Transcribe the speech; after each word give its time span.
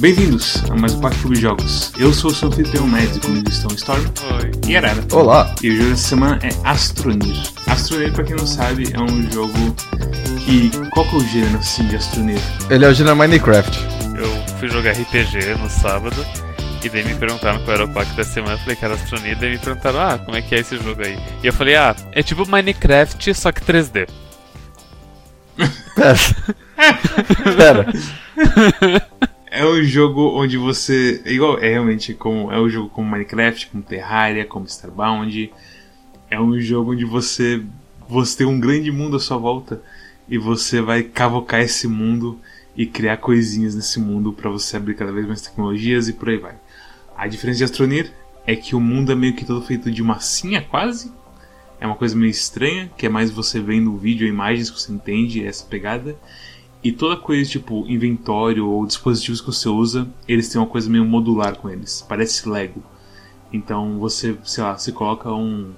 Bem-vindos 0.00 0.64
a 0.70 0.74
mais 0.76 0.94
um 0.94 1.00
Parque 1.02 1.18
Clube 1.18 1.36
de 1.36 1.42
Jogos. 1.42 1.92
Eu 1.98 2.10
sou 2.14 2.30
o 2.30 2.34
seu 2.34 2.48
anfitrião 2.48 2.88
médico, 2.88 3.26
comigo 3.26 3.50
estão 3.50 3.70
Storm 3.74 4.02
Oi. 4.40 4.50
e 4.66 4.74
Arara. 4.74 5.04
Olá! 5.12 5.54
E 5.62 5.68
o 5.68 5.76
jogo 5.76 5.90
dessa 5.90 6.08
semana 6.08 6.38
é 6.42 6.48
Astronir. 6.64 7.38
Astronir, 7.66 8.10
pra 8.14 8.24
quem 8.24 8.34
não 8.34 8.46
sabe, 8.46 8.90
é 8.94 8.98
um 8.98 9.30
jogo 9.30 9.52
que... 10.42 10.70
Qual 10.88 11.06
que 11.06 11.16
é 11.16 11.18
o 11.18 11.20
gênero, 11.28 11.58
assim, 11.58 11.86
de 11.86 11.96
Astronir? 11.96 12.40
Ele 12.70 12.82
é 12.86 12.88
o 12.88 12.94
gênero 12.94 13.14
Minecraft. 13.14 13.78
Eu 14.16 14.56
fui 14.56 14.68
jogar 14.68 14.92
RPG 14.92 15.56
no 15.60 15.68
sábado 15.68 16.24
e 16.82 16.88
daí 16.88 17.04
me 17.04 17.14
perguntaram 17.16 17.62
qual 17.62 17.74
era 17.74 17.84
o 17.84 17.92
pack 17.92 18.10
da 18.16 18.24
semana. 18.24 18.54
Eu 18.54 18.58
falei 18.60 18.76
que 18.76 18.84
era 18.86 18.94
Astronia, 18.94 19.36
daí 19.36 19.50
me 19.50 19.58
perguntaram, 19.58 20.00
ah, 20.00 20.18
como 20.18 20.34
é 20.34 20.40
que 20.40 20.54
é 20.54 20.60
esse 20.60 20.78
jogo 20.78 21.02
aí? 21.04 21.18
E 21.42 21.46
eu 21.46 21.52
falei, 21.52 21.76
ah, 21.76 21.94
é 22.12 22.22
tipo 22.22 22.48
Minecraft, 22.48 23.34
só 23.34 23.52
que 23.52 23.60
3D. 23.60 24.08
Pera. 25.94 26.18
Pera. 28.34 29.20
É 29.52 29.66
um 29.66 29.82
jogo 29.82 30.40
onde 30.40 30.56
você... 30.56 31.20
É 31.24 31.32
igual, 31.32 31.58
é 31.58 31.70
realmente 31.70 32.14
como... 32.14 32.52
É 32.52 32.60
um 32.60 32.68
jogo 32.68 32.88
como 32.88 33.10
Minecraft, 33.10 33.66
como 33.66 33.82
Terraria, 33.82 34.44
como 34.44 34.64
Starbound. 34.66 35.52
É 36.30 36.40
um 36.40 36.60
jogo 36.60 36.92
onde 36.92 37.04
você... 37.04 37.60
Você 38.08 38.38
tem 38.38 38.46
um 38.46 38.60
grande 38.60 38.92
mundo 38.92 39.16
à 39.16 39.20
sua 39.20 39.36
volta 39.36 39.82
e 40.28 40.38
você 40.38 40.80
vai 40.80 41.02
cavocar 41.02 41.60
esse 41.60 41.88
mundo 41.88 42.38
e 42.76 42.86
criar 42.86 43.16
coisinhas 43.16 43.74
nesse 43.74 43.98
mundo 43.98 44.32
para 44.32 44.48
você 44.48 44.76
abrir 44.76 44.94
cada 44.94 45.10
vez 45.10 45.26
mais 45.26 45.42
tecnologias 45.42 46.06
e 46.08 46.12
por 46.12 46.28
aí 46.28 46.36
vai. 46.36 46.54
A 47.16 47.26
diferença 47.26 47.58
de 47.58 47.64
Astronir 47.64 48.12
é 48.46 48.54
que 48.54 48.76
o 48.76 48.80
mundo 48.80 49.10
é 49.10 49.16
meio 49.16 49.34
que 49.34 49.44
todo 49.44 49.60
feito 49.62 49.90
de 49.90 50.02
massinha, 50.02 50.62
quase. 50.62 51.12
É 51.80 51.86
uma 51.86 51.96
coisa 51.96 52.14
meio 52.14 52.30
estranha, 52.30 52.88
que 52.96 53.06
é 53.06 53.08
mais 53.08 53.32
você 53.32 53.58
vendo 53.58 53.92
o 53.92 53.98
vídeo 53.98 54.28
imagens 54.28 54.70
que 54.70 54.80
você 54.80 54.92
entende 54.92 55.44
essa 55.44 55.64
pegada. 55.66 56.16
E 56.82 56.90
toda 56.90 57.16
coisa, 57.16 57.48
tipo 57.48 57.84
inventório 57.86 58.66
ou 58.66 58.86
dispositivos 58.86 59.40
que 59.40 59.48
você 59.48 59.68
usa, 59.68 60.08
eles 60.26 60.48
têm 60.48 60.60
uma 60.60 60.66
coisa 60.66 60.88
meio 60.88 61.04
modular 61.04 61.56
com 61.56 61.68
eles. 61.68 62.04
Parece 62.08 62.48
Lego. 62.48 62.82
Então 63.52 63.98
você, 63.98 64.36
sei 64.44 64.64
lá, 64.64 64.78
você 64.78 64.90
coloca 64.90 65.30
um, 65.30 65.72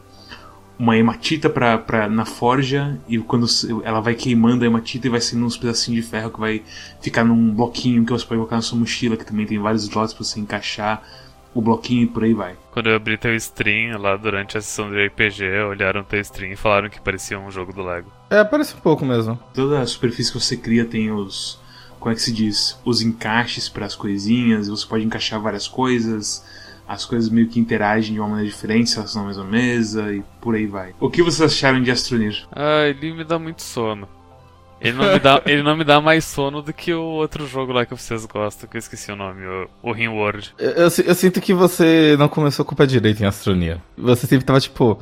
uma 0.78 0.97
hematita 0.97 1.48
pra, 1.50 1.78
pra, 1.78 2.09
na 2.09 2.25
forja 2.25 3.00
e 3.09 3.19
quando 3.19 3.47
ela 3.84 4.00
vai 4.00 4.14
queimando 4.14 4.64
a 4.64 4.67
hematita 4.67 5.06
e 5.06 5.11
vai 5.11 5.20
saindo 5.20 5.44
uns 5.44 5.56
pedacinhos 5.56 6.05
de 6.05 6.11
ferro 6.11 6.31
que 6.31 6.41
vai 6.41 6.62
ficar 7.00 7.25
num 7.25 7.53
bloquinho 7.53 8.05
que 8.05 8.12
você 8.12 8.25
pode 8.25 8.39
colocar 8.39 8.56
na 8.56 8.62
sua 8.62 8.78
mochila, 8.78 9.16
que 9.16 9.25
também 9.25 9.47
tem 9.47 9.59
vários 9.59 9.83
slots 9.83 10.14
pra 10.14 10.25
você 10.25 10.39
encaixar 10.39 11.03
o 11.55 11.61
bloquinho 11.61 12.05
e 12.05 12.06
por 12.06 12.25
aí 12.25 12.33
vai. 12.33 12.56
Quando 12.70 12.89
eu 12.89 12.97
abri 12.97 13.19
teu 13.19 13.34
stream 13.37 13.98
lá 14.00 14.16
durante 14.16 14.56
a 14.56 14.61
sessão 14.62 14.91
de 14.91 15.06
RPG, 15.06 15.44
olharam 15.69 16.03
teu 16.03 16.20
stream 16.20 16.53
e 16.53 16.56
falaram 16.56 16.89
que 16.89 17.00
parecia 17.00 17.39
um 17.39 17.50
jogo 17.50 17.72
do 17.72 17.83
Lego. 17.83 18.11
É, 18.33 18.42
parece 18.42 18.75
um 18.75 18.80
pouco 18.80 19.05
mesmo. 19.05 19.38
Toda 19.52 19.80
a 19.80 19.86
superfície 19.86 20.33
que 20.33 20.41
você 20.41 20.56
cria 20.56 20.86
tem 20.86 21.12
os. 21.12 21.61
Como 22.00 22.11
é 22.11 22.14
que 22.14 22.22
se 22.22 22.33
diz? 22.33 22.78
Os 22.83 23.02
encaixes 23.02 23.69
para 23.69 23.84
as 23.84 23.94
coisinhas, 23.94 24.69
você 24.69 24.86
pode 24.86 25.05
encaixar 25.05 25.38
várias 25.38 25.69
coisas, 25.69 26.42
as 26.88 27.05
coisas 27.05 27.28
meio 27.28 27.47
que 27.47 27.60
interagem 27.60 28.14
de 28.14 28.20
uma 28.20 28.28
maneira 28.28 28.50
diferente 28.50 28.91
se 28.91 28.97
elas 28.97 29.10
estão 29.10 29.22
na 29.22 29.28
mesma 29.28 29.44
mesa 29.44 30.12
e 30.12 30.22
por 30.41 30.54
aí 30.54 30.66
vai. 30.66 30.94
O 30.98 31.10
que 31.10 31.22
vocês 31.22 31.53
acharam 31.53 31.82
de 31.82 31.91
Astronir? 31.91 32.44
Ah, 32.50 32.87
ele 32.88 33.12
me 33.12 33.22
dá 33.22 33.38
muito 33.38 33.62
sono. 33.62 34.09
Ele 34.81 34.97
não, 34.97 35.12
me 35.12 35.19
dá, 35.21 35.42
ele 35.47 35.62
não 35.62 35.76
me 35.76 35.84
dá 35.84 36.00
mais 36.00 36.25
sono 36.25 36.60
do 36.60 36.72
que 36.72 36.92
o 36.92 37.03
outro 37.03 37.47
jogo 37.47 37.71
lá 37.71 37.87
que 37.87 37.94
vocês 37.94 38.25
gostam, 38.25 38.69
que 38.69 38.76
eu 38.76 38.81
esqueci 38.81 39.12
o 39.12 39.16
nome, 39.16 39.47
o, 39.47 39.69
o 39.82 39.92
Rimworld. 39.92 40.54
Eu, 40.59 40.71
eu, 40.71 40.82
eu 40.84 41.15
sinto 41.15 41.41
que 41.41 41.54
você 41.54 42.16
não 42.19 42.28
começou 42.28 42.65
com 42.65 42.72
o 42.72 42.76
pé 42.76 42.87
direito 42.87 43.22
em 43.22 43.26
astronomia. 43.26 43.81
Você 43.97 44.26
sempre 44.26 44.44
tava, 44.44 44.59
tipo, 44.59 45.00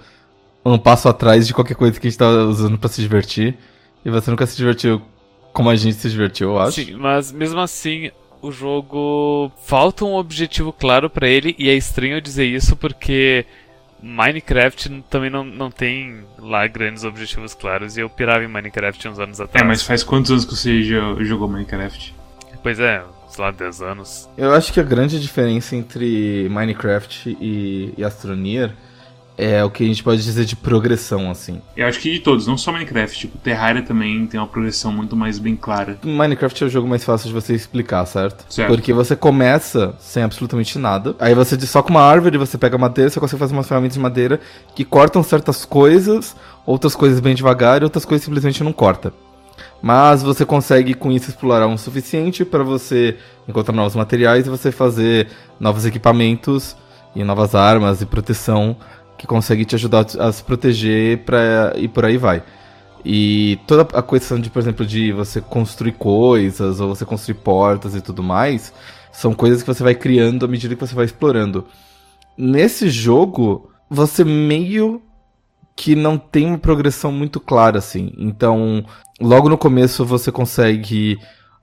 um 0.64 0.78
passo 0.78 1.08
atrás 1.08 1.46
de 1.46 1.54
qualquer 1.54 1.74
coisa 1.74 1.98
que 1.98 2.06
a 2.06 2.10
gente 2.10 2.18
tava 2.18 2.44
usando 2.44 2.78
pra 2.78 2.88
se 2.88 3.00
divertir. 3.00 3.56
E 4.04 4.10
você 4.10 4.30
nunca 4.30 4.46
se 4.46 4.56
divertiu 4.56 5.00
como 5.52 5.68
a 5.70 5.76
gente 5.76 5.94
se 5.96 6.08
divertiu, 6.10 6.50
eu 6.50 6.58
acho. 6.58 6.84
Sim, 6.84 6.94
mas 6.96 7.32
mesmo 7.32 7.60
assim, 7.60 8.10
o 8.40 8.50
jogo 8.52 9.50
falta 9.64 10.04
um 10.04 10.14
objetivo 10.14 10.72
claro 10.72 11.10
pra 11.10 11.28
ele 11.28 11.54
e 11.58 11.68
é 11.68 11.74
estranho 11.74 12.20
dizer 12.20 12.44
isso 12.46 12.76
porque 12.76 13.44
Minecraft 14.02 15.04
também 15.10 15.28
não, 15.30 15.44
não 15.44 15.70
tem 15.70 16.24
lá 16.38 16.66
grandes 16.66 17.04
objetivos 17.04 17.54
claros 17.54 17.96
e 17.96 18.00
eu 18.00 18.08
pirava 18.08 18.42
em 18.44 18.48
Minecraft 18.48 19.08
uns 19.08 19.18
anos 19.18 19.40
atrás. 19.40 19.62
É, 19.64 19.66
mas 19.66 19.82
faz 19.82 20.02
quantos 20.02 20.30
anos 20.30 20.44
que 20.44 20.54
você 20.56 20.82
jo- 20.82 21.22
jogou 21.24 21.48
Minecraft? 21.48 22.14
Pois 22.62 22.78
é, 22.80 23.02
sei 23.28 23.44
lá, 23.44 23.50
10 23.50 23.82
anos. 23.82 24.28
Eu 24.36 24.52
acho 24.54 24.72
que 24.72 24.80
a 24.80 24.82
grande 24.82 25.20
diferença 25.20 25.76
entre 25.76 26.48
Minecraft 26.50 27.36
e, 27.40 27.94
e 27.96 28.04
Astroneer 28.04 28.72
é 29.40 29.64
o 29.64 29.70
que 29.70 29.82
a 29.82 29.86
gente 29.86 30.04
pode 30.04 30.22
dizer 30.22 30.44
de 30.44 30.54
progressão, 30.54 31.30
assim. 31.30 31.62
Eu 31.74 31.86
acho 31.86 31.98
que 31.98 32.12
de 32.12 32.20
todos, 32.20 32.46
não 32.46 32.58
só 32.58 32.70
Minecraft, 32.70 33.18
tipo, 33.18 33.38
Terraria 33.38 33.80
também 33.80 34.26
tem 34.26 34.38
uma 34.38 34.46
progressão 34.46 34.92
muito 34.92 35.16
mais 35.16 35.38
bem 35.38 35.56
clara. 35.56 35.98
Minecraft 36.04 36.62
é 36.62 36.66
o 36.66 36.70
jogo 36.70 36.86
mais 36.86 37.02
fácil 37.02 37.28
de 37.28 37.32
você 37.32 37.54
explicar, 37.54 38.04
certo? 38.04 38.44
Certo. 38.52 38.68
Porque 38.68 38.92
você 38.92 39.16
começa 39.16 39.94
sem 39.98 40.22
absolutamente 40.22 40.78
nada. 40.78 41.16
Aí 41.18 41.34
você 41.34 41.58
só 41.60 41.82
com 41.82 41.88
uma 41.88 42.02
árvore, 42.02 42.36
você 42.36 42.58
pega 42.58 42.76
madeira, 42.76 43.08
você 43.08 43.18
consegue 43.18 43.40
fazer 43.40 43.54
umas 43.54 43.66
ferramentas 43.66 43.94
de 43.94 44.00
madeira 44.00 44.38
que 44.74 44.84
cortam 44.84 45.22
certas 45.22 45.64
coisas, 45.64 46.36
outras 46.66 46.94
coisas 46.94 47.18
bem 47.18 47.34
devagar 47.34 47.80
e 47.80 47.84
outras 47.84 48.04
coisas 48.04 48.22
simplesmente 48.22 48.62
não 48.62 48.74
corta. 48.74 49.10
Mas 49.80 50.22
você 50.22 50.44
consegue 50.44 50.92
com 50.92 51.10
isso 51.10 51.30
explorar 51.30 51.66
o 51.66 51.78
suficiente 51.78 52.44
para 52.44 52.62
você 52.62 53.16
encontrar 53.48 53.74
novos 53.74 53.96
materiais 53.96 54.46
e 54.46 54.50
você 54.50 54.70
fazer 54.70 55.28
novos 55.58 55.86
equipamentos 55.86 56.76
e 57.14 57.24
novas 57.24 57.54
armas 57.54 58.02
e 58.02 58.06
proteção 58.06 58.76
que 59.20 59.26
consegue 59.26 59.66
te 59.66 59.74
ajudar 59.74 60.06
a 60.18 60.32
se 60.32 60.42
proteger 60.42 61.18
pra, 61.26 61.74
e 61.76 61.86
por 61.86 62.06
aí 62.06 62.16
vai. 62.16 62.42
E 63.04 63.58
toda 63.66 63.82
a 63.82 64.02
questão 64.02 64.40
de, 64.40 64.48
por 64.48 64.60
exemplo, 64.60 64.86
de 64.86 65.12
você 65.12 65.42
construir 65.42 65.92
coisas, 65.92 66.80
ou 66.80 66.88
você 66.88 67.04
construir 67.04 67.34
portas 67.34 67.94
e 67.94 68.00
tudo 68.00 68.22
mais, 68.22 68.72
são 69.12 69.34
coisas 69.34 69.62
que 69.62 69.66
você 69.66 69.82
vai 69.82 69.94
criando 69.94 70.46
à 70.46 70.48
medida 70.48 70.74
que 70.74 70.80
você 70.80 70.94
vai 70.94 71.04
explorando. 71.04 71.66
Nesse 72.34 72.88
jogo, 72.88 73.70
você 73.90 74.24
meio 74.24 75.02
que 75.76 75.94
não 75.94 76.16
tem 76.16 76.46
uma 76.46 76.58
progressão 76.58 77.12
muito 77.12 77.38
clara, 77.40 77.76
assim. 77.76 78.14
Então, 78.16 78.82
logo 79.20 79.50
no 79.50 79.58
começo 79.58 80.02
você 80.02 80.32
consegue. 80.32 81.18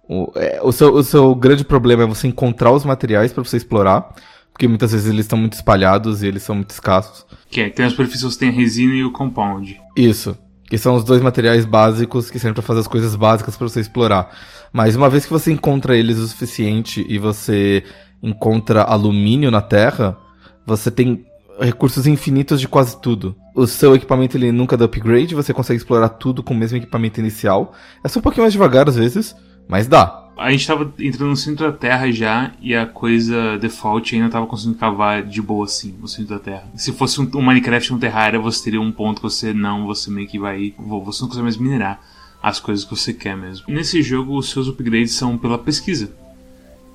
O, 0.07 0.31
é, 0.35 0.59
o, 0.61 0.71
seu, 0.71 0.93
o 0.93 1.03
seu 1.03 1.33
grande 1.33 1.65
problema 1.65 2.03
é 2.03 2.05
você 2.07 2.27
encontrar 2.27 2.71
os 2.71 2.85
materiais 2.85 3.33
para 3.33 3.43
você 3.43 3.57
explorar, 3.57 4.13
porque 4.57 4.67
muitas 4.67 4.91
vezes 4.91 5.07
eles 5.07 5.25
estão 5.25 5.37
muito 5.37 5.53
espalhados 5.53 6.23
e 6.23 6.27
eles 6.27 6.41
são 6.41 6.55
muito 6.55 6.71
escassos. 6.71 7.27
Que 7.47 7.61
é, 7.61 7.69
tem 7.69 7.85
as 7.85 7.91
superfícies, 7.91 8.23
você 8.23 8.39
tem 8.39 8.49
a 8.49 8.51
resina 8.51 8.95
e 8.95 9.03
o 9.03 9.11
compound. 9.11 9.79
Isso. 9.95 10.35
Que 10.67 10.79
são 10.79 10.95
os 10.95 11.03
dois 11.03 11.21
materiais 11.21 11.63
básicos 11.63 12.31
que 12.31 12.39
servem 12.39 12.55
para 12.55 12.63
fazer 12.63 12.79
as 12.79 12.87
coisas 12.87 13.15
básicas 13.15 13.55
para 13.55 13.69
você 13.69 13.81
explorar. 13.81 14.35
Mas 14.73 14.95
uma 14.95 15.11
vez 15.11 15.25
que 15.25 15.31
você 15.31 15.51
encontra 15.51 15.95
eles 15.95 16.17
o 16.17 16.27
suficiente 16.27 17.05
e 17.07 17.19
você 17.19 17.83
encontra 18.21 18.81
alumínio 18.81 19.51
na 19.51 19.61
Terra, 19.61 20.17
você 20.65 20.89
tem 20.89 21.23
recursos 21.59 22.07
infinitos 22.07 22.59
de 22.59 22.67
quase 22.67 22.99
tudo. 22.99 23.35
O 23.55 23.67
seu 23.67 23.93
equipamento 23.95 24.37
ele 24.37 24.51
nunca 24.51 24.75
dá 24.75 24.85
upgrade, 24.85 25.35
você 25.35 25.53
consegue 25.53 25.77
explorar 25.77 26.09
tudo 26.09 26.41
com 26.41 26.55
o 26.55 26.57
mesmo 26.57 26.79
equipamento 26.79 27.19
inicial. 27.19 27.75
É 28.03 28.07
só 28.07 28.17
um 28.17 28.23
pouquinho 28.23 28.41
mais 28.41 28.53
devagar 28.53 28.89
às 28.89 28.95
vezes, 28.95 29.35
mas 29.69 29.87
dá. 29.87 30.26
A 30.37 30.51
gente 30.51 30.67
tava 30.67 30.93
entrando 30.99 31.29
no 31.29 31.35
centro 31.35 31.65
da 31.65 31.75
Terra 31.75 32.11
já 32.11 32.51
e 32.61 32.75
a 32.75 32.85
coisa 32.85 33.57
default 33.57 34.15
ainda 34.15 34.29
tava 34.29 34.45
conseguindo 34.45 34.77
cavar 34.77 35.23
de 35.23 35.41
boa 35.41 35.65
assim, 35.65 35.95
no 35.99 36.07
centro 36.07 36.35
da 36.35 36.39
Terra. 36.39 36.69
Se 36.75 36.91
fosse 36.91 37.19
um, 37.19 37.29
um 37.35 37.41
Minecraft 37.41 37.93
um 37.93 37.99
Terraria, 37.99 38.39
você 38.39 38.63
teria 38.63 38.79
um 38.79 38.91
ponto 38.91 39.17
que 39.17 39.23
você 39.23 39.53
não, 39.53 39.85
você 39.85 40.11
meio 40.11 40.27
que 40.27 40.37
vai. 40.37 40.73
Você 40.77 41.21
não 41.21 41.27
consegue 41.27 41.43
mais 41.43 41.57
minerar 41.57 41.99
as 42.41 42.59
coisas 42.59 42.85
que 42.85 42.95
você 42.95 43.13
quer 43.13 43.35
mesmo. 43.35 43.65
Nesse 43.67 44.01
jogo, 44.01 44.37
os 44.37 44.49
seus 44.49 44.67
upgrades 44.67 45.13
são 45.13 45.37
pela 45.37 45.57
pesquisa. 45.57 46.13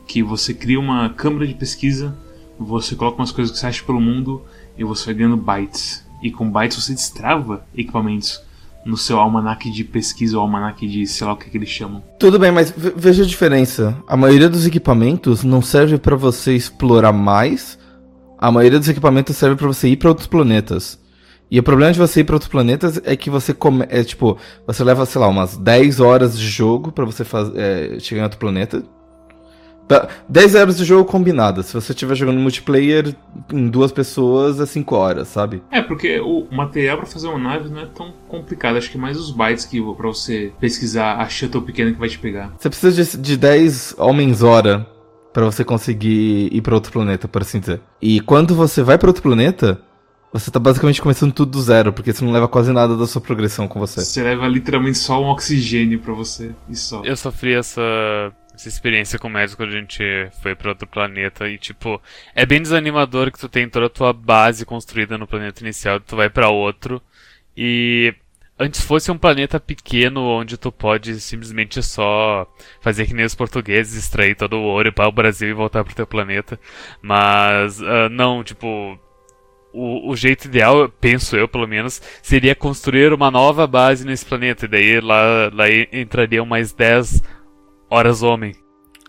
Que 0.07 0.23
você 0.23 0.55
cria 0.55 0.79
uma 0.79 1.11
câmara 1.11 1.47
de 1.47 1.55
pesquisa, 1.55 2.17
você 2.59 2.95
coloca 2.95 3.19
umas 3.19 3.33
coisas 3.33 3.53
que 3.53 3.59
você 3.59 3.67
acha 3.67 3.85
pelo 3.85 4.01
mundo 4.01 4.43
e 4.77 4.85
você 4.85 5.07
vai 5.07 5.15
ganhando 5.15 5.37
bytes. 5.37 6.07
E 6.23 6.31
com 6.31 6.51
bytes 6.51 6.83
você 6.83 6.95
destrava 6.95 7.67
equipamentos 7.75 8.41
no 8.85 8.97
seu 8.97 9.19
almanaque 9.19 9.71
de 9.71 9.85
pesquisa 9.85 10.37
ou 10.37 10.43
almanaque 10.43 10.87
de 10.89 11.07
sei 11.07 11.27
lá 11.27 11.33
o 11.33 11.37
que, 11.37 11.49
que 11.51 11.57
eles 11.57 11.69
chamam. 11.69 12.03
Tudo 12.19 12.39
bem, 12.39 12.51
mas 12.51 12.71
ve- 12.71 12.93
veja 12.97 13.23
a 13.23 13.27
diferença. 13.27 13.97
A 14.09 14.17
maioria 14.17 14.49
dos 14.49 14.67
equipamentos 14.67 15.45
não 15.45 15.63
serve 15.63 15.99
para 15.99 16.17
você 16.17 16.55
explorar 16.55 17.13
mais. 17.13 17.79
A 18.39 18.51
maioria 18.51 18.79
dos 18.79 18.89
equipamentos 18.89 19.37
serve 19.37 19.57
para 19.57 19.69
você 19.69 19.89
ir 19.89 19.97
para 19.97 20.09
outros 20.09 20.27
planetas. 20.27 21.01
E 21.51 21.59
o 21.59 21.63
problema 21.63 21.93
de 21.93 21.99
você 21.99 22.21
ir 22.21 22.25
para 22.25 22.35
outros 22.35 22.51
planetas 22.51 23.01
é 23.05 23.15
que 23.15 23.29
você 23.29 23.53
come... 23.53 23.85
é 23.91 24.03
tipo, 24.03 24.39
você 24.67 24.83
leva, 24.83 25.05
sei 25.05 25.21
lá, 25.21 25.29
umas 25.29 25.57
10 25.57 26.01
horas 26.01 26.37
de 26.39 26.49
jogo 26.49 26.91
para 26.91 27.05
você 27.05 27.25
faz... 27.25 27.53
é, 27.55 27.99
chegar 28.01 28.23
em 28.23 28.25
outro 28.25 28.39
planeta. 28.39 28.83
Tá, 29.93 30.09
10 30.27 30.55
horas 30.55 30.79
de 30.79 30.85
jogo 30.87 31.05
combinada. 31.05 31.63
Se 31.63 31.75
você 31.75 31.93
estiver 31.93 32.15
jogando 32.15 32.41
multiplayer 32.41 33.15
em 33.53 33.69
duas 33.69 33.93
pessoas, 33.93 34.59
é 34.59 34.65
5 34.65 34.95
horas, 34.97 35.29
sabe? 35.29 35.63
É, 35.71 35.83
porque 35.83 36.19
o 36.19 36.47
material 36.51 36.97
pra 36.97 37.05
fazer 37.05 37.29
uma 37.29 37.39
nave 37.39 37.69
não 37.69 37.83
é 37.83 37.87
tão 37.87 38.11
complicado. 38.27 38.77
Acho 38.77 38.91
que 38.91 38.97
é 38.97 39.01
mais 39.01 39.19
os 39.19 39.31
bytes 39.31 39.67
que 39.67 39.83
pra 39.95 40.09
você 40.09 40.51
pesquisar 40.59 41.17
a 41.17 41.29
shuttle 41.29 41.61
pequena 41.61 41.93
que 41.93 41.99
vai 41.99 42.09
te 42.09 42.19
pegar. 42.19 42.55
Você 42.59 42.71
precisa 42.71 43.19
de, 43.19 43.23
de 43.23 43.37
10 43.37 43.97
homens-hora 43.99 44.87
para 45.31 45.45
você 45.45 45.63
conseguir 45.63 46.49
ir 46.51 46.63
para 46.63 46.75
outro 46.75 46.91
planeta, 46.91 47.29
por 47.29 47.43
assim 47.43 47.61
dizer. 47.61 47.81
E 48.01 48.19
quando 48.21 48.55
você 48.55 48.83
vai 48.83 48.97
para 48.97 49.11
outro 49.11 49.23
planeta, 49.23 49.79
você 50.33 50.51
tá 50.51 50.59
basicamente 50.59 51.03
começando 51.03 51.33
tudo 51.33 51.53
do 51.53 51.61
zero, 51.61 51.93
porque 51.93 52.13
você 52.13 52.25
não 52.25 52.33
leva 52.33 52.49
quase 52.49 52.73
nada 52.73 52.97
da 52.97 53.07
sua 53.07 53.21
progressão 53.21 53.69
com 53.69 53.79
você. 53.79 54.01
Você 54.01 54.23
leva 54.23 54.49
literalmente 54.49 54.97
só 54.97 55.23
um 55.23 55.27
oxigênio 55.27 55.99
pra 55.99 56.15
você 56.15 56.53
e 56.69 56.75
só. 56.75 57.03
Eu 57.05 57.15
sofri 57.15 57.53
essa 57.53 58.33
essa 58.55 58.69
experiência 58.69 59.19
com 59.19 59.29
o 59.29 59.31
médico, 59.31 59.63
a 59.63 59.71
gente 59.71 60.03
foi 60.43 60.55
para 60.55 60.71
outro 60.71 60.87
planeta 60.87 61.49
e, 61.49 61.59
tipo, 61.59 62.01
é 62.35 62.45
bem 62.45 62.61
desanimador 62.61 63.31
que 63.33 63.39
tu 63.39 63.49
tem 63.49 63.69
toda 63.69 63.87
a 63.87 63.91
tua 63.91 64.13
base 64.13 64.67
construída 64.67 65.17
no 65.17 65.27
planeta 65.27 65.63
inicial, 65.63 66.01
tu 66.01 66.17
vai 66.17 66.29
para 66.29 66.51
outro 66.51 67.03
e 67.57 68.15
antes 68.59 68.83
fosse 68.83 69.11
um 69.11 69.19
planeta 69.19 69.59
pequeno 69.59 70.23
onde 70.23 70.57
tu 70.57 70.71
pode 70.71 71.21
simplesmente 71.21 71.83
só 71.83 72.47
fazer 72.81 73.07
que 73.07 73.15
nem 73.15 73.25
os 73.25 73.35
portugueses, 73.35 73.97
extrair 73.97 74.37
todo 74.37 74.57
o 74.57 74.63
ouro 74.63 74.93
para 74.93 75.09
o 75.09 75.13
Brasil 75.13 75.49
e 75.49 75.55
voltar 75.55 75.83
pro 75.85 75.95
teu 75.95 76.07
planeta. 76.07 76.59
Mas 77.01 77.81
uh, 77.81 78.09
não, 78.11 78.45
tipo, 78.45 78.99
o, 79.73 80.11
o, 80.11 80.17
jeito 80.17 80.45
ideal, 80.45 80.89
penso 80.89 81.37
eu 81.37 81.49
pelo 81.49 81.67
menos, 81.67 82.01
seria 82.23 82.55
construir 82.55 83.13
uma 83.13 83.31
nova 83.31 83.67
base 83.67 84.07
nesse 84.07 84.25
planeta. 84.25 84.67
E 84.67 84.69
daí 84.69 85.01
lá, 85.01 85.51
lá 85.53 85.65
entrariam 85.93 86.47
mais 86.47 86.73
10 86.73 87.23
horas 87.93 88.23
homem. 88.23 88.55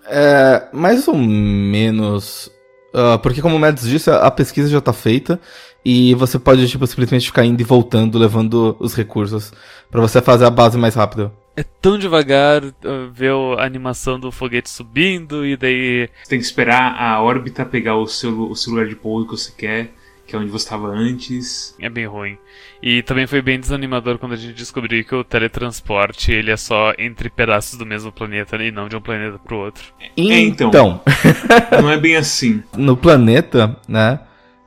É, 0.06 0.68
mais 0.74 1.08
ou 1.08 1.16
menos. 1.16 2.52
Uh, 2.94 3.18
porque 3.20 3.42
como 3.42 3.56
o 3.56 3.60
Mads 3.60 3.88
disse, 3.88 4.12
a 4.12 4.30
pesquisa 4.30 4.70
já 4.70 4.78
está 4.78 4.92
feita 4.92 5.40
e 5.84 6.14
você 6.16 6.38
pode 6.38 6.68
tipo, 6.68 6.86
simplesmente 6.86 7.26
ficar 7.26 7.46
indo 7.46 7.60
e 7.60 7.64
voltando, 7.64 8.20
levando 8.20 8.76
os 8.80 8.94
recursos 8.94 9.52
para 9.90 10.02
você 10.02 10.22
fazer 10.22 10.46
a 10.46 10.50
base 10.50 10.78
mais 10.78 10.94
rápido. 10.94 11.32
É 11.56 11.64
tão 11.64 11.98
devagar 11.98 12.64
uh, 12.64 12.74
ver 13.12 13.32
a 13.58 13.64
animação 13.64 14.20
do 14.20 14.32
foguete 14.32 14.70
subindo 14.70 15.46
e 15.46 15.56
daí. 15.56 16.10
Você 16.22 16.30
tem 16.30 16.40
que 16.40 16.46
esperar 16.46 16.96
a 17.00 17.22
órbita 17.22 17.66
pegar 17.66 17.96
o 17.96 18.06
seu, 18.06 18.50
o 18.50 18.56
seu 18.56 18.74
lugar 18.74 18.88
de 18.88 18.96
pouso 18.96 19.28
que 19.28 19.32
você 19.32 19.52
quer 19.58 19.94
que 20.34 20.38
é 20.38 20.40
onde 20.40 20.50
você 20.50 20.66
estava 20.66 20.88
antes. 20.88 21.76
É 21.80 21.88
bem 21.90 22.08
ruim. 22.08 22.40
E 22.82 23.04
também 23.04 23.28
foi 23.28 23.40
bem 23.40 23.60
desanimador 23.60 24.18
quando 24.18 24.34
a 24.34 24.36
gente 24.36 24.56
descobriu 24.56 25.06
que 25.06 25.14
o 25.14 25.24
teletransporte 25.24 26.32
ele 26.32 26.50
é 26.50 26.58
só 26.58 26.92
entre 26.98 27.30
pedaços 27.30 27.78
do 27.78 27.86
mesmo 27.86 28.12
planeta 28.12 28.56
e 28.56 28.72
não 28.72 28.90
de 28.90 28.96
um 28.96 29.02
planeta 29.02 29.38
para 29.38 29.56
o 29.56 29.60
outro. 29.60 29.84
É, 30.02 30.40
então. 30.40 30.70
então. 30.70 31.02
não 31.80 31.90
é 31.90 31.98
bem 31.98 32.16
assim. 32.16 32.64
No 32.76 32.98
planeta, 32.98 33.80
né, 33.88 34.22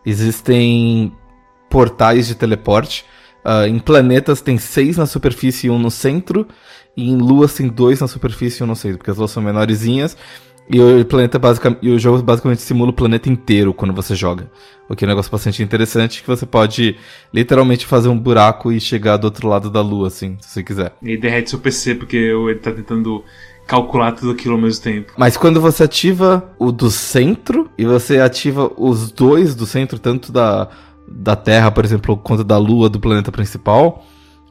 existem 0.05 1.13
portais 1.69 2.29
de 2.29 2.37
teleporte. 2.37 3.05
Uh, 3.45 3.67
em 3.67 3.81
planetas 3.81 4.41
tem 4.41 4.59
seis 4.59 4.97
na 4.97 5.07
superfície 5.07 5.67
e 5.67 5.71
um 5.71 5.81
no 5.81 5.91
centro. 5.91 6.47
E 6.97 7.11
em 7.11 7.17
luas 7.17 7.55
tem 7.55 7.67
dois 7.67 8.01
na 8.01 8.07
superfície 8.07 8.63
e 8.63 8.65
um 8.65 8.69
no 8.69 8.77
centro, 8.77 8.99
porque 8.99 9.11
as 9.11 9.17
luas 9.17 9.33
são 9.33 9.43
menorzinhas. 9.43 10.17
E 10.69 10.81
o 10.81 11.05
planeta 11.05 11.39
basicamente, 11.39 11.79
e 11.83 11.91
o 11.91 11.99
jogo 11.99 12.23
basicamente 12.23 12.61
simula 12.61 12.91
o 12.91 12.95
planeta 12.95 13.29
inteiro 13.29 13.73
quando 13.73 13.95
você 13.95 14.15
joga. 14.15 14.51
O 14.89 14.97
que 14.97 15.05
é 15.05 15.07
um 15.07 15.09
negócio 15.09 15.31
bastante 15.31 15.63
interessante 15.63 16.23
que 16.23 16.29
você 16.29 16.45
pode 16.45 16.97
literalmente 17.33 17.87
fazer 17.87 18.09
um 18.09 18.19
buraco 18.19 18.73
e 18.73 18.81
chegar 18.81 19.17
do 19.17 19.25
outro 19.25 19.49
lado 19.49 19.71
da 19.71 19.81
lua, 19.81 20.09
assim, 20.09 20.37
se 20.41 20.51
você 20.51 20.63
quiser. 20.63 20.93
E 21.03 21.17
derrete 21.17 21.51
seu 21.51 21.59
PC 21.59 21.95
porque 21.95 22.17
ele 22.17 22.55
tá 22.57 22.73
tentando 22.73 23.25
calcular 23.67 24.13
tudo 24.13 24.31
aquilo 24.33 24.55
ao 24.55 24.61
mesmo 24.61 24.83
tempo. 24.83 25.13
Mas 25.17 25.37
quando 25.37 25.61
você 25.61 25.85
ativa 25.85 26.51
o 26.59 26.71
do 26.71 26.91
centro 26.91 27.69
e 27.77 27.85
você 27.85 28.21
ativa 28.21 28.71
os 28.77 29.11
dois 29.11 29.55
do 29.55 29.67
centro, 29.67 29.99
tanto 29.99 30.31
da, 30.31 30.69
da 31.07 31.35
Terra, 31.35 31.71
por 31.71 31.85
exemplo, 31.85 32.17
quanto 32.17 32.45
da 32.45 32.59
Lua 32.59 32.89
do 32.89 33.01
planeta 33.01 33.33
principal, 33.33 34.05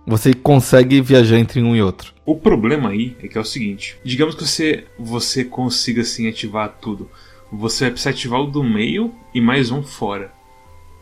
você 0.06 0.34
consegue 0.34 1.02
viajar 1.02 1.38
entre 1.38 1.62
um 1.62 1.76
e 1.76 1.82
outro. 1.82 2.14
O 2.26 2.36
problema 2.36 2.90
aí 2.90 3.16
é 3.22 3.28
que 3.28 3.38
é 3.38 3.42
o 3.42 3.46
seguinte: 3.46 3.98
digamos 4.04 4.36
que 4.36 4.46
você, 4.46 4.86
você 4.98 5.44
consiga 5.44 6.02
assim 6.02 6.28
ativar 6.28 6.78
tudo. 6.82 7.10
Você 7.52 7.86
vai 7.86 7.92
precisar 7.92 8.10
ativar 8.12 8.42
o 8.42 8.48
do 8.48 8.64
meio 8.64 9.14
e 9.34 9.40
mais 9.40 9.72
um 9.72 9.84
fora. 9.84 10.32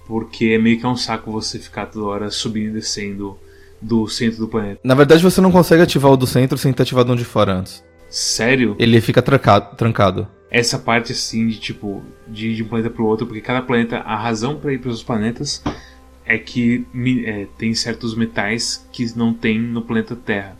Porque 0.05 0.47
é 0.47 0.57
meio 0.57 0.79
que 0.79 0.85
é 0.85 0.89
um 0.89 0.97
saco 0.97 1.31
você 1.31 1.57
ficar 1.57 1.85
toda 1.85 2.05
hora 2.05 2.29
subindo 2.29 2.71
e 2.71 2.73
descendo 2.73 3.37
do 3.81 4.07
centro 4.07 4.39
do 4.39 4.47
planeta. 4.47 4.79
Na 4.83 4.95
verdade, 4.95 5.23
você 5.23 5.39
não 5.41 5.51
consegue 5.51 5.81
ativar 5.81 6.11
o 6.11 6.17
do 6.17 6.27
centro 6.27 6.57
sem 6.57 6.73
ter 6.73 6.83
ativado 6.83 7.11
um 7.11 7.15
de 7.15 7.25
fora 7.25 7.53
antes. 7.53 7.83
Sério? 8.09 8.75
Ele 8.77 8.99
fica 9.01 9.21
trancado. 9.21 9.75
trancado. 9.75 10.27
Essa 10.51 10.77
parte 10.77 11.13
assim 11.13 11.47
de 11.47 11.59
tipo, 11.59 12.03
de 12.27 12.49
ir 12.49 12.55
de 12.55 12.63
um 12.63 12.67
planeta 12.67 12.89
pro 12.89 13.05
outro, 13.05 13.25
porque 13.25 13.41
cada 13.41 13.61
planeta, 13.61 13.97
a 13.99 14.15
razão 14.15 14.57
para 14.57 14.73
ir 14.73 14.77
para 14.77 14.91
os 14.91 15.01
planetas 15.01 15.63
é 16.25 16.37
que 16.37 16.85
é, 17.25 17.47
tem 17.57 17.73
certos 17.73 18.15
metais 18.15 18.87
que 18.91 19.05
não 19.17 19.33
tem 19.33 19.59
no 19.59 19.81
planeta 19.81 20.15
Terra. 20.15 20.57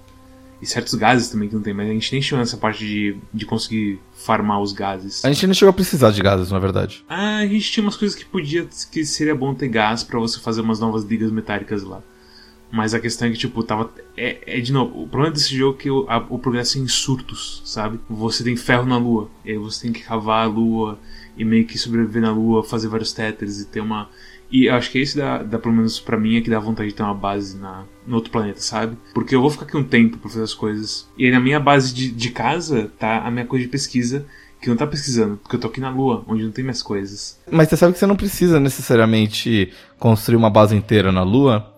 E 0.62 0.66
certos 0.66 0.94
gases 0.94 1.28
também 1.28 1.50
que 1.50 1.56
não 1.56 1.62
tem, 1.62 1.74
mas 1.74 1.90
a 1.90 1.92
gente 1.92 2.14
nem 2.14 2.22
chegou 2.22 2.40
nessa 2.40 2.56
parte 2.56 2.86
de, 2.86 3.18
de 3.34 3.46
conseguir 3.46 4.00
farmar 4.14 4.62
os 4.62 4.72
gases. 4.72 5.24
A 5.26 5.32
gente 5.32 5.46
nem 5.46 5.54
chegou 5.54 5.72
a 5.72 5.74
precisar 5.74 6.12
de 6.12 6.22
gases, 6.22 6.52
na 6.52 6.60
verdade. 6.60 7.04
Ah, 7.10 7.40
a 7.40 7.48
gente 7.48 7.70
tinha 7.70 7.84
umas 7.84 7.98
coisas 7.98 8.18
que 8.18 8.24
podia. 8.24 8.66
que 8.90 9.04
seria 9.04 9.36
bom 9.36 9.54
ter 9.54 9.68
gás 9.68 10.06
para 10.06 10.18
você 10.20 10.40
fazer 10.40 10.62
umas 10.62 10.80
novas 10.80 11.04
ligas 11.04 11.32
metálicas 11.32 11.84
lá. 11.84 12.02
Mas 12.72 12.94
a 12.94 13.00
questão 13.00 13.28
é 13.28 13.32
que, 13.32 13.38
tipo, 13.38 13.62
tava. 13.62 13.92
É, 14.16 14.58
é 14.58 14.60
de 14.62 14.72
novo, 14.72 15.04
o 15.04 15.08
problema 15.08 15.34
desse 15.34 15.54
jogo 15.54 15.78
é 15.78 15.82
que 15.84 15.92
o, 15.92 16.06
a, 16.10 16.18
o 16.30 16.40
progresso 16.40 16.78
é 16.78 16.82
em 16.82 16.88
surtos, 16.88 17.62
sabe? 17.66 18.00
Você 18.10 18.42
tem 18.42 18.56
ferro 18.56 18.86
na 18.86 18.98
lua, 18.98 19.30
e 19.44 19.52
aí 19.52 19.58
você 19.58 19.82
tem 19.82 19.92
que 19.92 20.02
cavar 20.02 20.46
a 20.46 20.48
lua 20.48 20.98
e 21.38 21.44
meio 21.44 21.66
que 21.68 21.78
sobreviver 21.78 22.22
na 22.22 22.32
lua, 22.32 22.64
fazer 22.64 22.88
vários 22.88 23.12
téteres 23.12 23.60
e 23.60 23.66
ter 23.66 23.82
uma 23.82 24.10
e 24.54 24.70
acho 24.70 24.92
que 24.92 25.00
esse 25.00 25.18
dá, 25.18 25.42
dá 25.42 25.58
pelo 25.58 25.74
menos 25.74 26.00
pra 26.00 26.16
mim, 26.16 26.38
é 26.38 26.42
que 26.42 26.50
dá 26.50 26.60
vontade 26.60 26.90
de 26.90 26.96
ter 26.96 27.02
uma 27.02 27.16
base 27.16 27.58
na, 27.58 27.86
no 28.06 28.18
outro 28.18 28.32
planeta, 28.32 28.62
sabe? 28.62 28.96
Porque 29.12 29.34
eu 29.34 29.42
vou 29.42 29.50
ficar 29.50 29.66
aqui 29.66 29.76
um 29.76 29.84
tempo 29.84 30.20
pra 30.20 30.30
fazer 30.30 30.44
as 30.44 30.54
coisas. 30.54 31.10
E 31.18 31.26
aí 31.26 31.32
na 31.32 31.40
minha 31.40 31.60
base 31.60 31.92
de, 31.92 32.12
de 32.12 32.30
casa 32.30 32.92
tá 33.00 33.26
a 33.26 33.32
minha 33.32 33.48
coisa 33.48 33.66
de 33.66 33.72
pesquisa, 33.72 34.28
que 34.62 34.70
não 34.70 34.78
tá 34.78 34.86
pesquisando, 34.86 35.38
porque 35.38 35.56
eu 35.56 35.60
tô 35.60 35.68
aqui 35.68 35.82
na 35.82 35.90
Lua, 35.90 36.24
onde 36.28 36.44
não 36.44 36.52
tem 36.52 36.64
minhas 36.64 36.84
coisas. 36.84 37.40
Mas 37.52 37.68
você 37.68 37.76
sabe 37.76 37.94
que 37.94 38.00
você 38.00 38.06
não 38.06 38.16
precisa 38.16 38.60
necessariamente 38.60 39.74
construir 39.98 40.38
uma 40.38 40.52
base 40.52 40.76
inteira 40.76 41.12
na 41.12 41.24
Lua 41.24 41.73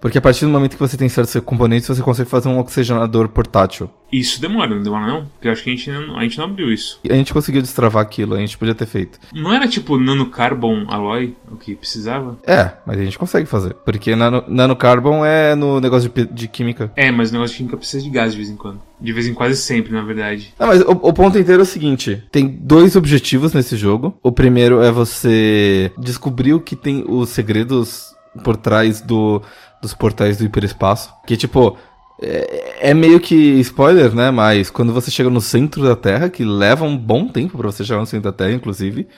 porque 0.00 0.18
a 0.18 0.20
partir 0.20 0.44
do 0.44 0.50
momento 0.50 0.74
que 0.74 0.80
você 0.80 0.96
tem 0.96 1.08
certos 1.08 1.34
componentes, 1.42 1.88
você 1.88 2.02
consegue 2.02 2.28
fazer 2.28 2.48
um 2.48 2.58
oxigenador 2.58 3.28
portátil. 3.28 3.90
Isso 4.12 4.40
demora, 4.40 4.74
não 4.74 4.82
demora 4.82 5.06
não? 5.06 5.26
Porque 5.26 5.48
eu 5.48 5.52
acho 5.52 5.64
que 5.64 5.70
a 5.70 5.74
gente 5.74 5.90
não, 5.90 6.16
a 6.16 6.22
gente 6.22 6.38
não 6.38 6.44
abriu 6.44 6.72
isso. 6.72 7.00
E 7.02 7.10
a 7.10 7.14
gente 7.14 7.32
conseguiu 7.32 7.60
destravar 7.60 8.02
aquilo, 8.02 8.34
a 8.34 8.38
gente 8.38 8.56
podia 8.56 8.74
ter 8.74 8.86
feito. 8.86 9.18
Não 9.32 9.52
era 9.52 9.66
tipo 9.66 9.98
nanocarbon 9.98 10.84
alloy 10.88 11.34
o 11.50 11.56
que 11.56 11.74
precisava? 11.74 12.38
É, 12.46 12.72
mas 12.86 12.98
a 12.98 13.04
gente 13.04 13.18
consegue 13.18 13.46
fazer. 13.46 13.74
Porque 13.84 14.14
nano, 14.14 14.44
nanocarbon 14.46 15.24
é 15.24 15.54
no 15.54 15.80
negócio 15.80 16.08
de, 16.08 16.26
de 16.26 16.46
química. 16.46 16.92
É, 16.94 17.10
mas 17.10 17.30
o 17.30 17.32
negócio 17.32 17.54
de 17.54 17.58
química 17.58 17.76
precisa 17.76 18.04
de 18.04 18.10
gás 18.10 18.32
de 18.32 18.36
vez 18.36 18.48
em 18.48 18.56
quando. 18.56 18.80
De 19.00 19.12
vez 19.12 19.26
em 19.26 19.34
quase 19.34 19.56
sempre, 19.56 19.92
na 19.92 20.02
verdade. 20.02 20.54
Não, 20.58 20.68
mas 20.68 20.82
o, 20.82 20.90
o 20.90 21.12
ponto 21.12 21.38
inteiro 21.38 21.62
é 21.62 21.64
o 21.64 21.66
seguinte: 21.66 22.22
tem 22.30 22.46
dois 22.46 22.94
objetivos 22.94 23.52
nesse 23.52 23.76
jogo. 23.76 24.16
O 24.22 24.30
primeiro 24.30 24.82
é 24.82 24.90
você 24.90 25.90
descobrir 25.98 26.54
o 26.54 26.60
que 26.60 26.76
tem 26.76 27.04
os 27.06 27.30
segredos 27.30 28.14
por 28.42 28.56
trás 28.56 29.00
do 29.00 29.42
dos 29.86 29.94
portais 29.94 30.36
do 30.36 30.44
hiperespaço. 30.44 31.12
Que, 31.26 31.36
tipo, 31.36 31.76
é, 32.20 32.90
é, 32.90 32.94
meio 32.94 33.20
que 33.20 33.34
spoiler, 33.60 34.14
né? 34.14 34.30
Mas 34.30 34.68
quando 34.70 34.92
você 34.92 35.10
chega 35.10 35.30
no 35.30 35.40
centro 35.40 35.82
da 35.82 35.94
Terra, 35.94 36.28
que 36.28 36.44
leva 36.44 36.84
um 36.84 36.96
bom 36.96 37.28
tempo 37.28 37.56
para 37.56 37.70
você 37.70 37.84
chegar 37.84 38.00
no 38.00 38.06
centro 38.06 38.30
da 38.30 38.36
Terra, 38.36 38.52
inclusive, 38.52 39.08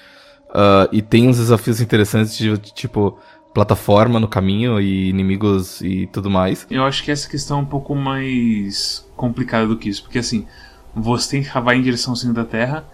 uh, 0.50 0.88
e 0.92 1.00
tem 1.00 1.28
uns 1.28 1.38
desafios 1.38 1.80
interessantes 1.80 2.36
de, 2.36 2.56
tipo, 2.58 3.18
plataforma 3.54 4.20
no 4.20 4.28
caminho 4.28 4.80
e 4.80 5.08
inimigos 5.08 5.80
e 5.80 6.06
tudo 6.08 6.30
mais. 6.30 6.66
Eu 6.70 6.84
acho 6.84 7.02
que 7.02 7.10
essa 7.10 7.28
questão 7.28 7.58
é 7.58 7.62
um 7.62 7.66
pouco 7.66 7.94
mais 7.94 9.06
complicada 9.16 9.66
do 9.66 9.76
que 9.76 9.88
isso, 9.88 10.02
porque 10.02 10.18
assim, 10.18 10.46
você 10.94 11.30
tem 11.30 11.42
que 11.42 11.50
cavar 11.50 11.74
em 11.74 11.82
direção 11.82 12.12
ao 12.12 12.16
centro 12.16 12.34
da 12.34 12.44
Terra, 12.44 12.84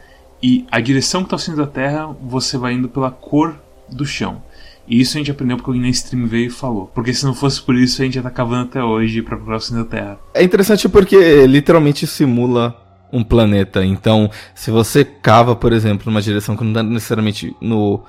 e 0.42 0.66
a 0.70 0.80
direção 0.80 1.22
que 1.22 1.26
está 1.26 1.36
ao 1.36 1.40
centro 1.40 1.64
da 1.64 1.70
Terra, 1.70 2.06
você 2.22 2.56
vai 2.56 2.74
indo 2.74 2.88
pela 2.88 3.10
cor 3.10 3.56
do 3.90 4.04
chão. 4.04 4.42
E 4.86 5.00
isso 5.00 5.16
a 5.16 5.18
gente 5.18 5.30
aprendeu 5.30 5.56
porque 5.56 5.70
alguém 5.70 5.82
na 5.82 5.88
stream 5.88 6.26
veio 6.26 6.46
e 6.46 6.50
falou. 6.50 6.86
Porque 6.94 7.12
se 7.14 7.24
não 7.24 7.34
fosse 7.34 7.60
por 7.62 7.74
isso, 7.74 8.00
a 8.02 8.04
gente 8.04 8.16
ia 8.16 8.20
estar 8.20 8.30
tá 8.30 8.36
cavando 8.36 8.68
até 8.68 8.82
hoje 8.82 9.22
pra 9.22 9.36
procurar 9.36 9.56
o 9.56 9.60
fim 9.60 9.74
da 9.74 9.84
Terra. 9.84 10.18
É 10.34 10.42
interessante 10.42 10.88
porque 10.88 11.46
literalmente 11.46 12.06
simula 12.06 12.80
um 13.12 13.22
planeta. 13.22 13.84
Então, 13.84 14.30
se 14.54 14.70
você 14.70 15.04
cava, 15.04 15.54
por 15.54 15.72
exemplo, 15.72 16.10
numa 16.10 16.20
direção 16.20 16.56
que 16.56 16.64
não 16.64 16.72
está 16.72 16.82
necessariamente 16.82 17.56
no, 17.60 18.02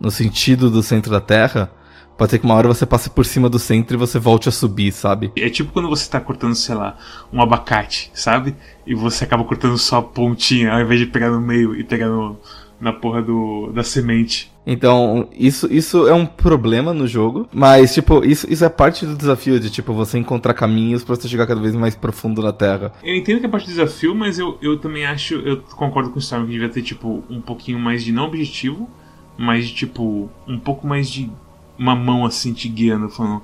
no 0.00 0.10
sentido 0.10 0.70
do 0.70 0.82
centro 0.82 1.10
da 1.10 1.20
Terra, 1.20 1.70
pode 2.16 2.32
ser 2.32 2.40
que 2.40 2.44
uma 2.44 2.54
hora 2.54 2.66
você 2.66 2.84
passe 2.84 3.08
por 3.08 3.24
cima 3.24 3.48
do 3.48 3.58
centro 3.58 3.96
e 3.96 3.98
você 3.98 4.18
volte 4.18 4.48
a 4.48 4.52
subir, 4.52 4.92
sabe? 4.92 5.32
É 5.36 5.48
tipo 5.48 5.72
quando 5.72 5.88
você 5.88 6.02
está 6.02 6.20
cortando, 6.20 6.56
sei 6.56 6.74
lá, 6.74 6.98
um 7.32 7.40
abacate, 7.40 8.10
sabe? 8.12 8.56
E 8.84 8.94
você 8.94 9.24
acaba 9.24 9.44
cortando 9.44 9.78
só 9.78 9.98
a 9.98 10.02
pontinha, 10.02 10.72
ao 10.72 10.80
invés 10.80 10.98
de 10.98 11.06
pegar 11.06 11.30
no 11.30 11.40
meio 11.40 11.76
e 11.76 11.84
pegar 11.84 12.08
no, 12.08 12.36
na 12.80 12.92
porra 12.92 13.22
do, 13.22 13.72
da 13.74 13.82
semente. 13.82 14.52
Então, 14.66 15.28
isso, 15.32 15.66
isso 15.72 16.06
é 16.06 16.12
um 16.12 16.26
problema 16.26 16.92
no 16.92 17.06
jogo, 17.06 17.48
mas, 17.52 17.94
tipo, 17.94 18.24
isso, 18.24 18.46
isso 18.50 18.64
é 18.64 18.68
parte 18.68 19.06
do 19.06 19.16
desafio 19.16 19.58
de, 19.58 19.70
tipo, 19.70 19.92
você 19.94 20.18
encontrar 20.18 20.54
caminhos 20.54 21.02
para 21.02 21.16
você 21.16 21.26
chegar 21.26 21.46
cada 21.46 21.60
vez 21.60 21.74
mais 21.74 21.96
profundo 21.96 22.42
na 22.42 22.52
Terra. 22.52 22.92
Eu 23.02 23.16
entendo 23.16 23.40
que 23.40 23.46
é 23.46 23.48
parte 23.48 23.64
do 23.66 23.70
desafio, 23.70 24.14
mas 24.14 24.38
eu, 24.38 24.58
eu 24.60 24.78
também 24.78 25.06
acho, 25.06 25.34
eu 25.36 25.62
concordo 25.74 26.10
com 26.10 26.16
o 26.16 26.18
Storm 26.18 26.44
que 26.44 26.52
devia 26.52 26.68
ter, 26.68 26.82
tipo, 26.82 27.24
um 27.30 27.40
pouquinho 27.40 27.78
mais 27.78 28.04
de 28.04 28.12
não 28.12 28.26
objetivo, 28.26 28.88
mas 29.36 29.66
de, 29.68 29.74
tipo, 29.74 30.30
um 30.46 30.58
pouco 30.58 30.86
mais 30.86 31.08
de 31.08 31.30
uma 31.78 31.96
mão, 31.96 32.26
assim, 32.26 32.52
te 32.52 32.68
guiando, 32.68 33.08
falando... 33.08 33.42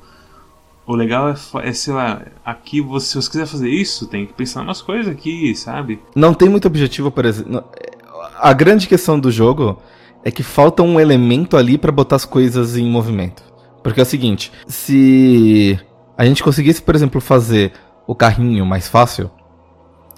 O 0.87 0.95
legal 0.95 1.31
é, 1.31 1.35
é, 1.67 1.73
sei 1.73 1.95
lá, 1.95 2.26
aqui 2.45 2.79
você, 2.83 3.07
se 3.07 3.14
você 3.14 3.31
quiser 3.31 3.47
fazer 3.47 3.71
isso, 3.71 4.07
tem 4.07 4.26
que 4.26 4.35
pensar 4.35 4.61
umas 4.61 4.83
coisas 4.83 5.11
aqui, 5.11 5.55
sabe? 5.55 5.99
Não 6.14 6.35
tem 6.35 6.47
muito 6.47 6.69
objetivo, 6.69 7.11
por 7.11 7.25
exemplo. 7.25 7.64
A 8.38 8.52
grande 8.52 8.87
questão 8.87 9.19
do 9.19 9.31
jogo 9.31 9.81
é 10.25 10.31
que 10.31 10.43
falta 10.43 10.83
um 10.83 10.99
elemento 10.99 11.57
ali 11.57 11.76
para 11.76 11.93
botar 11.93 12.16
as 12.16 12.25
coisas 12.25 12.76
em 12.76 12.88
movimento. 12.88 13.43
Porque 13.83 14.00
é 14.00 14.02
o 14.02 14.07
seguinte, 14.07 14.50
se 14.66 15.78
a 16.16 16.25
gente 16.25 16.43
conseguisse, 16.43 16.81
por 16.81 16.95
exemplo, 16.95 17.21
fazer 17.21 17.73
o 18.07 18.14
carrinho 18.14 18.64
mais 18.64 18.88
fácil, 18.88 19.31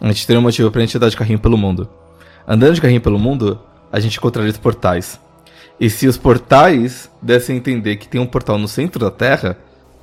a 0.00 0.06
gente 0.08 0.26
teria 0.26 0.38
um 0.38 0.42
motivo 0.42 0.70
pra 0.70 0.80
gente 0.80 0.96
andar 0.96 1.08
de 1.08 1.16
carrinho 1.16 1.38
pelo 1.38 1.58
mundo. 1.58 1.88
Andando 2.46 2.75
de 2.75 2.80
carrinho 2.80 3.00
pelo 3.00 3.18
mundo, 3.18 3.58
a 3.90 3.98
gente 3.98 4.18
encontraria 4.18 4.52
os 4.52 4.58
portais. 4.58 5.20
E 5.80 5.90
se 5.90 6.06
os 6.06 6.16
portais 6.16 7.10
dessem 7.20 7.56
a 7.56 7.58
entender 7.58 7.96
que 7.96 8.08
tem 8.08 8.20
um 8.20 8.26
portal 8.26 8.56
no 8.58 8.68
centro 8.68 9.00
da 9.00 9.10
Terra, 9.10 9.58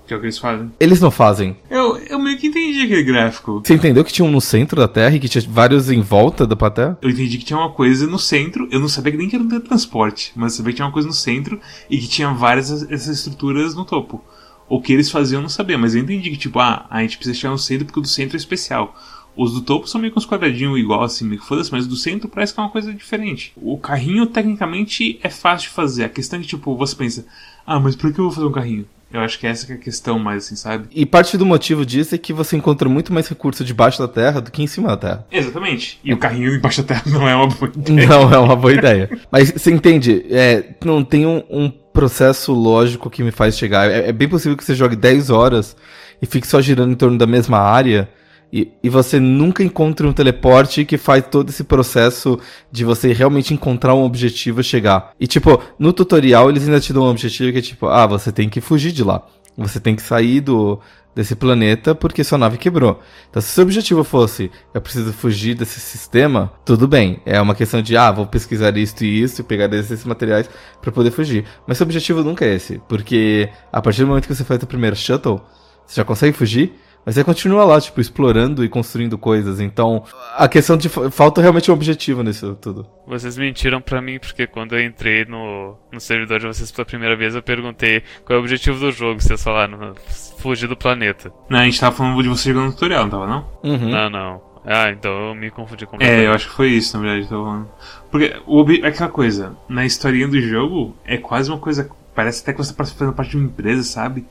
Que 0.05 0.13
é 0.13 0.17
o 0.17 0.19
que 0.19 0.25
eles 0.25 0.38
fazem. 0.38 0.72
eles 0.79 1.00
não 1.00 1.10
fazem. 1.10 1.55
Eu, 1.69 1.98
eu 1.98 2.19
meio 2.19 2.38
que 2.38 2.48
entendi 2.48 2.81
aquele 2.81 3.03
gráfico. 3.03 3.62
Você 3.63 3.74
entendeu 3.74 4.03
que 4.03 4.12
tinha 4.12 4.25
um 4.25 4.31
no 4.31 4.41
centro 4.41 4.77
da 4.77 4.88
Terra 4.88 5.15
e 5.15 5.19
que 5.19 5.29
tinha 5.29 5.43
vários 5.48 5.89
em 5.89 6.01
volta 6.01 6.45
da 6.45 6.55
Terra? 6.69 6.98
Eu 7.01 7.10
entendi 7.10 7.38
que 7.38 7.45
tinha 7.45 7.57
uma 7.57 7.72
coisa 7.72 8.05
no 8.05 8.19
centro. 8.19 8.67
Eu 8.69 8.79
não 8.79 8.89
sabia 8.89 9.12
que 9.13 9.17
nem 9.17 9.29
que 9.29 9.36
era 9.36 9.43
um 9.43 9.48
teletransporte, 9.48 10.33
mas 10.36 10.53
eu 10.53 10.57
sabia 10.57 10.74
que 10.74 10.75
tinha 10.77 10.86
uma 10.86 10.91
coisa 10.91 11.07
no 11.07 11.13
centro 11.13 11.60
e 11.89 11.98
que 11.98 12.07
tinha 12.07 12.33
várias 12.33 12.69
essas 12.91 13.17
estruturas 13.17 13.75
no 13.75 13.86
topo. 13.86 14.22
O 14.67 14.81
que 14.81 14.91
eles 14.91 15.10
faziam 15.12 15.39
eu 15.39 15.43
não 15.43 15.50
sabia, 15.50 15.77
mas 15.77 15.93
eu 15.93 16.01
entendi 16.01 16.29
que, 16.31 16.38
tipo, 16.38 16.60
ah, 16.60 16.86
a 16.89 17.01
gente 17.01 17.17
precisa 17.17 17.38
chegar 17.38 17.51
no 17.51 17.60
centro 17.60 17.86
porque 17.86 18.00
o 18.00 18.01
do 18.01 18.07
centro 18.07 18.36
é 18.36 18.39
especial. 18.39 18.95
Os 19.36 19.51
do 19.53 19.62
topo 19.62 19.88
são 19.88 20.00
meio 20.00 20.13
que 20.13 20.19
uns 20.19 20.27
quadradinhos 20.27 20.77
igual 20.77 21.03
assim, 21.03 21.25
meio 21.25 21.41
que 21.41 21.48
foda-se, 21.48 21.72
mas 21.72 21.88
do 21.88 21.95
centro 21.95 22.29
parece 22.29 22.53
que 22.53 22.60
é 22.60 22.63
uma 22.63 22.69
coisa 22.69 22.93
diferente. 22.93 23.51
O 23.55 23.77
carrinho, 23.77 24.25
tecnicamente, 24.27 25.19
é 25.24 25.29
fácil 25.29 25.69
de 25.69 25.75
fazer. 25.75 26.03
A 26.03 26.10
questão 26.10 26.39
é 26.39 26.41
que, 26.41 26.48
tipo, 26.48 26.75
você 26.75 26.95
pensa, 26.95 27.25
ah, 27.65 27.79
mas 27.79 27.95
por 27.95 28.13
que 28.13 28.19
eu 28.19 28.25
vou 28.25 28.33
fazer 28.33 28.48
um 28.48 28.51
carrinho? 28.51 28.86
Eu 29.13 29.22
acho 29.22 29.38
que 29.38 29.46
essa 29.46 29.67
que 29.67 29.74
é 29.74 29.75
a 29.75 29.77
questão 29.77 30.17
mais, 30.17 30.46
assim, 30.46 30.55
sabe? 30.55 30.88
E 30.91 31.05
parte 31.05 31.38
do 31.38 31.46
motivo 31.46 31.86
disso 31.86 32.15
é 32.15 32.17
que 32.17 32.34
você 32.34 32.58
encontra 32.58 32.89
muito 32.89 33.13
mais 33.13 33.27
recurso 33.27 33.63
debaixo 33.63 34.00
da 34.00 34.08
Terra 34.08 34.41
do 34.41 34.50
que 34.50 34.63
em 34.63 34.67
cima 34.67 34.88
da 34.88 34.98
Terra. 34.98 35.27
Exatamente. 35.32 36.00
E 36.03 36.12
o 36.12 36.17
carrinho 36.17 36.50
embaixo 36.58 36.82
da 36.82 36.88
terra 36.96 37.03
não 37.05 37.29
é 37.29 37.36
uma 37.36 37.46
boa 37.46 37.72
ideia. 37.75 38.08
Não 38.08 38.34
é 38.34 38.38
uma 38.39 38.55
boa 38.55 38.74
ideia. 38.74 39.10
Mas 39.32 39.51
você 39.51 39.72
entende? 39.72 40.25
É, 40.32 40.63
não 40.84 41.03
tem 41.03 41.27
um, 41.27 41.43
um 41.48 41.70
processo 41.70 42.51
lógico 42.53 43.08
que 43.08 43.22
me 43.22 43.29
faz 43.29 43.55
chegar. 43.55 43.88
É, 43.88 44.10
é 44.10 44.12
bem 44.12 44.27
possível 44.27 44.58
que 44.58 44.63
você 44.63 44.74
jogue 44.74 44.96
10 44.96 45.29
horas 45.29 45.77
e 46.20 46.25
fique 46.25 46.48
só 46.48 46.60
girando 46.60 46.91
em 46.91 46.96
torno 46.96 47.17
da 47.17 47.27
mesma 47.27 47.60
área. 47.60 48.10
E, 48.55 48.72
e 48.83 48.88
você 48.88 49.19
nunca 49.19 49.63
encontre 49.63 50.05
um 50.05 50.13
teleporte 50.13 50.86
que 50.86 50.95
faz 50.95 51.25
todo 51.25 51.50
esse 51.50 51.63
processo 51.63 52.39
de 52.72 52.86
você 52.86 53.12
realmente 53.12 53.51
encontrar 53.51 53.95
um 53.95 54.03
objetivo 54.03 54.62
e 54.62 54.63
chegar. 54.63 55.12
E 55.19 55.25
tipo, 55.25 55.60
no 55.79 55.91
tutorial 55.91 56.51
eles 56.51 56.63
ainda 56.63 56.79
te 56.79 56.93
dão 56.93 57.05
um 57.05 57.10
objetivo 57.10 57.51
que 57.51 57.57
é 57.57 57.62
tipo, 57.63 57.88
ah, 57.88 58.05
você 58.05 58.31
tem 58.31 58.48
que 58.48 58.62
fugir 58.62 58.91
de 58.91 59.03
lá. 59.03 59.25
Você 59.57 59.79
tem 59.79 59.95
que 59.95 60.03
sair 60.03 60.39
do, 60.39 60.79
desse 61.15 61.36
planeta 61.36 61.95
porque 61.95 62.24
sua 62.24 62.38
nave 62.38 62.60
quebrou. 62.60 63.00
Então, 63.27 63.41
se 63.41 63.48
seu 63.48 63.63
objetivo 63.63 64.03
fosse, 64.03 64.51
eu 64.72 64.79
preciso 64.79 65.12
fugir 65.12 65.55
desse 65.55 65.79
sistema, 65.79 66.53
tudo 66.63 66.88
bem. 66.88 67.22
É 67.25 67.41
uma 67.41 67.55
questão 67.55 67.81
de, 67.81 67.98
ah, 67.98 68.12
vou 68.12 68.27
pesquisar 68.27 68.77
isto 68.77 69.03
e 69.03 69.24
isso 69.24 69.41
e 69.41 69.43
pegar 69.43 69.65
desses 69.65 70.05
materiais 70.05 70.48
para 70.79 70.91
poder 70.91 71.10
fugir. 71.10 71.43
Mas 71.67 71.77
seu 71.77 71.86
objetivo 71.86 72.24
nunca 72.24 72.45
é 72.45 72.53
esse, 72.53 72.79
porque 72.88 73.50
a 73.72 73.81
partir 73.81 74.01
do 74.01 74.07
momento 74.10 74.27
que 74.27 74.36
você 74.36 74.43
faz 74.43 74.62
o 74.62 74.67
primeiro 74.67 74.95
shuttle, 74.95 75.41
você 75.88 75.95
já 75.95 76.05
consegue 76.05 76.38
fugir. 76.38 76.74
Mas 77.05 77.15
você 77.15 77.24
continua 77.24 77.65
lá, 77.65 77.81
tipo, 77.81 78.00
explorando 78.00 78.63
e 78.63 78.69
construindo 78.69 79.17
coisas. 79.17 79.60
Então, 79.60 80.03
a 80.38 80.48
questão 80.48 80.77
de 80.77 80.88
fa- 80.88 81.12
falta 81.12 81.41
realmente 81.41 81.69
um 81.69 81.74
objetivo 81.74 82.24
nisso 82.24 82.57
tudo. 82.62 82.88
Vocês 83.05 83.38
mentiram 83.38 83.81
pra 83.81 84.01
mim, 84.01 84.19
porque 84.19 84.48
quando 84.48 84.74
eu 84.75 84.83
entrei 84.86 85.25
no, 85.25 85.75
no 85.91 86.00
servidor 86.00 86.39
de 86.39 86.48
vocês 86.48 86.72
pela 86.72 86.86
primeira 86.86 87.15
vez, 87.15 87.36
eu 87.36 87.43
perguntei 87.43 88.01
qual 88.25 88.38
é 88.38 88.39
o 88.39 88.43
objetivo 88.43 88.79
do 88.79 88.91
jogo. 88.91 89.22
Vocês 89.22 89.43
falaram, 89.43 89.93
fugir 90.38 90.67
do 90.67 90.77
planeta. 90.77 91.31
Não, 91.50 91.60
a 91.60 91.65
gente 91.65 91.79
tava 91.79 91.95
falando 91.95 92.24
de 92.24 92.29
você 92.29 92.50
jogando 92.50 92.67
no 92.67 92.72
tutorial, 92.74 93.03
não 93.03 93.10
tava 93.10 93.27
não? 93.27 93.48
Uhum. 93.63 93.89
Não, 93.89 94.10
não. 94.10 94.41
Ah, 94.65 94.89
então 94.91 95.12
eu 95.29 95.36
me 95.36 95.51
confundi 95.51 95.86
completamente. 95.86 96.24
É, 96.24 96.27
eu 96.27 96.31
acho 96.31 96.48
que 96.48 96.55
foi 96.55 96.69
isso, 96.69 96.95
na 96.95 97.03
verdade, 97.03 97.27
que 97.27 97.33
eu 97.33 97.38
tava 97.38 97.50
falando. 97.51 97.69
Porque 98.10 98.33
o 98.48 98.60
ob- 98.62 98.81
é 98.81 98.88
aquela 98.88 99.10
coisa, 99.10 99.57
na 99.67 99.86
historinha 99.86 100.25
do 100.25 100.39
jogo, 100.39 100.95
é 101.03 101.17
quase 101.17 101.51
uma 101.51 101.60
coisa. 101.60 101.89
Parece 102.15 102.43
até 102.43 102.53
que 102.53 102.60
você 102.60 102.74
tá 102.74 102.86
fazendo 102.86 103.12
parte 103.12 103.31
de 103.31 103.38
uma 103.38 103.48
empresa, 103.48 103.83
sabe? 103.83 104.25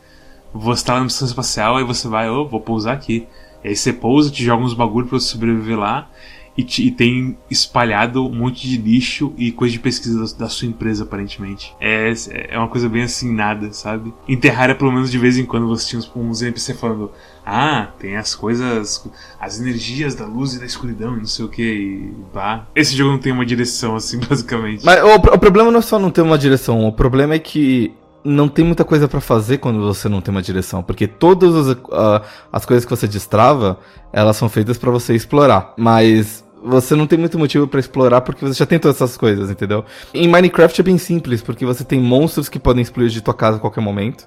Você 0.54 0.84
tá 0.84 0.94
na 0.98 1.04
missão 1.04 1.26
espacial, 1.26 1.76
aí 1.76 1.84
você 1.84 2.08
vai, 2.08 2.28
ô, 2.30 2.46
vou 2.46 2.60
pousar 2.60 2.94
aqui. 2.94 3.26
E 3.64 3.68
aí 3.68 3.76
você 3.76 3.92
pousa, 3.92 4.30
te 4.30 4.44
joga 4.44 4.62
uns 4.64 4.74
bagulho 4.74 5.06
pra 5.06 5.18
você 5.18 5.28
sobreviver 5.28 5.78
lá. 5.78 6.08
E, 6.54 6.62
te- 6.62 6.86
e 6.86 6.90
tem 6.90 7.38
espalhado 7.50 8.26
um 8.26 8.34
monte 8.34 8.68
de 8.68 8.76
lixo 8.76 9.32
e 9.38 9.50
coisa 9.50 9.72
de 9.72 9.78
pesquisa 9.78 10.18
da, 10.36 10.44
da 10.44 10.48
sua 10.50 10.68
empresa, 10.68 11.04
aparentemente. 11.04 11.74
É, 11.80 12.12
é 12.50 12.58
uma 12.58 12.68
coisa 12.68 12.90
bem 12.90 13.04
assim, 13.04 13.32
nada, 13.32 13.72
sabe? 13.72 14.12
Em 14.28 14.36
Terraria, 14.36 14.74
pelo 14.74 14.92
menos 14.92 15.10
de 15.10 15.16
vez 15.16 15.38
em 15.38 15.46
quando, 15.46 15.66
você 15.66 15.88
tinha 15.88 15.98
uns, 16.00 16.12
uns 16.14 16.42
NPC 16.42 16.74
falando: 16.74 17.10
Ah, 17.46 17.88
tem 17.98 18.18
as 18.18 18.34
coisas, 18.34 19.02
as 19.40 19.58
energias 19.58 20.14
da 20.14 20.26
luz 20.26 20.52
e 20.52 20.58
da 20.58 20.66
escuridão 20.66 21.14
e 21.16 21.20
não 21.20 21.24
sei 21.24 21.44
o 21.46 21.48
que. 21.48 21.62
E 21.62 22.12
pá. 22.34 22.66
Esse 22.76 22.94
jogo 22.94 23.12
não 23.12 23.18
tem 23.18 23.32
uma 23.32 23.46
direção, 23.46 23.96
assim, 23.96 24.20
basicamente. 24.28 24.84
Mas 24.84 25.02
o, 25.02 25.14
o 25.14 25.38
problema 25.38 25.70
não 25.70 25.78
é 25.78 25.82
só 25.82 25.98
não 25.98 26.10
ter 26.10 26.20
uma 26.20 26.36
direção, 26.36 26.86
o 26.86 26.92
problema 26.92 27.32
é 27.32 27.38
que 27.38 27.94
não 28.24 28.48
tem 28.48 28.64
muita 28.64 28.84
coisa 28.84 29.08
pra 29.08 29.20
fazer 29.20 29.58
quando 29.58 29.80
você 29.80 30.08
não 30.08 30.20
tem 30.20 30.32
uma 30.32 30.42
direção, 30.42 30.82
porque 30.82 31.06
todas 31.06 31.68
as, 31.68 31.76
ah, 31.92 32.22
as 32.52 32.64
coisas 32.64 32.84
que 32.84 32.90
você 32.90 33.08
destrava, 33.08 33.78
elas 34.12 34.36
são 34.36 34.48
feitas 34.48 34.78
pra 34.78 34.90
você 34.90 35.14
explorar, 35.14 35.74
mas 35.76 36.44
você 36.64 36.94
não 36.94 37.06
tem 37.06 37.18
muito 37.18 37.38
motivo 37.38 37.66
pra 37.66 37.80
explorar 37.80 38.20
porque 38.20 38.44
você 38.44 38.54
já 38.54 38.66
tem 38.66 38.78
todas 38.78 38.96
essas 38.96 39.16
coisas, 39.16 39.50
entendeu? 39.50 39.84
Em 40.14 40.28
Minecraft 40.28 40.80
é 40.80 40.84
bem 40.84 40.98
simples, 40.98 41.42
porque 41.42 41.66
você 41.66 41.84
tem 41.84 42.00
monstros 42.00 42.48
que 42.48 42.58
podem 42.58 42.82
explodir 42.82 43.20
tua 43.22 43.34
casa 43.34 43.56
a 43.56 43.60
qualquer 43.60 43.80
momento. 43.80 44.26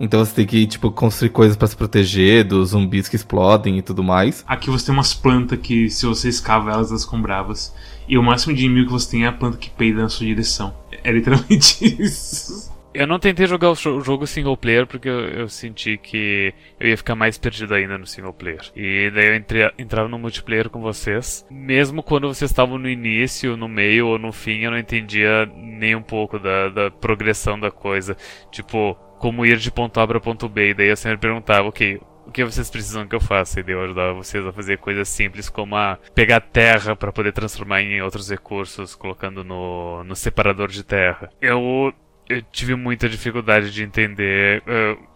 Então 0.00 0.24
você 0.24 0.34
tem 0.34 0.46
que, 0.46 0.66
tipo, 0.66 0.90
construir 0.90 1.30
coisas 1.30 1.56
pra 1.56 1.68
se 1.68 1.76
proteger 1.76 2.44
dos 2.44 2.70
zumbis 2.70 3.08
que 3.08 3.14
explodem 3.14 3.78
e 3.78 3.82
tudo 3.82 4.02
mais. 4.02 4.42
Aqui 4.48 4.68
você 4.68 4.86
tem 4.86 4.94
umas 4.94 5.14
plantas 5.14 5.58
que, 5.62 5.88
se 5.88 6.04
você 6.06 6.28
escava 6.28 6.72
elas, 6.72 6.90
elas 6.90 7.04
ficam 7.04 7.22
bravas. 7.22 7.72
E 8.08 8.18
o 8.18 8.22
máximo 8.22 8.54
de 8.54 8.64
inimigo 8.64 8.86
que 8.86 8.92
você 8.92 9.10
tem 9.12 9.24
é 9.24 9.28
a 9.28 9.32
planta 9.32 9.58
que 9.58 9.70
peida 9.70 10.02
na 10.02 10.08
sua 10.08 10.26
direção. 10.26 10.74
É 11.04 11.12
literalmente 11.12 11.84
isso. 12.02 12.71
Eu 12.94 13.06
não 13.06 13.18
tentei 13.18 13.46
jogar 13.46 13.70
o 13.70 13.74
jo- 13.74 13.96
o 13.96 14.00
jogo 14.00 14.26
single 14.26 14.56
player 14.56 14.86
porque 14.86 15.08
eu, 15.08 15.20
eu 15.28 15.48
senti 15.48 15.96
que 15.96 16.52
eu 16.78 16.88
ia 16.88 16.96
ficar 16.96 17.14
mais 17.14 17.38
perdido 17.38 17.74
ainda 17.74 17.96
no 17.96 18.06
single 18.06 18.32
player. 18.32 18.60
E 18.76 19.10
daí 19.14 19.28
eu 19.28 19.34
entre, 19.34 19.72
entrava 19.78 20.08
no 20.08 20.18
multiplayer 20.18 20.68
com 20.68 20.80
vocês. 20.80 21.46
Mesmo 21.50 22.02
quando 22.02 22.28
vocês 22.28 22.50
estavam 22.50 22.78
no 22.78 22.88
início, 22.88 23.56
no 23.56 23.68
meio 23.68 24.08
ou 24.08 24.18
no 24.18 24.32
fim, 24.32 24.60
eu 24.60 24.70
não 24.70 24.78
entendia 24.78 25.46
nem 25.56 25.94
um 25.96 26.02
pouco 26.02 26.38
da, 26.38 26.68
da 26.68 26.90
progressão 26.90 27.58
da 27.58 27.70
coisa. 27.70 28.16
Tipo, 28.50 28.94
como 29.18 29.46
ir 29.46 29.56
de 29.56 29.70
ponto 29.70 29.98
A 30.00 30.06
para 30.06 30.20
ponto 30.20 30.48
B. 30.48 30.70
E 30.70 30.74
daí 30.74 30.88
eu 30.88 30.96
sempre 30.96 31.18
perguntava, 31.18 31.68
ok, 31.68 32.00
o 32.26 32.30
que 32.30 32.44
vocês 32.44 32.70
precisam 32.70 33.06
que 33.06 33.14
eu 33.14 33.20
faça? 33.20 33.60
E 33.60 33.64
eu 33.66 33.82
ajudava 33.82 34.12
vocês 34.14 34.44
a 34.46 34.52
fazer 34.52 34.78
coisas 34.78 35.08
simples 35.08 35.48
como 35.48 35.76
a 35.76 35.98
pegar 36.14 36.40
terra 36.40 36.94
para 36.94 37.12
poder 37.12 37.32
transformar 37.32 37.82
em 37.82 38.02
outros 38.02 38.28
recursos, 38.30 38.94
colocando 38.94 39.42
no, 39.42 40.04
no 40.04 40.14
separador 40.14 40.68
de 40.68 40.82
terra. 40.84 41.30
Eu 41.40 41.92
eu 42.36 42.42
tive 42.52 42.74
muita 42.74 43.08
dificuldade 43.08 43.70
de 43.70 43.82
entender 43.82 44.62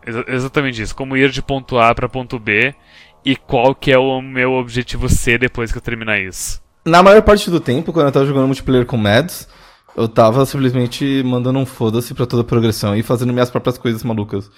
exa- 0.06 0.24
exatamente 0.28 0.80
isso, 0.82 0.94
como 0.94 1.16
ir 1.16 1.30
de 1.30 1.42
ponto 1.42 1.78
A 1.78 1.94
para 1.94 2.08
ponto 2.08 2.38
B 2.38 2.74
e 3.24 3.34
qual 3.36 3.74
que 3.74 3.90
é 3.90 3.98
o 3.98 4.20
meu 4.20 4.52
objetivo 4.52 5.08
C 5.08 5.36
depois 5.36 5.72
que 5.72 5.78
eu 5.78 5.82
terminar 5.82 6.20
isso. 6.20 6.62
Na 6.84 7.02
maior 7.02 7.22
parte 7.22 7.50
do 7.50 7.58
tempo, 7.58 7.92
quando 7.92 8.06
eu 8.06 8.12
tava 8.12 8.26
jogando 8.26 8.46
multiplayer 8.46 8.86
com 8.86 8.96
Mads, 8.96 9.48
eu 9.96 10.06
tava 10.06 10.46
simplesmente 10.46 11.22
mandando 11.24 11.58
um 11.58 11.66
foda-se 11.66 12.14
pra 12.14 12.26
toda 12.26 12.42
a 12.42 12.44
progressão 12.44 12.94
e 12.94 13.02
fazendo 13.02 13.32
minhas 13.32 13.50
próprias 13.50 13.76
coisas 13.78 14.04
malucas. 14.04 14.48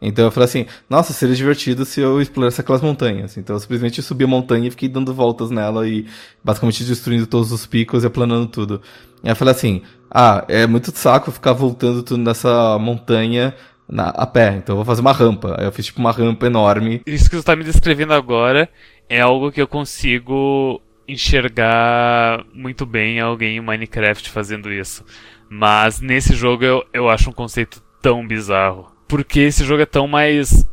Então 0.00 0.26
eu 0.26 0.30
falei 0.30 0.44
assim, 0.48 0.66
nossa, 0.90 1.12
seria 1.12 1.34
divertido 1.34 1.84
se 1.84 2.00
eu 2.00 2.20
explorasse 2.20 2.60
aquelas 2.60 2.82
montanhas. 2.82 3.36
Então 3.36 3.56
eu 3.56 3.60
simplesmente 3.60 4.02
subi 4.02 4.24
a 4.24 4.28
montanha 4.28 4.68
e 4.68 4.70
fiquei 4.70 4.88
dando 4.88 5.14
voltas 5.14 5.50
nela 5.50 5.88
e 5.88 6.06
basicamente 6.44 6.84
destruindo 6.84 7.26
todos 7.26 7.50
os 7.50 7.64
picos 7.66 8.04
e 8.04 8.06
aplanando 8.06 8.46
tudo. 8.46 8.82
E 9.24 9.28
eu 9.28 9.34
falei 9.36 9.54
assim, 9.54 9.82
ah, 10.10 10.44
é 10.48 10.66
muito 10.66 10.90
saco 10.96 11.30
ficar 11.32 11.52
voltando 11.54 12.02
tudo 12.02 12.22
nessa 12.22 12.78
montanha 12.78 13.54
na- 13.88 14.10
a 14.10 14.26
pé, 14.26 14.56
então 14.56 14.74
eu 14.74 14.76
vou 14.76 14.84
fazer 14.84 15.00
uma 15.00 15.12
rampa. 15.12 15.56
Aí 15.58 15.64
eu 15.64 15.72
fiz 15.72 15.86
tipo 15.86 16.00
uma 16.00 16.12
rampa 16.12 16.46
enorme. 16.46 17.00
Isso 17.06 17.24
que 17.24 17.36
você 17.36 17.40
está 17.40 17.56
me 17.56 17.64
descrevendo 17.64 18.12
agora 18.12 18.68
é 19.08 19.20
algo 19.20 19.50
que 19.50 19.62
eu 19.62 19.66
consigo 19.68 20.80
enxergar 21.08 22.44
muito 22.52 22.84
bem 22.84 23.20
alguém 23.20 23.56
em 23.56 23.60
Minecraft 23.60 24.28
fazendo 24.28 24.72
isso. 24.72 25.04
Mas 25.48 26.00
nesse 26.00 26.34
jogo 26.34 26.64
eu, 26.64 26.84
eu 26.92 27.08
acho 27.08 27.30
um 27.30 27.32
conceito 27.32 27.80
tão 28.02 28.26
bizarro. 28.26 28.95
Porque 29.08 29.40
esse 29.40 29.64
jogo 29.64 29.82
é 29.82 29.86
tão 29.86 30.06
mais 30.08 30.66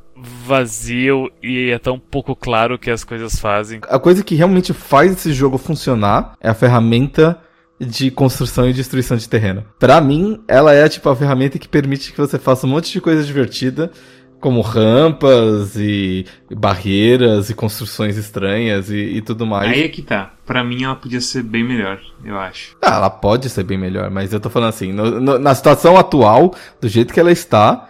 vazio 0.45 1.29
e 1.41 1.69
é 1.69 1.77
tão 1.79 1.99
pouco 1.99 2.35
claro 2.35 2.75
o 2.75 2.79
que 2.79 2.89
as 2.89 3.03
coisas 3.03 3.37
fazem. 3.39 3.81
A 3.89 3.99
coisa 3.99 4.23
que 4.23 4.35
realmente 4.35 4.73
faz 4.73 5.11
esse 5.11 5.33
jogo 5.33 5.57
funcionar 5.57 6.35
é 6.41 6.49
a 6.49 6.53
ferramenta 6.53 7.39
de 7.79 8.09
construção 8.11 8.67
e 8.69 8.73
destruição 8.73 9.17
de 9.17 9.27
terreno. 9.27 9.65
Pra 9.79 9.99
mim, 9.99 10.41
ela 10.47 10.73
é 10.73 10.87
tipo 10.87 11.09
a 11.09 11.15
ferramenta 11.15 11.59
que 11.59 11.67
permite 11.67 12.11
que 12.11 12.17
você 12.17 12.39
faça 12.39 12.65
um 12.65 12.69
monte 12.69 12.91
de 12.91 13.01
coisa 13.01 13.23
divertida, 13.23 13.91
como 14.39 14.61
rampas 14.61 15.75
e 15.75 16.25
barreiras 16.55 17.49
e 17.49 17.53
construções 17.53 18.17
estranhas 18.17 18.89
e, 18.89 18.95
e 18.97 19.21
tudo 19.21 19.45
mais. 19.45 19.71
Aí 19.71 19.83
é 19.83 19.87
que 19.89 20.01
tá. 20.01 20.33
Pra 20.45 20.63
mim 20.63 20.83
ela 20.83 20.95
podia 20.95 21.21
ser 21.21 21.43
bem 21.43 21.63
melhor, 21.63 21.99
eu 22.23 22.37
acho. 22.37 22.75
Ah, 22.81 22.95
ela 22.95 23.09
pode 23.09 23.49
ser 23.49 23.63
bem 23.63 23.77
melhor, 23.77 24.09
mas 24.09 24.31
eu 24.33 24.39
tô 24.39 24.49
falando 24.49 24.69
assim, 24.69 24.91
no- 24.93 25.19
no- 25.19 25.39
na 25.39 25.55
situação 25.55 25.97
atual, 25.97 26.53
do 26.79 26.87
jeito 26.87 27.13
que 27.13 27.19
ela 27.19 27.31
está, 27.31 27.89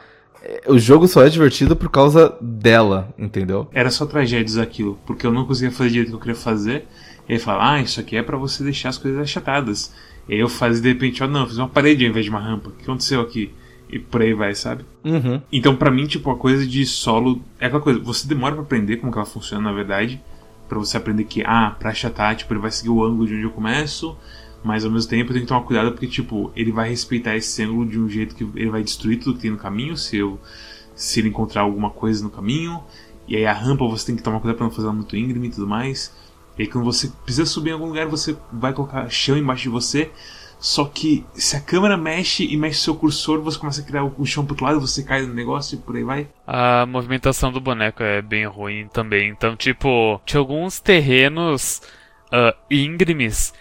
o 0.68 0.78
jogo 0.78 1.08
só 1.08 1.26
é 1.26 1.30
divertido 1.30 1.76
por 1.76 1.90
causa 1.90 2.36
dela, 2.42 3.14
entendeu? 3.18 3.68
Era 3.74 3.90
só 3.90 4.06
tragédias 4.06 4.58
aquilo, 4.58 5.00
porque 5.06 5.26
eu 5.26 5.32
não 5.32 5.46
conseguia 5.46 5.72
fazer 5.72 5.90
do 5.90 5.94
jeito 5.94 6.10
que 6.10 6.16
eu 6.16 6.20
queria 6.20 6.36
fazer. 6.36 6.86
E 7.28 7.34
aí 7.34 7.40
fala, 7.40 7.74
ah, 7.74 7.82
isso 7.82 8.00
aqui 8.00 8.18
é 8.18 8.24
pra 8.24 8.36
você 8.38 8.64
deixar 8.64 8.90
as 8.90 8.98
coisas 8.98 9.22
achatadas. 9.22 9.94
E 10.28 10.34
aí 10.34 10.40
eu 10.40 10.50
fazia 10.50 10.82
de 10.82 10.90
repente, 10.90 11.24
ó, 11.24 11.28
não, 11.28 11.42
eu 11.42 11.48
fiz 11.48 11.58
uma 11.58 11.70
parede 11.70 12.04
ao 12.04 12.10
invés 12.10 12.26
de 12.26 12.30
uma 12.30 12.40
rampa. 12.40 12.70
O 12.70 12.72
que 12.74 12.84
aconteceu 12.84 13.22
aqui? 13.22 13.54
E 13.90 14.00
por 14.00 14.22
aí 14.22 14.34
vai, 14.34 14.56
sabe? 14.56 14.84
Uhum. 15.06 15.42
Então, 15.52 15.76
pra 15.76 15.92
mim, 15.92 16.08
tipo, 16.08 16.30
a 16.32 16.36
coisa 16.36 16.66
de 16.66 16.86
solo 16.86 17.42
é 17.60 17.68
aquela 17.68 17.82
coisa. 17.82 18.00
Você 18.00 18.28
demora 18.28 18.56
pra 18.56 18.64
aprender 18.64 18.98
como 18.98 19.12
que 19.12 19.18
ela 19.18 19.26
funciona, 19.26 19.64
na 19.64 19.72
verdade. 19.72 20.20
para 20.68 20.80
você 20.80 20.98
aprender 20.98 21.26
que, 21.26 21.44
ah, 21.46 21.76
pra 21.78 21.92
achatar, 21.92 22.36
tipo, 22.36 22.52
ele 22.54 22.60
vai 22.60 22.72
seguir 22.72 22.90
o 22.90 23.04
ângulo 23.04 23.28
de 23.28 23.36
onde 23.36 23.44
eu 23.44 23.52
começo, 23.52 24.18
mas 24.64 24.86
ao 24.86 24.92
mesmo 24.92 25.10
tempo 25.10 25.34
tenho 25.34 25.42
que 25.42 25.48
tomar 25.48 25.62
cuidado 25.62 25.92
porque, 25.92 26.08
tipo, 26.08 26.52
ele 26.56 26.72
vai 26.72 26.90
respeitar 26.90 27.36
esse 27.36 27.62
ângulo 27.62 27.86
de 27.86 28.00
um 28.00 28.08
jeito 28.08 28.34
que 28.34 28.44
ele 28.56 28.70
vai 28.70 28.82
destruir 28.82 29.20
tudo 29.20 29.36
que 29.36 29.42
tem 29.42 29.52
no 29.52 29.58
caminho 29.58 29.98
se 29.98 30.18
eu 30.18 30.40
se 30.96 31.20
ele 31.20 31.30
encontrar 31.30 31.64
alguma 31.64 31.90
coisa 31.90 32.24
no 32.24 32.30
caminho. 32.30 32.82
E 33.28 33.36
aí 33.36 33.46
a 33.46 33.54
rampa 33.54 33.86
você 33.86 34.06
tem 34.08 34.16
que 34.16 34.24
tomar 34.24 34.40
cuidado 34.40 34.58
pra 34.58 34.66
não 34.66 34.72
fazer 34.72 34.88
ela 34.88 34.96
muito 34.96 35.16
íngreme 35.16 35.48
e 35.48 35.52
tudo 35.52 35.68
mais. 35.68 36.14
E 36.58 36.62
aí 36.62 36.68
quando 36.68 36.86
você 36.86 37.12
precisa 37.24 37.46
subir 37.46 37.72
em 37.72 37.74
algum 37.74 37.88
lugar, 37.88 38.08
você 38.08 38.38
vai 38.52 38.74
colocar 38.74 39.10
chão 39.10 39.38
embaixo 39.38 39.64
de 39.64 39.70
você. 39.70 40.12
Só 40.60 40.86
que 40.86 41.26
se 41.34 41.58
a 41.58 41.60
câmera 41.60 41.98
mexe 41.98 42.46
e 42.46 42.56
mexe 42.56 42.80
seu 42.80 42.96
cursor, 42.96 43.42
você 43.42 43.60
começa 43.60 43.82
a 43.82 43.84
criar 43.84 44.06
o 44.06 44.26
chão 44.26 44.46
pro 44.46 44.54
outro 44.54 44.66
lado, 44.66 44.80
você 44.80 45.04
cai 45.04 45.24
no 45.24 45.34
negócio 45.34 45.76
e 45.76 45.78
por 45.78 45.98
aí 45.98 46.04
vai. 46.04 46.28
A 46.48 46.86
movimentação 46.86 47.52
do 47.52 47.60
boneco 47.60 48.02
é 48.02 48.22
bem 48.22 48.46
ruim 48.46 48.88
também. 48.88 49.30
Então, 49.30 49.58
tipo, 49.58 50.22
tinha 50.26 50.40
alguns 50.40 50.80
terrenos 50.80 51.82
uh, 52.28 52.56
íngremes 52.72 53.54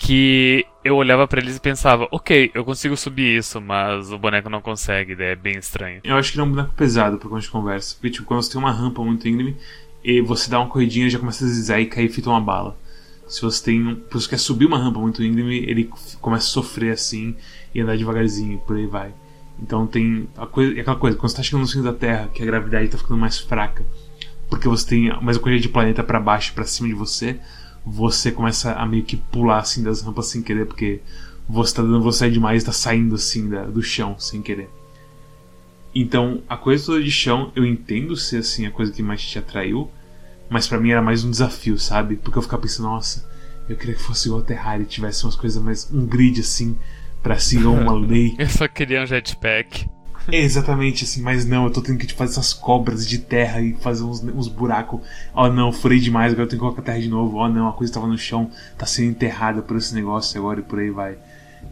que 0.00 0.64
eu 0.82 0.96
olhava 0.96 1.28
para 1.28 1.40
eles 1.40 1.56
e 1.56 1.60
pensava, 1.60 2.08
ok, 2.10 2.50
eu 2.54 2.64
consigo 2.64 2.96
subir 2.96 3.36
isso, 3.36 3.60
mas 3.60 4.10
o 4.10 4.18
boneco 4.18 4.48
não 4.48 4.62
consegue, 4.62 5.14
é 5.22 5.36
bem 5.36 5.58
estranho. 5.58 6.00
Eu 6.02 6.16
acho 6.16 6.32
que 6.32 6.38
ele 6.38 6.42
é 6.42 6.44
um 6.46 6.50
boneco 6.50 6.74
pesado 6.74 7.18
pra 7.18 7.28
quando 7.28 7.36
a 7.36 7.40
gente 7.40 7.50
conversa. 7.50 7.94
Porque, 7.94 8.10
tipo, 8.10 8.26
quando 8.26 8.42
você 8.42 8.50
tem 8.50 8.58
uma 8.58 8.72
rampa 8.72 9.04
muito 9.04 9.28
íngreme, 9.28 9.56
e 10.02 10.22
você 10.22 10.50
dá 10.50 10.58
uma 10.58 10.70
corridinha 10.70 11.10
já 11.10 11.18
começa 11.18 11.44
a 11.44 11.46
deslizar 11.46 11.80
e 11.80 11.86
cair 11.86 12.08
feito 12.08 12.30
uma 12.30 12.40
bala. 12.40 12.78
Se 13.28 13.42
você 13.42 13.62
tem. 13.62 13.86
Um, 13.86 14.18
se 14.18 14.28
quer 14.28 14.38
subir 14.38 14.64
uma 14.64 14.78
rampa 14.78 14.98
muito 14.98 15.22
íngreme, 15.22 15.58
ele 15.58 15.90
começa 16.18 16.46
a 16.46 16.50
sofrer 16.50 16.92
assim 16.92 17.36
e 17.74 17.80
andar 17.82 17.98
devagarzinho, 17.98 18.58
por 18.60 18.76
aí 18.76 18.86
vai. 18.86 19.12
Então 19.62 19.86
tem 19.86 20.26
a 20.34 20.46
coisa, 20.46 20.80
aquela 20.80 20.96
coisa, 20.96 21.16
quando 21.18 21.30
você 21.30 21.36
tá 21.36 21.42
chegando 21.42 21.60
no 21.60 21.68
centro 21.68 21.84
da 21.84 21.92
Terra, 21.92 22.28
que 22.32 22.42
a 22.42 22.46
gravidade 22.46 22.88
tá 22.88 22.96
ficando 22.96 23.20
mais 23.20 23.38
fraca, 23.38 23.84
porque 24.48 24.66
você 24.66 24.88
tem 24.88 25.08
mais 25.20 25.36
uma 25.36 25.42
quantidade 25.42 25.62
de 25.62 25.68
planeta 25.68 26.02
para 26.02 26.18
baixo 26.18 26.52
e 26.52 26.54
pra 26.54 26.64
cima 26.64 26.88
de 26.88 26.94
você, 26.94 27.38
você 27.84 28.30
começa 28.30 28.72
a 28.72 28.86
meio 28.86 29.04
que 29.04 29.16
pular 29.16 29.58
assim 29.58 29.82
das 29.82 30.02
rampas 30.02 30.26
sem 30.26 30.42
querer, 30.42 30.66
porque 30.66 31.00
você 31.48 31.74
tá 31.74 31.82
dando 31.82 32.02
você 32.02 32.30
demais 32.30 32.62
e 32.62 32.66
tá 32.66 32.72
saindo 32.72 33.14
assim 33.14 33.48
da, 33.48 33.64
do 33.64 33.82
chão 33.82 34.16
sem 34.18 34.42
querer. 34.42 34.70
Então, 35.94 36.42
a 36.48 36.56
coisa 36.56 36.86
toda 36.86 37.02
de 37.02 37.10
chão, 37.10 37.50
eu 37.56 37.66
entendo 37.66 38.16
ser 38.16 38.38
assim 38.38 38.66
a 38.66 38.70
coisa 38.70 38.92
que 38.92 39.02
mais 39.02 39.22
te 39.22 39.38
atraiu, 39.38 39.90
mas 40.48 40.68
para 40.68 40.78
mim 40.78 40.90
era 40.90 41.02
mais 41.02 41.24
um 41.24 41.30
desafio, 41.30 41.78
sabe? 41.78 42.16
Porque 42.16 42.38
eu 42.38 42.42
ficava 42.42 42.62
pensando, 42.62 42.88
nossa, 42.88 43.28
eu 43.68 43.76
queria 43.76 43.94
que 43.94 44.02
fosse 44.02 44.28
igual 44.28 44.42
Terraria, 44.42 44.86
tivesse 44.86 45.24
umas 45.24 45.36
coisas 45.36 45.62
mais. 45.62 45.90
um 45.92 46.06
grid 46.06 46.40
assim, 46.40 46.78
pra 47.22 47.38
seguir 47.38 47.66
uma 47.66 47.92
lei. 47.98 48.34
eu 48.38 48.48
só 48.48 48.68
queria 48.68 49.02
um 49.02 49.06
jetpack. 49.06 49.88
É 50.32 50.40
exatamente 50.40 51.04
assim, 51.04 51.22
mas 51.22 51.44
não, 51.44 51.64
eu 51.64 51.70
tô 51.70 51.80
tendo 51.82 51.98
que 51.98 52.12
fazer 52.12 52.32
essas 52.32 52.52
cobras 52.52 53.06
de 53.06 53.18
terra 53.18 53.60
e 53.60 53.72
fazer 53.74 54.04
uns, 54.04 54.22
uns 54.22 54.48
buracos. 54.48 55.00
Oh 55.34 55.48
não, 55.48 55.72
furei 55.72 55.98
demais, 55.98 56.32
agora 56.32 56.44
eu 56.44 56.48
tenho 56.48 56.60
que 56.60 56.64
colocar 56.64 56.82
terra 56.82 57.00
de 57.00 57.08
novo. 57.08 57.36
Oh 57.36 57.48
não, 57.48 57.68
a 57.68 57.72
coisa 57.72 57.92
tava 57.92 58.06
no 58.06 58.18
chão, 58.18 58.50
tá 58.78 58.86
sendo 58.86 59.10
enterrada 59.10 59.62
por 59.62 59.76
esse 59.76 59.94
negócio 59.94 60.38
agora 60.38 60.60
e 60.60 60.62
por 60.62 60.78
aí 60.78 60.90
vai. 60.90 61.16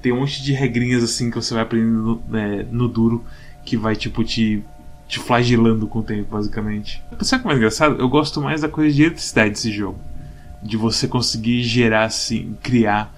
Tem 0.03 0.13
um 0.13 0.21
monte 0.21 0.43
de 0.43 0.53
regrinhas 0.53 1.03
assim 1.03 1.31
que 1.31 1.37
você 1.37 1.55
vai 1.55 1.63
aprendendo 1.63 2.23
no, 2.29 2.37
é, 2.37 2.67
no 2.71 2.89
duro 2.89 3.25
que 3.65 3.77
vai 3.77 3.97
tipo 3.97 4.25
te, 4.25 4.63
te 5.07 5.19
flagelando 5.19 5.87
com 5.87 6.01
o 6.01 6.03
tempo, 6.03 6.31
basicamente. 6.31 7.03
Sabe 7.21 7.41
o 7.41 7.43
que 7.43 7.47
é 7.47 7.49
mais 7.49 7.59
engraçado? 7.59 8.01
Eu 8.01 8.09
gosto 8.09 8.41
mais 8.41 8.61
da 8.61 8.69
coisa 8.69 8.95
de 8.95 9.03
eletricidade 9.03 9.51
desse 9.51 9.71
jogo. 9.71 9.99
De 10.63 10.77
você 10.77 11.07
conseguir 11.07 11.63
gerar 11.63 12.05
assim, 12.05 12.57
criar 12.63 13.15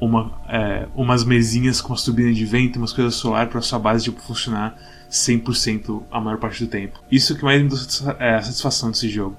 uma, 0.00 0.32
é, 0.48 0.86
umas 0.94 1.24
mesinhas 1.24 1.80
com 1.80 1.92
uma 1.92 1.98
turbina 1.98 2.32
de 2.32 2.44
vento, 2.44 2.78
umas 2.78 2.92
coisas 2.92 3.14
solar 3.14 3.48
para 3.48 3.60
sua 3.60 3.78
base 3.78 4.04
tipo, 4.04 4.20
funcionar 4.20 4.76
100% 5.10 6.02
a 6.10 6.20
maior 6.20 6.38
parte 6.38 6.64
do 6.64 6.70
tempo. 6.70 7.00
Isso 7.10 7.34
que 7.36 7.44
mais 7.44 7.62
me 7.62 7.68
dá 7.68 8.16
é, 8.18 8.34
a 8.34 8.42
satisfação 8.42 8.90
desse 8.90 9.08
jogo. 9.08 9.36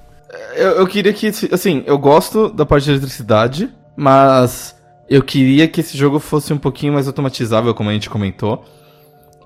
Eu, 0.54 0.72
eu 0.72 0.86
queria 0.86 1.12
que, 1.12 1.28
assim, 1.52 1.82
eu 1.86 1.96
gosto 1.98 2.50
da 2.50 2.66
parte 2.66 2.84
de 2.84 2.90
eletricidade, 2.90 3.72
mas 3.96 4.76
eu 5.08 5.22
queria 5.22 5.66
que 5.66 5.80
esse 5.80 5.96
jogo 5.96 6.18
fosse 6.18 6.52
um 6.52 6.58
pouquinho 6.58 6.92
mais 6.92 7.06
automatizável, 7.06 7.72
como 7.74 7.90
a 7.90 7.92
gente 7.92 8.10
comentou. 8.10 8.64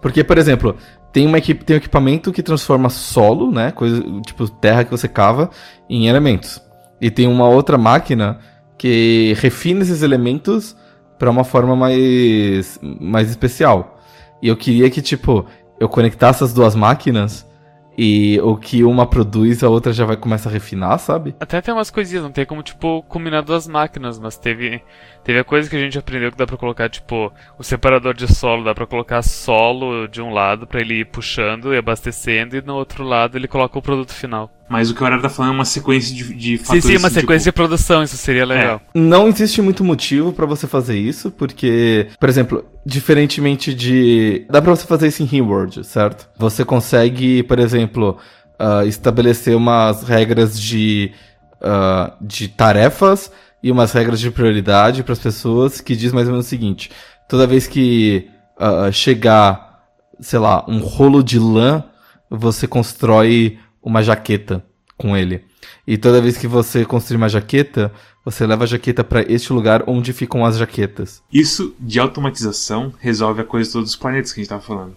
Porque, 0.01 0.25
por 0.25 0.39
exemplo, 0.39 0.77
tem, 1.13 1.27
uma 1.27 1.39
equipe, 1.39 1.65
tem 1.65 1.77
um 1.77 1.79
equipamento 1.79 2.33
que 2.33 2.43
transforma 2.43 2.89
solo, 2.89 3.53
né? 3.53 3.71
Coisa, 3.71 4.03
tipo 4.27 4.49
terra 4.49 4.85
que 4.85 4.91
você 4.91 5.07
cava, 5.07 5.51
em 5.89 6.09
elementos. 6.09 6.61
E 7.01 7.11
tem 7.11 7.29
uma 7.29 7.49
outra 7.49 7.79
máquina 7.79 8.41
que 8.77 9.37
refina 9.39 9.83
esses 9.83 10.03
elementos 10.03 10.75
para 11.23 11.31
uma 11.31 11.45
forma 11.45 11.77
mais, 11.77 12.81
mais 12.83 13.31
especial. 13.31 13.97
E 14.43 14.49
eu 14.49 14.57
queria 14.57 14.91
que, 14.91 15.01
tipo, 15.01 15.47
eu 15.79 15.89
conectasse 15.89 16.43
as 16.43 16.53
duas 16.53 16.75
máquinas 16.75 17.49
e 17.97 18.41
o 18.41 18.57
que 18.57 18.83
uma 18.83 19.07
produz, 19.07 19.63
a 19.63 19.69
outra 19.69 19.93
já 19.93 20.05
vai 20.05 20.17
começar 20.17 20.51
a 20.51 20.53
refinar, 20.53 20.99
sabe? 20.99 21.37
Até 21.39 21.61
tem 21.61 21.73
umas 21.73 21.93
coisinhas, 21.93 22.25
não 22.25 22.33
tem 22.33 22.45
como, 22.45 22.61
tipo, 22.61 23.05
combinar 23.05 23.43
duas 23.43 23.69
máquinas, 23.69 24.19
mas 24.19 24.37
teve. 24.37 24.83
Teve 25.23 25.39
a 25.39 25.45
coisa 25.45 25.71
que 25.71 25.77
a 25.77 25.79
gente 25.79 25.97
aprendeu 25.97 26.33
que 26.33 26.37
dá 26.37 26.45
pra 26.45 26.57
colocar, 26.57 26.89
tipo, 26.89 27.33
o 27.57 27.63
separador 27.63 28.15
de 28.15 28.27
solo, 28.27 28.65
dá 28.65 28.75
pra 28.75 28.85
colocar 28.85 29.23
solo 29.23 30.09
de 30.09 30.21
um 30.21 30.33
lado 30.33 30.67
para 30.67 30.81
ele 30.81 31.03
ir 31.03 31.05
puxando 31.05 31.73
e 31.73 31.79
abastecendo, 31.79 32.57
e 32.57 32.63
no 32.63 32.75
outro 32.75 33.05
lado 33.05 33.39
ele 33.39 33.47
coloca 33.47 33.79
o 33.79 33.83
produto 33.83 34.13
final. 34.13 34.51
Mas 34.69 34.91
o 34.91 34.95
que 34.95 35.03
o 35.03 35.05
Horário 35.05 35.23
tá 35.23 35.29
falando 35.29 35.53
é 35.53 35.55
uma 35.55 35.65
sequência 35.65 36.15
de, 36.15 36.35
de 36.35 36.59
fatores. 36.59 36.85
Sim, 36.85 36.91
sim, 36.93 36.97
uma 36.97 37.09
assim, 37.09 37.21
sequência 37.21 37.51
tipo... 37.51 37.63
de 37.63 37.69
produção, 37.69 38.03
isso 38.03 38.17
seria 38.17 38.47
legal. 38.47 38.81
É. 38.95 38.99
Não 38.99 39.29
existe 39.29 39.61
muito 39.61 39.85
motivo 39.85 40.33
para 40.33 40.47
você 40.47 40.67
fazer 40.67 40.99
isso, 40.99 41.31
porque, 41.31 42.09
por 42.19 42.29
exemplo, 42.29 42.65
diferentemente 42.85 43.75
de. 43.75 44.47
Dá 44.51 44.63
pra 44.63 44.75
você 44.75 44.87
fazer 44.87 45.09
isso 45.09 45.23
em 45.23 45.27
Rimworld, 45.27 45.85
certo? 45.85 46.29
Você 46.39 46.65
consegue, 46.65 47.43
por 47.43 47.59
exemplo, 47.59 48.19
uh, 48.59 48.87
estabelecer 48.87 49.57
umas 49.57 50.05
regras 50.05 50.59
de, 50.59 51.13
uh, 51.61 52.13
de 52.21 52.49
tarefas 52.49 53.31
e 53.63 53.71
umas 53.71 53.93
regras 53.93 54.21
de 54.21 54.31
prioridade 54.31 55.03
para 55.03 55.13
as 55.13 55.19
pessoas 55.19 55.81
que 55.81 55.95
diz 55.95 56.13
mais 56.13 56.27
ou 56.27 56.33
menos 56.33 56.47
o 56.47 56.49
seguinte: 56.49 56.91
toda 57.29 57.47
vez 57.47 57.67
que 57.67 58.29
uh, 58.59 58.93
chegar, 58.93 59.85
sei 60.21 60.39
lá, 60.39 60.65
um 60.69 60.79
rolo 60.79 61.23
de 61.23 61.39
lã, 61.39 61.85
você 62.31 62.67
constrói 62.67 63.59
uma 63.83 64.03
jaqueta 64.03 64.65
com 64.97 65.17
ele. 65.17 65.45
E 65.87 65.99
toda 65.99 66.21
vez 66.21 66.37
que 66.37 66.47
você 66.47 66.85
construir 66.85 67.17
uma 67.17 67.29
jaqueta, 67.29 67.93
você 68.25 68.47
leva 68.47 68.65
a 68.65 68.67
jaqueta 68.67 69.03
para 69.03 69.23
este 69.23 69.53
lugar 69.53 69.83
onde 69.87 70.13
ficam 70.13 70.45
as 70.45 70.57
jaquetas. 70.57 71.23
Isso 71.33 71.75
de 71.79 71.99
automatização 71.99 72.93
resolve 72.99 73.41
a 73.41 73.45
coisa 73.45 73.69
de 73.69 73.73
todos 73.73 73.91
os 73.91 73.97
planetas 73.97 74.33
que 74.33 74.41
a 74.41 74.43
gente 74.43 74.47
estava 74.47 74.63
falando. 74.63 74.97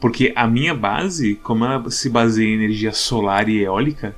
Porque 0.00 0.32
a 0.34 0.46
minha 0.46 0.74
base, 0.74 1.36
como 1.36 1.64
ela 1.64 1.90
se 1.90 2.08
baseia 2.08 2.48
em 2.48 2.54
energia 2.54 2.92
solar 2.92 3.48
e 3.48 3.62
eólica, 3.62 4.14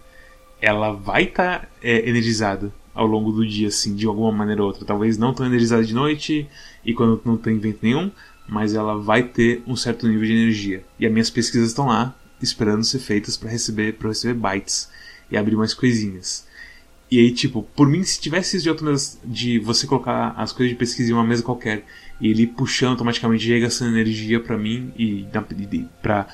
ela 0.60 0.92
vai 0.92 1.24
estar 1.24 1.60
tá, 1.60 1.68
é, 1.82 2.08
energizada 2.08 2.72
ao 2.94 3.06
longo 3.06 3.32
do 3.32 3.46
dia, 3.46 3.68
assim, 3.68 3.94
de 3.94 4.06
alguma 4.06 4.32
maneira 4.32 4.62
ou 4.62 4.68
outra. 4.68 4.84
Talvez 4.84 5.16
não 5.16 5.32
tão 5.32 5.46
energizada 5.46 5.84
de 5.84 5.94
noite 5.94 6.46
e 6.84 6.92
quando 6.92 7.20
não 7.24 7.36
tem 7.36 7.58
vento 7.58 7.78
nenhum, 7.82 8.10
mas 8.46 8.74
ela 8.74 8.98
vai 8.98 9.22
ter 9.22 9.62
um 9.66 9.76
certo 9.76 10.06
nível 10.06 10.26
de 10.26 10.32
energia. 10.32 10.84
E 10.98 11.06
as 11.06 11.12
minhas 11.12 11.30
pesquisas 11.30 11.68
estão 11.68 11.86
lá 11.86 12.14
esperando 12.44 12.85
ser 12.85 12.98
feitas 12.98 13.37
para 13.37 13.50
receber 13.50 13.94
para 13.94 14.09
receber 14.09 14.35
bytes 14.35 14.88
e 15.31 15.37
abrir 15.37 15.57
mais 15.57 15.74
coisinhas. 15.74 16.48
E 17.11 17.18
aí, 17.18 17.33
tipo, 17.33 17.64
por 17.74 17.88
mim, 17.88 18.05
se 18.05 18.20
tivesse 18.20 18.57
isso 18.57 18.62
de 18.62 18.68
automação 18.68 19.20
de 19.24 19.59
você 19.59 19.87
colocar 19.87 20.33
as 20.37 20.53
coisas 20.53 20.70
de 20.70 20.79
pesquisa 20.79 21.11
em 21.11 21.14
uma 21.14 21.24
mesa 21.24 21.42
qualquer 21.42 21.85
e 22.20 22.29
ele 22.29 22.46
puxando 22.46 22.90
automaticamente 22.90 23.46
já 23.46 23.55
ia 23.55 23.61
gastando 23.61 23.96
energia 23.96 24.38
para 24.38 24.57
mim 24.57 24.92
e 24.96 25.26
para 26.00 26.29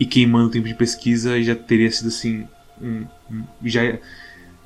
e 0.00 0.06
queimando 0.06 0.48
o 0.48 0.50
tempo 0.50 0.66
de 0.66 0.74
pesquisa, 0.74 1.40
já 1.42 1.54
teria 1.54 1.90
sido 1.90 2.08
assim, 2.08 2.48
um, 2.80 3.04
um, 3.30 3.44
já 3.62 3.98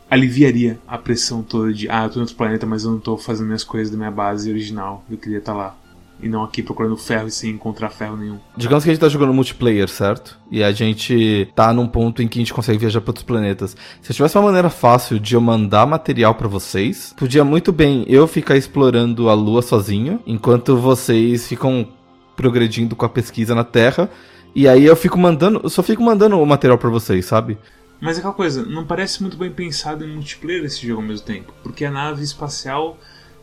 aliviaria 0.09 0.79
a 0.87 0.97
pressão 0.97 1.43
toda 1.43 1.73
de 1.73 1.91
ah, 1.91 2.05
eu 2.05 2.11
tô 2.11 2.19
em 2.19 2.23
outro 2.23 2.37
planeta, 2.37 2.65
mas 2.65 2.85
eu 2.85 2.93
não 2.93 3.01
tô 3.01 3.19
fazendo 3.19 3.47
minhas 3.47 3.65
coisas 3.65 3.91
da 3.91 3.99
minha 3.99 4.11
base 4.11 4.49
original. 4.49 5.05
Eu 5.11 5.19
queria 5.19 5.39
estar 5.39 5.53
tá 5.53 5.59
lá 5.59 5.79
e 6.21 6.29
não 6.29 6.43
aqui 6.43 6.63
procurando 6.63 6.97
ferro 6.97 7.29
e 7.29 7.31
sem 7.31 7.51
encontrar 7.51 7.91
ferro 7.91 8.17
nenhum. 8.17 8.39
Digamos 8.57 8.85
que 8.85 8.91
a 8.91 8.93
gente 8.93 9.01
tá 9.01 9.09
jogando 9.09 9.35
multiplayer, 9.35 9.89
certo? 9.89 10.39
E 10.51 10.63
a 10.63 10.73
gente 10.73 11.49
tá 11.55 11.73
num 11.73 11.87
ponto 11.87 12.23
em 12.23 12.29
que 12.29 12.39
a 12.39 12.43
gente 12.43 12.55
consegue 12.55 12.79
viajar 12.79 13.01
para 13.01 13.11
outros 13.11 13.25
planetas. 13.25 13.77
Se 14.01 14.13
eu 14.13 14.17
tivesse 14.17 14.37
uma 14.37 14.47
maneira 14.47 14.71
fácil 14.71 15.19
de 15.19 15.35
eu 15.35 15.41
mandar 15.41 15.87
material 15.87 16.35
para 16.35 16.49
vocês, 16.49 17.15
podia 17.17 17.45
muito 17.45 17.73
bem 17.73 18.05
eu 18.09 18.27
ficar 18.27 18.57
explorando 18.57 19.29
a 19.29 19.35
Lua 19.35 19.63
sozinho, 19.63 20.21
enquanto 20.27 20.77
vocês 20.77 21.47
ficam 21.47 21.89
progredindo 22.35 22.97
com 22.97 23.05
a 23.05 23.09
pesquisa 23.09 23.55
na 23.55 23.65
Terra. 23.65 24.11
E 24.55 24.67
aí 24.67 24.85
eu 24.85 24.97
fico 24.97 25.19
mandando, 25.19 25.61
eu 25.63 25.69
só 25.69 25.83
fico 25.83 26.03
mandando 26.03 26.41
o 26.41 26.47
material 26.47 26.79
para 26.79 26.89
vocês, 26.89 27.27
sabe? 27.27 27.59
Mas 28.01 28.17
é 28.17 28.19
aquela 28.21 28.35
coisa, 28.35 28.65
não 28.65 28.87
parece 28.87 29.23
muito 29.23 29.37
bem 29.37 29.51
pensado 29.51 30.05
em 30.05 30.15
multiplayer 30.15 30.65
esse 30.65 30.87
jogo 30.87 31.01
ao 31.01 31.07
mesmo 31.07 31.27
tempo, 31.27 31.53
porque 31.63 31.85
a 31.85 31.91
nave 31.91 32.23
espacial 32.23 32.99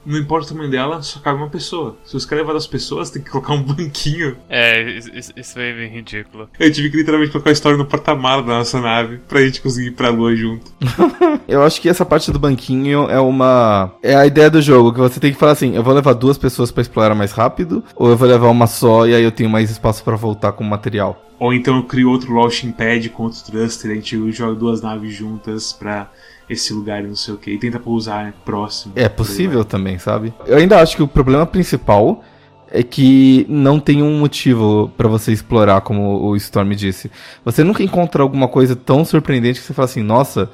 não 0.06 0.18
importa 0.20 0.48
o 0.48 0.50
tamanho 0.54 0.72
dela, 0.72 1.02
só 1.02 1.20
cabe 1.20 1.38
uma 1.38 1.50
pessoa. 1.50 1.98
Se 2.06 2.13
você 2.13 2.28
quer 2.28 2.36
levar 2.36 2.52
duas 2.52 2.68
pessoas, 2.68 3.10
tem 3.10 3.22
que 3.22 3.30
colocar 3.30 3.54
um 3.54 3.62
banquinho. 3.63 4.38
É, 4.50 4.82
isso 5.36 5.60
aí 5.60 5.72
é 5.72 5.74
bem 5.74 5.89
ridículo. 5.89 6.50
Eu 6.60 6.72
tive 6.72 6.89
que 6.89 6.98
literalmente 6.98 7.32
colocar 7.32 7.50
a 7.50 7.54
história 7.54 7.78
no 7.78 7.86
porta-malas 7.86 8.46
da 8.46 8.58
nossa 8.60 8.80
nave 8.82 9.20
pra 9.28 9.42
gente 9.42 9.62
conseguir 9.62 9.88
ir 9.88 9.92
pra 9.92 10.10
lua 10.10 10.36
junto. 10.36 10.72
eu 11.48 11.63
acho 11.63 11.82
que 11.82 11.89
essa 11.89 12.06
parte 12.06 12.32
do 12.32 12.39
banquinho 12.39 13.10
é 13.10 13.20
uma. 13.20 13.94
É 14.02 14.16
a 14.16 14.26
ideia 14.26 14.50
do 14.50 14.62
jogo, 14.62 14.94
que 14.94 15.00
você 15.00 15.20
tem 15.20 15.32
que 15.32 15.39
falar 15.39 15.54
assim: 15.54 15.76
eu 15.76 15.84
vou 15.84 15.94
levar 15.94 16.13
duas 16.13 16.38
pessoas 16.38 16.72
para 16.72 16.82
explorar 16.82 17.16
mais 17.16 17.32
rápido, 17.32 17.84
ou 17.96 18.10
eu 18.10 18.18
vou 18.18 18.28
levar 18.28 18.50
uma 18.50 18.68
só 18.68 19.08
e 19.08 19.16
aí 19.16 19.24
eu 19.24 19.32
tenho 19.32 19.50
mais 19.50 19.70
espaço 19.70 20.04
para 20.04 20.16
voltar 20.16 20.52
com 20.54 20.63
o 20.63 20.68
material. 20.68 21.24
Ou 21.39 21.54
então 21.54 21.78
eu 21.78 21.84
crio 21.84 22.10
outro 22.10 22.34
launching 22.34 22.72
pad 22.72 23.10
com 23.10 23.24
outro 23.24 23.44
thruster, 23.44 23.92
a 23.92 23.96
gente 23.96 24.32
joga 24.32 24.56
duas 24.56 24.82
naves 24.82 25.13
juntas 25.13 25.74
pra 25.74 26.10
esse 26.49 26.73
lugar 26.73 27.03
e 27.03 27.08
não 27.08 27.15
sei 27.15 27.34
o 27.34 27.38
que, 27.38 27.51
e 27.51 27.58
tenta 27.58 27.79
pousar 27.79 28.34
próximo. 28.45 28.93
É 28.95 29.08
possível 29.08 29.63
também, 29.63 29.97
sabe? 29.97 30.34
Eu 30.45 30.58
ainda 30.58 30.82
acho 30.82 30.95
que 30.95 31.03
o 31.03 31.08
problema 31.08 31.45
principal 31.45 32.23
é 32.69 32.82
que 32.82 33.45
não 33.47 33.79
tem 33.79 34.01
um 34.01 34.17
motivo 34.19 34.91
para 34.97 35.08
você 35.08 35.32
explorar, 35.32 35.82
como 35.82 36.23
o 36.23 36.36
Storm 36.36 36.71
disse. 36.71 37.12
Você 37.45 37.63
nunca 37.63 37.84
encontra 37.84 38.23
alguma 38.23 38.47
coisa 38.47 38.75
tão 38.75 39.06
surpreendente 39.06 39.60
que 39.60 39.65
você 39.65 39.73
fala 39.73 39.86
assim, 39.86 40.01
nossa, 40.01 40.49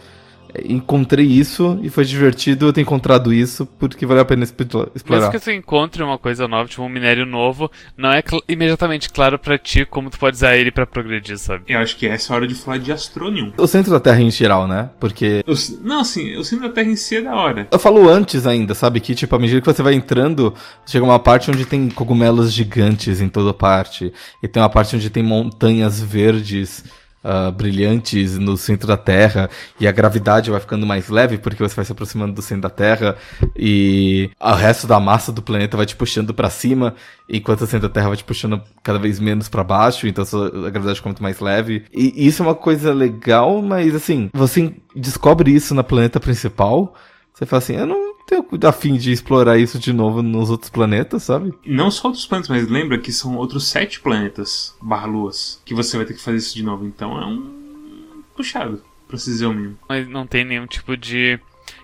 encontrei 0.66 1.26
isso 1.26 1.80
e 1.82 1.90
foi 1.90 2.06
divertido 2.06 2.68
eu 2.68 2.74
ter 2.74 2.82
encontrado 2.82 3.34
isso 3.34 3.66
porque 3.66 4.06
valeu 4.06 4.24
a 4.24 4.26
pena 4.26 4.44
explorar. 4.44 4.90
Mesmo 5.10 5.32
que 5.32 5.40
você 5.40 5.54
encontre 5.54 6.02
uma 6.02 6.18
coisa 6.18 6.48
nova, 6.48 6.68
tipo 6.68 6.82
um 6.82 6.90
minério 6.90 7.26
novo, 7.26 7.72
não 7.98 8.12
é 8.12 8.22
cl 8.22 8.42
imediatamente 8.48 9.10
claro 9.10 9.38
para 9.38 9.58
ti 9.58 9.86
como 9.86 10.10
tu 10.10 10.18
pode 10.18 10.38
usar 10.38 10.58
ele 10.58 10.72
para 10.72 10.86
progredir, 10.86 11.38
sabe? 11.38 11.64
Eu 11.68 11.80
acho 11.80 11.96
que 11.96 12.08
essa 12.08 12.32
é 12.32 12.34
a 12.34 12.38
hora 12.38 12.48
de 12.48 12.56
falar 12.56 12.78
de 12.78 12.92
Astronium. 12.92 13.54
O 13.58 13.68
centro 13.68 13.92
da 13.92 14.00
Terra 14.00 14.22
em 14.22 14.32
geral, 14.32 14.68
né? 14.68 14.90
Porque. 15.00 15.44
Eu, 15.46 15.56
não, 15.82 16.02
assim, 16.02 16.36
o 16.36 16.44
centro 16.44 16.68
da 16.68 16.74
Terra 16.74 16.90
em 16.90 16.96
si 16.96 17.18
é 17.18 17.22
da 17.22 17.36
hora. 17.36 17.68
Eu 17.72 17.80
falo 17.80 18.10
antes 18.10 18.48
ainda, 18.48 18.74
sabe? 18.74 19.00
Que, 19.00 19.14
tipo, 19.14 19.36
à 19.36 19.40
medida 19.40 19.62
que 19.62 19.68
você 19.68 19.84
vai 19.84 19.94
entrando, 19.94 20.54
chega 20.86 21.06
uma 21.06 21.20
parte 21.20 21.52
onde 21.52 21.66
tem 21.66 21.90
cogumelos 21.90 22.52
gigantes 22.52 23.22
em 23.22 23.30
toda 23.30 23.54
parte. 23.54 24.12
E 24.42 24.48
tem 24.48 24.62
uma 24.62 24.70
parte 24.70 24.96
onde 24.96 25.10
tem 25.10 25.24
montanhas 25.24 26.02
verdes 26.02 26.84
uh, 27.24 27.52
brilhantes 27.52 28.38
no 28.38 28.58
centro 28.58 28.88
da 28.88 28.98
Terra 28.98 29.50
e 29.80 29.88
a 29.88 29.92
gravidade 29.92 30.52
vai 30.52 30.60
ficando 30.60 30.86
mais 30.86 31.10
leve 31.10 31.38
porque 31.38 31.62
você 31.62 31.76
vai 31.76 31.86
se 31.86 31.92
aproximando 31.92 32.34
do 32.34 32.42
centro 32.42 32.64
da 32.64 32.70
Terra 32.70 33.16
e 33.56 34.30
o 34.40 34.54
resto 34.54 34.88
da 34.88 35.00
massa 35.00 35.32
do 35.32 35.42
planeta 35.42 35.78
vai 35.78 35.86
te 35.86 35.96
puxando 35.96 36.34
para 36.34 36.50
cima 36.50 36.96
enquanto 37.30 37.62
o 37.62 37.68
centro 37.68 37.88
da 37.88 37.94
Terra 37.94 38.08
vai 38.08 38.18
te 38.18 38.24
puxando 38.24 38.62
cada 38.84 39.00
vez 39.00 39.20
menos 39.20 39.48
para 39.48 39.64
baixo, 39.64 40.08
então 40.08 40.26
a 40.26 40.70
gravidade 40.70 40.98
fica 40.98 41.10
muito 41.10 41.24
mais 41.24 41.40
leve. 41.40 41.86
E 41.94 42.28
isso 42.28 42.42
é 42.42 42.46
uma 42.46 42.56
coisa 42.56 42.94
legal, 42.94 43.62
mas 43.62 43.94
assim, 43.94 44.30
você 44.34 44.74
descobre 44.96 45.52
isso 45.52 45.76
na 45.76 45.84
planeta 45.84 46.20
principal, 46.20 46.96
você 47.34 47.46
fala 47.46 47.60
assim, 47.60 47.76
eu 47.76 47.86
não 47.86 48.09
tenho 48.30 48.46
a 48.68 48.72
fim 48.72 48.96
de 48.96 49.12
explorar 49.12 49.58
isso 49.58 49.80
de 49.80 49.92
novo 49.92 50.22
nos 50.22 50.50
outros 50.50 50.70
planetas, 50.70 51.24
sabe? 51.24 51.54
Não 51.66 51.90
só 51.90 52.10
outros 52.10 52.26
planetas, 52.26 52.50
mas 52.50 52.68
lembra 52.68 53.00
que 53.00 53.12
são 53.12 53.36
outros 53.36 53.68
sete 53.68 54.00
planetas 54.00 54.76
barra 54.82 55.08
luas 55.08 55.62
que 55.66 55.74
você 55.74 55.98
vai 55.98 56.06
ter 56.06 56.14
que 56.14 56.22
fazer 56.22 56.38
isso 56.38 56.56
de 56.56 56.64
novo. 56.64 56.86
Então 56.86 57.20
é 57.20 57.26
um 57.26 58.22
puxado, 58.36 58.82
pra 59.08 59.18
se 59.18 59.32
dizer 59.32 59.48
o 59.48 59.54
mínimo. 59.54 59.78
Mas 59.88 60.08
não 60.08 60.28
tem 60.28 60.46
nenhum 60.46 60.68
tipo 60.68 60.96
de 60.96 61.40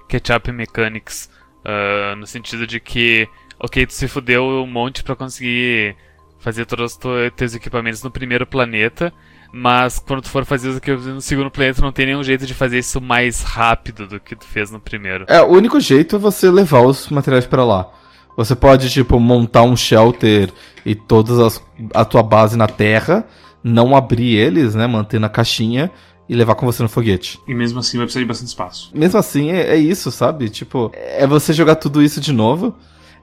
catch-up 0.07 0.51
mechanics, 0.51 1.29
uh, 1.63 2.15
no 2.15 2.27
sentido 2.27 2.67
de 2.67 2.79
que, 2.79 3.27
ok, 3.59 3.85
tu 3.87 3.93
se 3.93 4.07
fudeu 4.07 4.45
um 4.63 4.67
monte 4.67 5.03
para 5.03 5.15
conseguir 5.15 5.95
fazer 6.39 6.65
todos 6.65 6.93
os 6.93 6.99
teus 7.35 7.55
equipamentos 7.55 8.03
no 8.03 8.11
primeiro 8.11 8.45
planeta, 8.45 9.11
mas 9.57 9.99
quando 9.99 10.21
tu 10.21 10.29
for 10.29 10.43
fazer 10.43 10.67
isso 10.67 10.79
aqui 10.79 10.91
no 10.91 11.21
segundo 11.21 11.49
planeta, 11.49 11.81
não 11.81 11.93
tem 11.93 12.07
nenhum 12.07 12.21
jeito 12.21 12.45
de 12.45 12.53
fazer 12.53 12.79
isso 12.79 12.99
mais 12.99 13.41
rápido 13.41 14.05
do 14.05 14.19
que 14.19 14.35
tu 14.35 14.43
fez 14.43 14.69
no 14.69 14.81
primeiro. 14.81 15.23
É, 15.29 15.41
o 15.41 15.47
único 15.47 15.79
jeito 15.79 16.17
é 16.17 16.19
você 16.19 16.51
levar 16.51 16.81
os 16.81 17.07
materiais 17.07 17.45
para 17.45 17.63
lá. 17.63 17.89
Você 18.35 18.53
pode, 18.53 18.89
tipo, 18.89 19.17
montar 19.17 19.63
um 19.63 19.77
shelter 19.77 20.51
e 20.85 20.93
todas 20.93 21.39
as, 21.39 21.63
a 21.93 22.03
tua 22.03 22.21
base 22.21 22.57
na 22.57 22.67
terra, 22.67 23.25
não 23.63 23.95
abrir 23.95 24.35
eles, 24.35 24.75
né, 24.75 24.85
manter 24.87 25.21
na 25.21 25.29
caixinha 25.29 25.89
e 26.27 26.35
levar 26.35 26.55
com 26.55 26.65
você 26.65 26.83
no 26.83 26.89
foguete. 26.89 27.39
E 27.47 27.55
mesmo 27.55 27.79
assim 27.79 27.95
vai 27.95 28.07
precisar 28.07 28.23
de 28.23 28.27
bastante 28.27 28.49
espaço. 28.49 28.91
Mesmo 28.93 29.17
assim, 29.17 29.51
é, 29.51 29.69
é 29.69 29.77
isso, 29.77 30.11
sabe? 30.11 30.49
Tipo, 30.49 30.91
é 30.93 31.25
você 31.25 31.53
jogar 31.53 31.75
tudo 31.75 32.03
isso 32.03 32.19
de 32.19 32.33
novo 32.33 32.75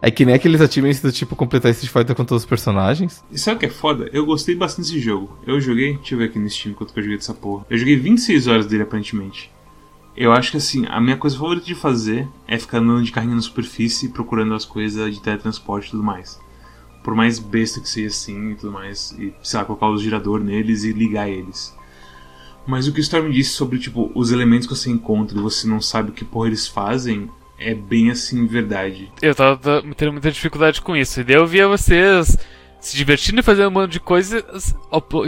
é 0.03 0.11
que 0.11 0.27
nem 0.27 0.35
aqueles 0.35 0.61
achievements 0.61 1.01
do 1.01 1.13
tipo 1.13 1.37
completar 1.37 1.71
Street 1.71 1.93
Fighter 1.93 2.17
com 2.17 2.25
todos 2.25 2.43
os 2.43 2.49
personagens. 2.49 3.23
E 3.31 3.39
sabe 3.39 3.57
o 3.57 3.61
que 3.61 3.67
é 3.67 3.71
foda? 3.71 4.11
Eu 4.13 4.27
gostei 4.27 4.57
bastante 4.57 4.87
desse 4.87 4.99
jogo. 4.99 5.39
Eu 5.47 5.61
joguei, 5.61 5.95
deixa 5.95 6.17
eu 6.17 6.19
ver 6.19 6.25
aqui 6.25 6.41
no 6.41 6.51
Steam 6.51 6.75
quanto 6.75 6.93
que 6.93 6.99
eu 6.99 7.05
joguei 7.05 7.19
dessa 7.19 7.33
porra. 7.33 7.65
Eu 7.71 7.79
joguei 7.79 7.95
26 7.95 8.49
horas 8.49 8.67
dele 8.67 8.83
aparentemente. 8.83 9.49
Eu 10.17 10.33
acho 10.33 10.51
que 10.51 10.57
assim, 10.57 10.85
a 10.89 11.01
minha 11.01 11.17
coisa 11.17 11.39
favorita 11.39 11.65
de 11.65 11.77
fazer 11.77 12.29
é 12.49 12.59
ficar 12.59 12.79
andando 12.79 13.05
de 13.05 13.13
carrinho 13.13 13.37
na 13.37 13.41
superfície 13.41 14.09
procurando 14.09 14.55
as 14.55 14.65
coisas 14.65 15.15
de 15.15 15.23
teletransporte 15.23 15.87
e 15.87 15.91
tudo 15.93 16.03
mais. 16.03 16.37
Por 17.05 17.15
mais 17.15 17.39
besta 17.39 17.81
que 17.81 17.89
seja 17.89 18.09
assim 18.09 18.51
e 18.51 18.55
tudo 18.57 18.73
mais. 18.73 19.13
E, 19.13 19.33
sei 19.41 19.61
lá, 19.61 19.65
colocar 19.65 19.87
o 19.87 19.99
girador 19.99 20.41
neles 20.41 20.83
e 20.83 20.93
ligar 20.93 21.29
eles. 21.29 21.73
Mas 22.67 22.89
o 22.89 22.93
que 22.93 22.99
o 22.99 23.03
Storm 23.03 23.31
disse 23.31 23.51
sobre, 23.51 23.79
tipo, 23.79 24.11
os 24.17 24.33
elementos 24.33 24.67
que 24.67 24.75
você 24.75 24.91
encontra 24.91 25.39
e 25.39 25.41
você 25.41 25.69
não 25.69 25.81
sabe 25.81 26.11
o 26.11 26.13
que 26.13 26.25
porra 26.25 26.49
eles 26.49 26.67
fazem 26.67 27.31
é 27.65 27.75
bem 27.75 28.11
assim 28.11 28.47
verdade. 28.47 29.11
Eu 29.21 29.35
tava 29.35 29.83
tendo 29.97 30.13
muita 30.13 30.31
dificuldade 30.31 30.81
com 30.81 30.97
isso. 30.97 31.21
E 31.21 31.25
daí 31.25 31.37
eu 31.37 31.47
via 31.47 31.69
vocês 31.69 32.37
se 32.81 32.97
divertindo 32.97 33.41
e 33.41 33.43
fazendo 33.43 33.69
um 33.69 33.73
monte 33.73 33.93
de 33.93 34.01
coisas. 34.01 34.75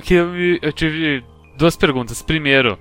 Que 0.02 0.14
eu, 0.14 0.34
eu 0.60 0.72
tive 0.72 1.24
duas 1.56 1.76
perguntas. 1.76 2.20
Primeiro, 2.20 2.78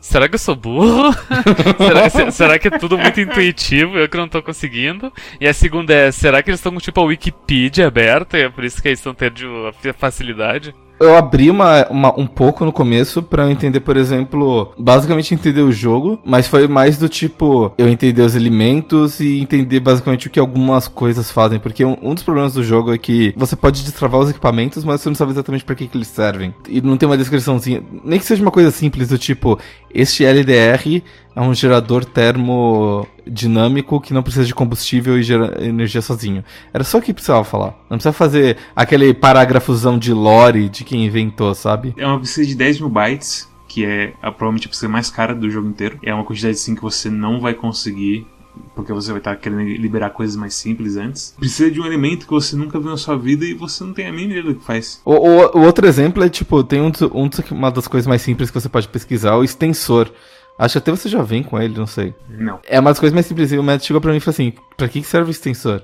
será 0.00 0.28
que 0.28 0.34
eu 0.34 0.38
sou 0.38 0.54
burro? 0.54 1.12
será, 2.10 2.30
será, 2.30 2.58
que 2.58 2.68
é 2.68 2.78
tudo 2.78 2.98
muito 2.98 3.20
intuitivo? 3.20 3.98
Eu 3.98 4.08
que 4.08 4.16
não 4.16 4.28
tô 4.28 4.42
conseguindo? 4.42 5.12
E 5.40 5.48
a 5.48 5.54
segunda 5.54 5.92
é, 5.92 6.12
será 6.12 6.42
que 6.42 6.50
eles 6.50 6.60
estão 6.60 6.72
com 6.72 6.80
tipo 6.80 7.00
a 7.00 7.04
Wikipedia 7.04 7.86
aberta? 7.86 8.38
E 8.38 8.42
é 8.42 8.48
por 8.48 8.64
isso 8.64 8.80
que 8.80 8.88
eles 8.88 8.98
estão 8.98 9.14
tendo 9.14 9.72
facilidade? 9.96 10.74
Eu 11.00 11.16
abri 11.16 11.50
uma, 11.50 11.86
uma, 11.88 12.18
um 12.18 12.26
pouco 12.26 12.64
no 12.64 12.72
começo 12.72 13.22
para 13.22 13.50
entender, 13.50 13.80
por 13.80 13.96
exemplo, 13.96 14.72
basicamente 14.78 15.34
entender 15.34 15.62
o 15.62 15.72
jogo, 15.72 16.18
mas 16.24 16.48
foi 16.48 16.66
mais 16.66 16.98
do 16.98 17.08
tipo 17.08 17.72
eu 17.78 17.88
entender 17.88 18.22
os 18.22 18.34
elementos 18.34 19.20
e 19.20 19.40
entender 19.40 19.80
basicamente 19.80 20.26
o 20.26 20.30
que 20.30 20.40
algumas 20.40 20.88
coisas 20.88 21.30
fazem, 21.30 21.58
porque 21.58 21.84
um, 21.84 21.96
um 22.02 22.14
dos 22.14 22.22
problemas 22.22 22.54
do 22.54 22.62
jogo 22.62 22.92
é 22.92 22.98
que 22.98 23.32
você 23.36 23.54
pode 23.54 23.82
destravar 23.82 24.20
os 24.20 24.30
equipamentos, 24.30 24.84
mas 24.84 25.00
você 25.00 25.08
não 25.08 25.16
sabe 25.16 25.32
exatamente 25.32 25.64
para 25.64 25.74
que, 25.74 25.86
que 25.86 25.96
eles 25.96 26.08
servem. 26.08 26.54
E 26.68 26.80
não 26.80 26.96
tem 26.96 27.08
uma 27.08 27.16
descriçãozinha, 27.16 27.82
nem 28.04 28.18
que 28.18 28.24
seja 28.24 28.42
uma 28.42 28.50
coisa 28.50 28.70
simples 28.70 29.08
do 29.08 29.18
tipo, 29.18 29.58
este 29.92 30.24
LDR 30.24 31.02
é 31.34 31.40
um 31.40 31.54
gerador 31.54 32.04
termodinâmico 32.04 34.00
que 34.00 34.12
não 34.12 34.22
precisa 34.22 34.44
de 34.44 34.54
combustível 34.54 35.18
e 35.18 35.22
gera 35.22 35.64
energia 35.64 36.02
sozinho. 36.02 36.44
Era 36.72 36.84
só 36.84 36.98
o 36.98 37.02
que 37.02 37.12
precisava 37.12 37.44
falar. 37.44 37.74
Não 37.88 37.96
precisa 37.96 38.12
fazer 38.12 38.56
aquele 38.74 39.14
parágrafozão 39.14 39.98
de 39.98 40.12
lore 40.12 40.68
de 40.68 40.84
quem 40.84 41.04
inventou, 41.04 41.54
sabe? 41.54 41.94
É 41.96 42.06
uma 42.06 42.18
precisa 42.18 42.46
de 42.46 42.54
10 42.54 42.80
mil 42.80 42.90
bytes, 42.90 43.48
que 43.68 43.84
é 43.84 44.12
a, 44.22 44.32
provavelmente 44.32 44.66
a 44.66 44.68
precisa 44.68 44.88
mais 44.88 45.10
cara 45.10 45.34
do 45.34 45.48
jogo 45.50 45.68
inteiro. 45.68 45.98
É 46.02 46.12
uma 46.12 46.24
quantidade 46.24 46.54
assim 46.54 46.74
que 46.74 46.82
você 46.82 47.08
não 47.08 47.40
vai 47.40 47.54
conseguir 47.54 48.26
porque 48.74 48.92
você 48.92 49.10
vai 49.10 49.18
estar 49.18 49.36
querendo 49.36 49.62
liberar 49.62 50.10
coisas 50.10 50.36
mais 50.36 50.54
simples 50.54 50.96
antes. 50.96 51.34
Precisa 51.38 51.70
de 51.70 51.80
um 51.80 51.86
elemento 51.86 52.26
que 52.26 52.32
você 52.32 52.56
nunca 52.56 52.78
viu 52.78 52.90
na 52.90 52.96
sua 52.96 53.16
vida 53.16 53.44
e 53.44 53.54
você 53.54 53.84
não 53.84 53.92
tem 53.92 54.06
a 54.06 54.12
mínima 54.12 54.32
ideia 54.38 54.42
do 54.42 54.54
que 54.54 54.64
faz. 54.64 55.00
O, 55.04 55.12
o, 55.14 55.58
o 55.58 55.62
outro 55.62 55.86
exemplo 55.86 56.22
é, 56.22 56.28
tipo, 56.28 56.62
tem 56.64 56.80
um, 56.80 56.92
um, 57.12 57.30
uma 57.52 57.70
das 57.70 57.86
coisas 57.86 58.06
mais 58.06 58.22
simples 58.22 58.50
que 58.50 58.60
você 58.60 58.68
pode 58.68 58.88
pesquisar, 58.88 59.36
o 59.36 59.44
extensor. 59.44 60.10
Acho 60.58 60.72
que 60.72 60.78
até 60.78 60.90
você 60.90 61.08
já 61.08 61.22
vem 61.22 61.42
com 61.42 61.60
ele, 61.60 61.78
não 61.78 61.86
sei. 61.86 62.12
Não. 62.28 62.58
É 62.66 62.80
uma 62.80 62.90
das 62.90 62.98
coisas 62.98 63.14
mais 63.14 63.26
simples. 63.26 63.52
O 63.52 63.62
médico 63.62 63.86
chegou 63.86 64.00
pra 64.00 64.10
mim 64.10 64.16
e 64.16 64.20
falou 64.20 64.34
assim: 64.34 64.52
pra 64.76 64.88
que 64.88 65.02
serve 65.02 65.30
o 65.30 65.32
extensor? 65.32 65.82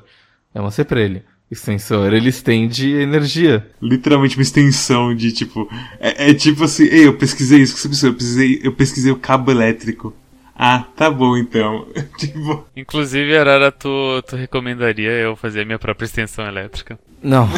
Eu 0.52 0.62
mostrei 0.62 0.84
pra 0.84 1.00
ele. 1.00 1.22
Extensor, 1.50 2.12
ele 2.12 2.30
estende 2.30 2.90
energia. 2.90 3.70
Literalmente 3.80 4.36
uma 4.36 4.42
extensão 4.42 5.14
de 5.14 5.30
tipo. 5.30 5.68
É, 6.00 6.30
é 6.30 6.34
tipo 6.34 6.64
assim, 6.64 6.84
ei, 6.84 7.06
eu 7.06 7.16
pesquisei 7.16 7.60
isso 7.60 7.74
que 7.74 7.80
você 7.80 7.88
pensou, 7.88 8.08
eu 8.08 8.14
pesquisei, 8.14 8.60
eu 8.62 8.72
pesquisei 8.72 9.12
o 9.12 9.16
cabo 9.16 9.50
elétrico. 9.50 10.12
Ah, 10.56 10.84
tá 10.96 11.10
bom 11.10 11.36
então. 11.36 11.86
tipo... 12.18 12.64
Inclusive, 12.76 13.36
Arara, 13.36 13.70
tu, 13.70 14.22
tu 14.22 14.36
recomendaria 14.36 15.10
eu 15.10 15.36
fazer 15.36 15.62
a 15.62 15.64
minha 15.64 15.78
própria 15.78 16.06
extensão 16.06 16.46
elétrica? 16.46 16.98
Não. 17.22 17.48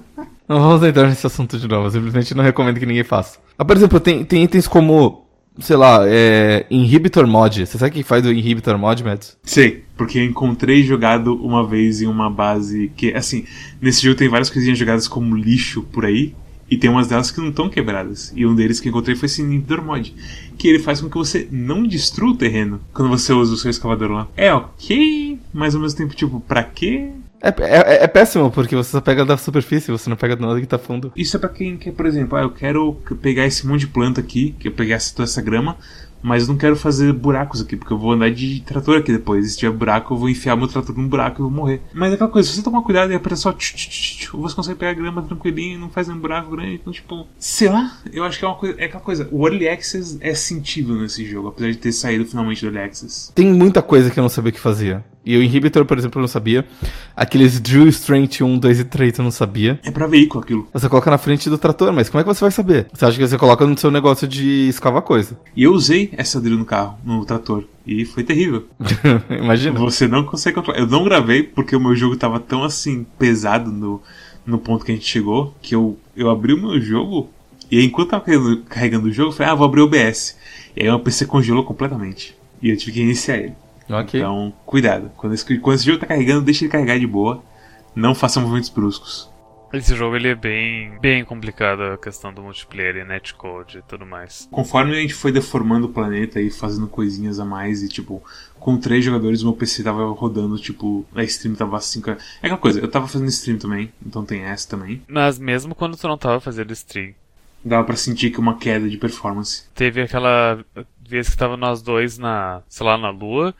não 0.48 0.60
vamos 0.60 0.82
entrar 0.82 1.06
nesse 1.06 1.26
assunto 1.26 1.58
de 1.58 1.68
novo. 1.68 1.86
Eu 1.86 1.90
simplesmente 1.90 2.34
não 2.34 2.42
recomendo 2.42 2.78
que 2.78 2.86
ninguém 2.86 3.04
faça. 3.04 3.38
Ah, 3.58 3.64
por 3.64 3.76
exemplo, 3.76 4.00
tem, 4.00 4.24
tem 4.24 4.42
itens 4.42 4.66
como 4.66 5.25
sei 5.58 5.76
lá, 5.76 6.00
é, 6.06 6.66
Inhibitor 6.70 7.26
Mod. 7.26 7.66
Você 7.66 7.78
sabe 7.78 7.90
o 7.90 7.94
que 7.94 8.02
faz 8.02 8.24
o 8.24 8.32
Inhibitor 8.32 8.78
Mod, 8.78 9.02
Mads? 9.02 9.36
Sei, 9.42 9.84
porque 9.96 10.18
eu 10.18 10.24
encontrei 10.24 10.82
jogado 10.82 11.34
uma 11.34 11.66
vez 11.66 12.02
em 12.02 12.06
uma 12.06 12.30
base 12.30 12.90
que, 12.96 13.12
assim, 13.12 13.44
nesse 13.80 14.02
jogo 14.02 14.16
tem 14.16 14.28
várias 14.28 14.50
coisinhas 14.50 14.78
jogadas 14.78 15.08
como 15.08 15.36
lixo 15.36 15.82
por 15.82 16.04
aí, 16.04 16.34
e 16.70 16.76
tem 16.76 16.90
umas 16.90 17.06
delas 17.06 17.30
que 17.30 17.40
não 17.40 17.50
estão 17.50 17.68
quebradas. 17.68 18.32
E 18.34 18.44
um 18.44 18.54
deles 18.54 18.80
que 18.80 18.88
encontrei 18.88 19.14
foi 19.14 19.26
esse 19.26 19.42
Inhibitor 19.42 19.82
Mod, 19.84 20.14
que 20.58 20.68
ele 20.68 20.78
faz 20.78 21.00
com 21.00 21.08
que 21.08 21.16
você 21.16 21.46
não 21.50 21.86
destrua 21.86 22.32
o 22.32 22.36
terreno 22.36 22.80
quando 22.92 23.08
você 23.08 23.32
usa 23.32 23.54
o 23.54 23.56
seu 23.56 23.70
escavador 23.70 24.10
lá. 24.10 24.28
É 24.36 24.52
ok, 24.52 25.38
mas 25.52 25.74
ao 25.74 25.80
mesmo 25.80 25.96
tempo, 25.96 26.14
tipo, 26.14 26.40
pra 26.40 26.62
quê? 26.62 27.10
É, 27.46 27.76
é, 27.76 28.04
é, 28.04 28.06
péssimo, 28.06 28.50
porque 28.50 28.74
você 28.74 28.90
só 28.90 29.00
pega 29.00 29.24
da 29.24 29.36
superfície, 29.36 29.90
você 29.90 30.10
não 30.10 30.16
pega 30.16 30.34
do 30.34 30.44
nada 30.44 30.60
que 30.60 30.66
tá 30.66 30.78
fundo. 30.78 31.12
Isso 31.14 31.36
é 31.36 31.40
pra 31.40 31.48
quem 31.48 31.76
quer, 31.76 31.92
por 31.92 32.06
exemplo, 32.06 32.36
ah, 32.36 32.42
eu 32.42 32.50
quero 32.50 32.94
pegar 33.22 33.46
esse 33.46 33.66
monte 33.66 33.80
de 33.80 33.86
planta 33.88 34.20
aqui, 34.20 34.54
que 34.58 34.68
eu 34.68 34.72
pegar 34.72 34.98
toda 35.14 35.28
essa 35.28 35.40
grama, 35.40 35.76
mas 36.26 36.48
não 36.48 36.56
quero 36.56 36.74
fazer 36.74 37.12
buracos 37.12 37.60
aqui, 37.60 37.76
porque 37.76 37.92
eu 37.92 37.98
vou 37.98 38.10
andar 38.10 38.32
de 38.32 38.60
trator 38.62 38.98
aqui 38.98 39.12
depois. 39.12 39.46
E 39.46 39.50
se 39.50 39.58
tiver 39.58 39.70
buraco, 39.70 40.12
eu 40.12 40.18
vou 40.18 40.28
enfiar 40.28 40.56
meu 40.56 40.66
trator 40.66 40.96
num 40.96 41.06
buraco 41.06 41.40
e 41.40 41.42
vou 41.42 41.50
morrer. 41.50 41.80
Mas 41.94 42.10
é 42.10 42.14
aquela 42.16 42.28
coisa, 42.28 42.48
se 42.48 42.56
você 42.56 42.62
tomar 42.64 42.82
cuidado 42.82 43.12
e 43.12 43.14
apertar 43.14 43.36
só 43.36 43.52
tch, 43.52 43.74
tch, 43.74 43.88
tch, 43.88 44.28
você 44.32 44.56
consegue 44.56 44.76
pegar 44.76 44.90
a 44.90 44.94
grama 44.94 45.22
tranquilinho 45.22 45.78
não 45.78 45.88
faz 45.88 46.08
um 46.08 46.18
buraco 46.18 46.50
grande. 46.50 46.74
Então, 46.74 46.92
tipo, 46.92 47.28
sei 47.38 47.68
lá, 47.68 47.96
eu 48.12 48.24
acho 48.24 48.40
que 48.40 48.44
é 48.44 48.48
uma 48.48 48.56
coisa. 48.56 48.80
É 48.80 48.86
aquela 48.86 49.02
coisa, 49.02 49.28
o 49.30 49.46
Early 49.46 49.68
Access 49.68 50.18
é 50.20 50.34
sensível 50.34 50.96
nesse 50.96 51.24
jogo, 51.24 51.48
apesar 51.48 51.70
de 51.70 51.78
ter 51.78 51.92
saído 51.92 52.26
finalmente 52.26 52.60
do 52.60 52.66
Early 52.66 52.80
Access. 52.80 53.32
Tem 53.32 53.46
muita 53.46 53.80
coisa 53.80 54.10
que 54.10 54.18
eu 54.18 54.22
não 54.22 54.28
sabia 54.28 54.50
o 54.50 54.52
que 54.52 54.60
fazia. 54.60 55.04
E 55.26 55.36
o 55.36 55.42
Inhibitor, 55.42 55.84
por 55.84 55.98
exemplo, 55.98 56.20
eu 56.20 56.22
não 56.22 56.28
sabia. 56.28 56.64
Aqueles 57.16 57.58
Drill 57.58 57.88
Strength 57.88 58.42
1, 58.42 58.58
2 58.58 58.80
e 58.80 58.84
3 58.84 59.18
eu 59.18 59.24
não 59.24 59.32
sabia. 59.32 59.80
É 59.84 59.90
pra 59.90 60.06
veículo 60.06 60.44
aquilo. 60.44 60.68
Você 60.72 60.88
coloca 60.88 61.10
na 61.10 61.18
frente 61.18 61.50
do 61.50 61.58
trator, 61.58 61.92
mas 61.92 62.08
como 62.08 62.20
é 62.20 62.22
que 62.22 62.32
você 62.32 62.42
vai 62.42 62.52
saber? 62.52 62.86
Você 62.92 63.04
acha 63.04 63.18
que 63.18 63.26
você 63.26 63.36
coloca 63.36 63.66
no 63.66 63.76
seu 63.76 63.90
negócio 63.90 64.28
de 64.28 64.68
escavar 64.68 65.02
coisa. 65.02 65.36
E 65.56 65.64
eu 65.64 65.72
usei 65.72 66.10
essa 66.16 66.40
drill 66.40 66.58
no 66.58 66.64
carro, 66.64 66.98
no 67.04 67.24
trator. 67.24 67.64
E 67.86 68.04
foi 68.04 68.24
terrível. 68.24 68.66
Imagina. 69.30 69.78
Você 69.78 70.08
não 70.08 70.24
consegue 70.24 70.56
controlar. 70.56 70.78
Eu 70.78 70.86
não 70.86 71.04
gravei 71.04 71.42
porque 71.42 71.76
o 71.76 71.80
meu 71.80 71.94
jogo 71.94 72.16
tava 72.16 72.40
tão 72.40 72.64
assim, 72.64 73.06
pesado 73.18 73.70
no, 73.70 74.02
no 74.44 74.58
ponto 74.58 74.84
que 74.84 74.92
a 74.92 74.94
gente 74.94 75.06
chegou, 75.06 75.54
que 75.62 75.74
eu, 75.74 75.98
eu 76.16 76.30
abri 76.30 76.52
o 76.52 76.60
meu 76.60 76.80
jogo 76.80 77.30
e 77.70 77.84
enquanto 77.84 78.06
eu 78.06 78.10
tava 78.10 78.24
carregando, 78.24 78.62
carregando 78.62 79.08
o 79.08 79.12
jogo, 79.12 79.30
eu 79.30 79.32
falei, 79.32 79.52
ah, 79.52 79.54
vou 79.54 79.66
abrir 79.66 79.80
o 79.80 79.84
OBS. 79.84 80.36
E 80.76 80.82
aí 80.82 80.90
o 80.90 81.00
PC 81.00 81.26
congelou 81.26 81.64
completamente. 81.64 82.36
E 82.62 82.70
eu 82.70 82.76
tive 82.76 82.92
que 82.92 83.00
iniciar 83.00 83.38
ele. 83.38 83.54
Então, 84.18 84.52
cuidado. 84.64 85.10
Quando 85.16 85.34
esse, 85.34 85.58
quando 85.58 85.76
esse 85.76 85.86
jogo 85.86 85.98
tá 85.98 86.06
carregando, 86.06 86.42
deixa 86.42 86.64
ele 86.64 86.72
carregar 86.72 86.98
de 86.98 87.06
boa. 87.06 87.42
Não 87.94 88.14
faça 88.14 88.40
movimentos 88.40 88.68
bruscos. 88.68 89.28
Esse 89.76 89.94
jogo 89.94 90.16
ele 90.16 90.28
é 90.28 90.34
bem, 90.34 90.98
bem 91.00 91.24
complicado 91.24 91.82
a 91.82 91.98
questão 91.98 92.32
do 92.32 92.42
multiplayer 92.42 92.96
e 92.96 93.04
netcode 93.04 93.78
e 93.78 93.82
tudo 93.82 94.06
mais. 94.06 94.48
Conforme 94.50 94.96
a 94.96 95.00
gente 95.00 95.14
foi 95.14 95.30
deformando 95.32 95.86
o 95.86 95.90
planeta 95.90 96.40
e 96.40 96.50
fazendo 96.50 96.86
coisinhas 96.86 97.38
a 97.38 97.44
mais 97.44 97.82
e 97.82 97.88
tipo, 97.88 98.22
com 98.58 98.78
três 98.78 99.04
jogadores 99.04 99.42
meu 99.42 99.52
PC 99.52 99.82
tava 99.82 100.04
rodando, 100.12 100.58
tipo, 100.58 101.04
a 101.14 101.22
stream 101.24 101.54
tava 101.54 101.76
assim. 101.76 102.02
É 102.06 102.46
aquela 102.46 102.58
coisa, 102.58 102.80
eu 102.80 102.88
tava 102.88 103.06
fazendo 103.06 103.28
stream 103.28 103.58
também, 103.58 103.92
então 104.04 104.24
tem 104.24 104.42
essa 104.42 104.68
também. 104.68 105.02
Mas 105.06 105.38
mesmo 105.38 105.74
quando 105.74 105.96
tu 105.96 106.08
não 106.08 106.18
tava 106.18 106.40
fazendo 106.40 106.72
stream, 106.72 107.14
Dava 107.64 107.82
pra 107.82 107.96
sentir 107.96 108.30
que 108.30 108.38
uma 108.38 108.56
queda 108.58 108.88
de 108.88 108.96
performance. 108.96 109.64
teve 109.74 110.00
aquela 110.00 110.64
vez 111.00 111.28
que 111.28 111.36
tava 111.36 111.56
nós 111.56 111.82
dois 111.82 112.16
na, 112.16 112.62
sei 112.68 112.86
lá, 112.86 112.96
na 112.96 113.10
lua, 113.10 113.52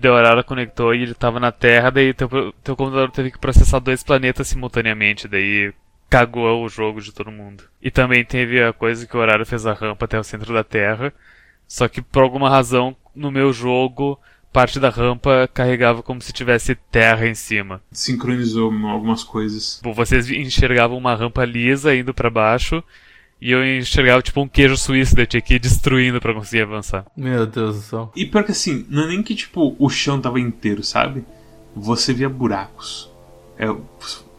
e 0.00 0.08
o 0.08 0.12
horário 0.12 0.44
conectou 0.44 0.94
e 0.94 1.02
ele 1.02 1.14
tava 1.14 1.38
na 1.38 1.52
Terra, 1.52 1.90
daí 1.90 2.14
teu, 2.14 2.28
teu 2.62 2.76
computador 2.76 3.10
teve 3.10 3.30
que 3.30 3.38
processar 3.38 3.78
dois 3.78 4.02
planetas 4.02 4.48
simultaneamente, 4.48 5.28
daí 5.28 5.72
cagou 6.08 6.64
o 6.64 6.68
jogo 6.68 7.00
de 7.00 7.12
todo 7.12 7.30
mundo. 7.30 7.64
E 7.80 7.90
também 7.90 8.24
teve 8.24 8.62
a 8.62 8.72
coisa 8.72 9.06
que 9.06 9.16
o 9.16 9.20
horário 9.20 9.46
fez 9.46 9.66
a 9.66 9.72
rampa 9.72 10.04
até 10.04 10.18
o 10.18 10.24
centro 10.24 10.52
da 10.52 10.64
Terra, 10.64 11.12
só 11.66 11.88
que 11.88 12.02
por 12.02 12.22
alguma 12.22 12.50
razão 12.50 12.96
no 13.14 13.30
meu 13.30 13.52
jogo 13.52 14.18
parte 14.52 14.78
da 14.78 14.90
rampa 14.90 15.48
carregava 15.52 16.02
como 16.02 16.20
se 16.20 16.32
tivesse 16.32 16.74
terra 16.74 17.26
em 17.26 17.34
cima. 17.34 17.80
Sincronizou 17.90 18.70
algumas 18.86 19.24
coisas. 19.24 19.76
Tipo, 19.76 19.94
vocês 19.94 20.30
enxergavam 20.30 20.98
uma 20.98 21.14
rampa 21.14 21.44
lisa 21.44 21.94
indo 21.94 22.12
pra 22.12 22.28
baixo 22.28 22.84
e 23.42 23.50
eu 23.50 23.66
enxergava 23.66 24.22
tipo 24.22 24.40
um 24.40 24.46
queijo 24.46 24.76
suíço, 24.76 25.16
daí 25.16 25.24
eu 25.24 25.26
tinha 25.26 25.40
que 25.40 25.54
ir 25.54 25.58
destruindo 25.58 26.20
pra 26.20 26.32
conseguir 26.32 26.62
avançar. 26.62 27.04
Meu 27.16 27.44
Deus 27.44 27.74
do 27.74 27.82
céu. 27.82 28.12
E 28.14 28.24
pior 28.24 28.44
que 28.44 28.52
assim, 28.52 28.86
não 28.88 29.02
é 29.02 29.08
nem 29.08 29.20
que 29.20 29.34
tipo 29.34 29.74
o 29.80 29.90
chão 29.90 30.20
tava 30.20 30.38
inteiro, 30.38 30.84
sabe? 30.84 31.24
Você 31.74 32.14
via 32.14 32.28
buracos. 32.28 33.10
É, 33.58 33.66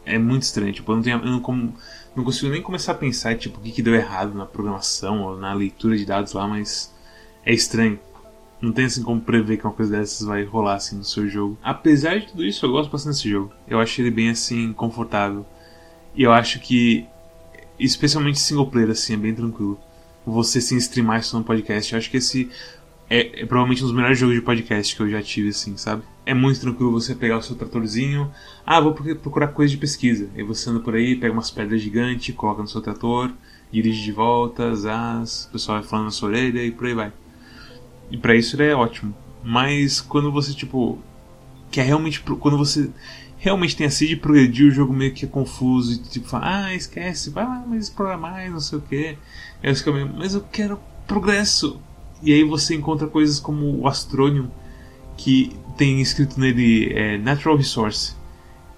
é 0.06 0.18
muito 0.18 0.44
estranho. 0.44 0.72
Tipo, 0.72 0.94
eu 0.94 0.96
não, 0.96 1.04
tenho, 1.04 1.18
eu 1.18 1.32
não, 1.32 1.42
como, 1.42 1.76
não 2.16 2.24
consigo 2.24 2.50
nem 2.50 2.62
começar 2.62 2.94
a 2.94 2.96
pensar 2.96 3.38
tipo, 3.38 3.60
o 3.60 3.62
que, 3.62 3.74
que 3.74 3.82
deu 3.82 3.94
errado 3.94 4.34
na 4.34 4.46
programação 4.46 5.22
ou 5.24 5.38
na 5.38 5.54
leitura 5.54 5.98
de 5.98 6.06
dados 6.06 6.32
lá, 6.32 6.48
mas 6.48 6.96
é 7.46 7.54
estranho. 7.54 8.00
Não 8.62 8.72
tem 8.72 8.86
assim 8.86 9.04
como 9.04 9.20
prever 9.20 9.58
que 9.58 9.66
uma 9.66 9.74
coisa 9.74 9.98
dessas 9.98 10.26
vai 10.26 10.46
rolar 10.46 10.76
assim 10.76 10.96
no 10.96 11.04
seu 11.04 11.28
jogo. 11.28 11.58
Apesar 11.62 12.20
de 12.22 12.28
tudo 12.28 12.46
isso, 12.46 12.66
eu 12.66 12.72
gosto 12.72 12.89
bastante 12.89 13.16
desse 13.16 13.30
jogo. 13.30 13.52
Eu 13.68 13.82
acho 13.82 14.00
ele 14.00 14.12
bem 14.12 14.30
assim, 14.30 14.72
confortável. 14.72 15.46
E 16.16 16.24
eu 16.24 16.32
acho 16.32 16.62
que 16.62 17.06
especialmente 17.80 18.40
single 18.40 18.68
player, 18.68 18.92
assim, 18.92 19.14
é 19.14 19.18
bem 19.18 19.34
tranquilo. 19.34 19.80
Você 20.26 20.62
se 20.62 20.76
streamar 20.78 21.20
isso 21.20 21.38
no 21.38 21.44
podcast, 21.44 21.92
eu 21.92 22.00
acho 22.00 22.10
que 22.10 22.18
esse 22.18 22.50
é, 23.10 23.42
é, 23.42 23.46
provavelmente 23.46 23.84
um 23.84 23.88
dos 23.88 23.96
melhores 23.96 24.18
jogos 24.18 24.36
de 24.36 24.42
podcast 24.42 24.96
que 24.96 25.02
eu 25.02 25.10
já 25.10 25.22
tive, 25.22 25.50
assim, 25.50 25.76
sabe? 25.78 26.04
É 26.26 26.34
muito 26.34 26.62
tranquilo 26.62 26.92
você 26.92 27.14
pegar 27.14 27.38
o 27.38 27.42
seu 27.42 27.56
tratorzinho, 27.56 28.32
ah, 28.66 28.80
vou 28.80 28.94
procurar 28.94 29.48
coisa 29.50 29.72
de 29.72 29.78
pesquisa. 29.78 30.30
Aí 30.36 30.44
você 30.44 30.70
anda 30.70 30.80
por 30.80 30.96
aí, 30.96 31.16
pega 31.16 31.34
umas 31.34 31.52
pedras 31.52 31.82
gigantes, 31.82 32.34
coloca 32.36 32.62
no 32.62 32.68
seu 32.68 32.82
trator, 32.82 33.32
dirige 33.72 34.02
de 34.02 34.12
volta, 34.12 34.74
zaz, 34.76 35.46
o 35.46 35.52
pessoal 35.52 35.80
vai 35.80 35.88
falando 35.88 36.06
na 36.06 36.12
sua 36.12 36.30
orelha 36.30 36.64
e 36.64 36.72
por 36.72 36.88
aí 36.88 36.94
vai. 36.94 37.14
E 38.10 38.18
para 38.18 38.36
isso 38.36 38.56
ele 38.56 38.70
é 38.70 38.76
ótimo. 38.76 39.14
Mas 39.44 40.00
quando 40.00 40.32
você, 40.32 40.54
tipo, 40.54 40.98
quer 41.74 41.84
realmente. 41.84 42.22
Quando 42.22 42.58
você 42.58 42.90
realmente 43.43 43.75
tem 43.75 43.86
a 43.86 43.89
sede 43.89 44.15
de 44.15 44.21
progredir, 44.21 44.67
o 44.67 44.71
jogo 44.71 44.93
meio 44.93 45.13
que 45.13 45.25
é 45.25 45.27
confuso 45.27 45.91
e 45.91 45.97
tipo, 45.97 46.29
fala, 46.29 46.67
ah, 46.67 46.73
esquece, 46.73 47.29
vai 47.29 47.43
lá, 47.43 47.62
mas 47.67 47.84
explora 47.84 48.17
mais, 48.17 48.49
não 48.49 48.62
sei 48.62 48.77
o 48.77 48.82
que. 48.82 49.17
Aí 49.62 49.75
você 49.75 49.84
fica 49.84 50.06
mas 50.06 50.34
eu 50.34 50.41
quero 50.49 50.79
progresso. 51.06 51.77
E 52.21 52.32
aí 52.32 52.45
você 52.45 52.73
encontra 52.73 53.06
coisas 53.06 53.41
como 53.41 53.82
o 53.82 53.86
Astronium, 53.86 54.47
que 55.17 55.51
tem 55.75 55.99
escrito 55.99 56.39
nele 56.39 56.93
é, 56.93 57.17
Natural 57.17 57.58
Resource. 57.58 58.15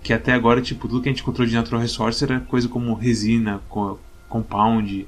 Que 0.01 0.11
até 0.11 0.33
agora, 0.33 0.59
tipo, 0.63 0.87
tudo 0.87 0.99
que 1.03 1.09
a 1.09 1.11
gente 1.11 1.21
encontrou 1.21 1.47
de 1.47 1.53
Natural 1.53 1.81
Resource 1.81 2.23
era 2.23 2.39
coisa 2.39 2.67
como 2.67 2.95
resina, 2.95 3.61
compound, 4.27 5.07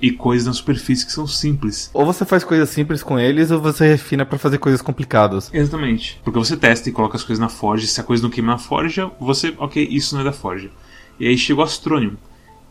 e 0.00 0.10
coisas 0.10 0.46
na 0.46 0.52
superfície 0.52 1.04
que 1.04 1.12
são 1.12 1.26
simples. 1.26 1.90
Ou 1.92 2.06
você 2.06 2.24
faz 2.24 2.42
coisas 2.42 2.68
simples 2.70 3.02
com 3.02 3.18
eles, 3.18 3.50
ou 3.50 3.60
você 3.60 3.88
refina 3.88 4.24
para 4.24 4.38
fazer 4.38 4.58
coisas 4.58 4.80
complicadas. 4.80 5.50
Exatamente. 5.52 6.20
Porque 6.24 6.38
você 6.38 6.56
testa 6.56 6.88
e 6.88 6.92
coloca 6.92 7.16
as 7.16 7.22
coisas 7.22 7.40
na 7.40 7.48
forja, 7.48 7.86
se 7.86 8.00
a 8.00 8.04
coisa 8.04 8.22
não 8.22 8.30
queima 8.30 8.52
na 8.52 8.58
forja, 8.58 9.10
você, 9.20 9.54
ok, 9.58 9.86
isso 9.90 10.14
não 10.14 10.22
é 10.22 10.24
da 10.24 10.32
forja. 10.32 10.70
E 11.18 11.26
aí 11.26 11.36
chegou 11.36 11.62
o 11.62 11.66
Astronium, 11.66 12.16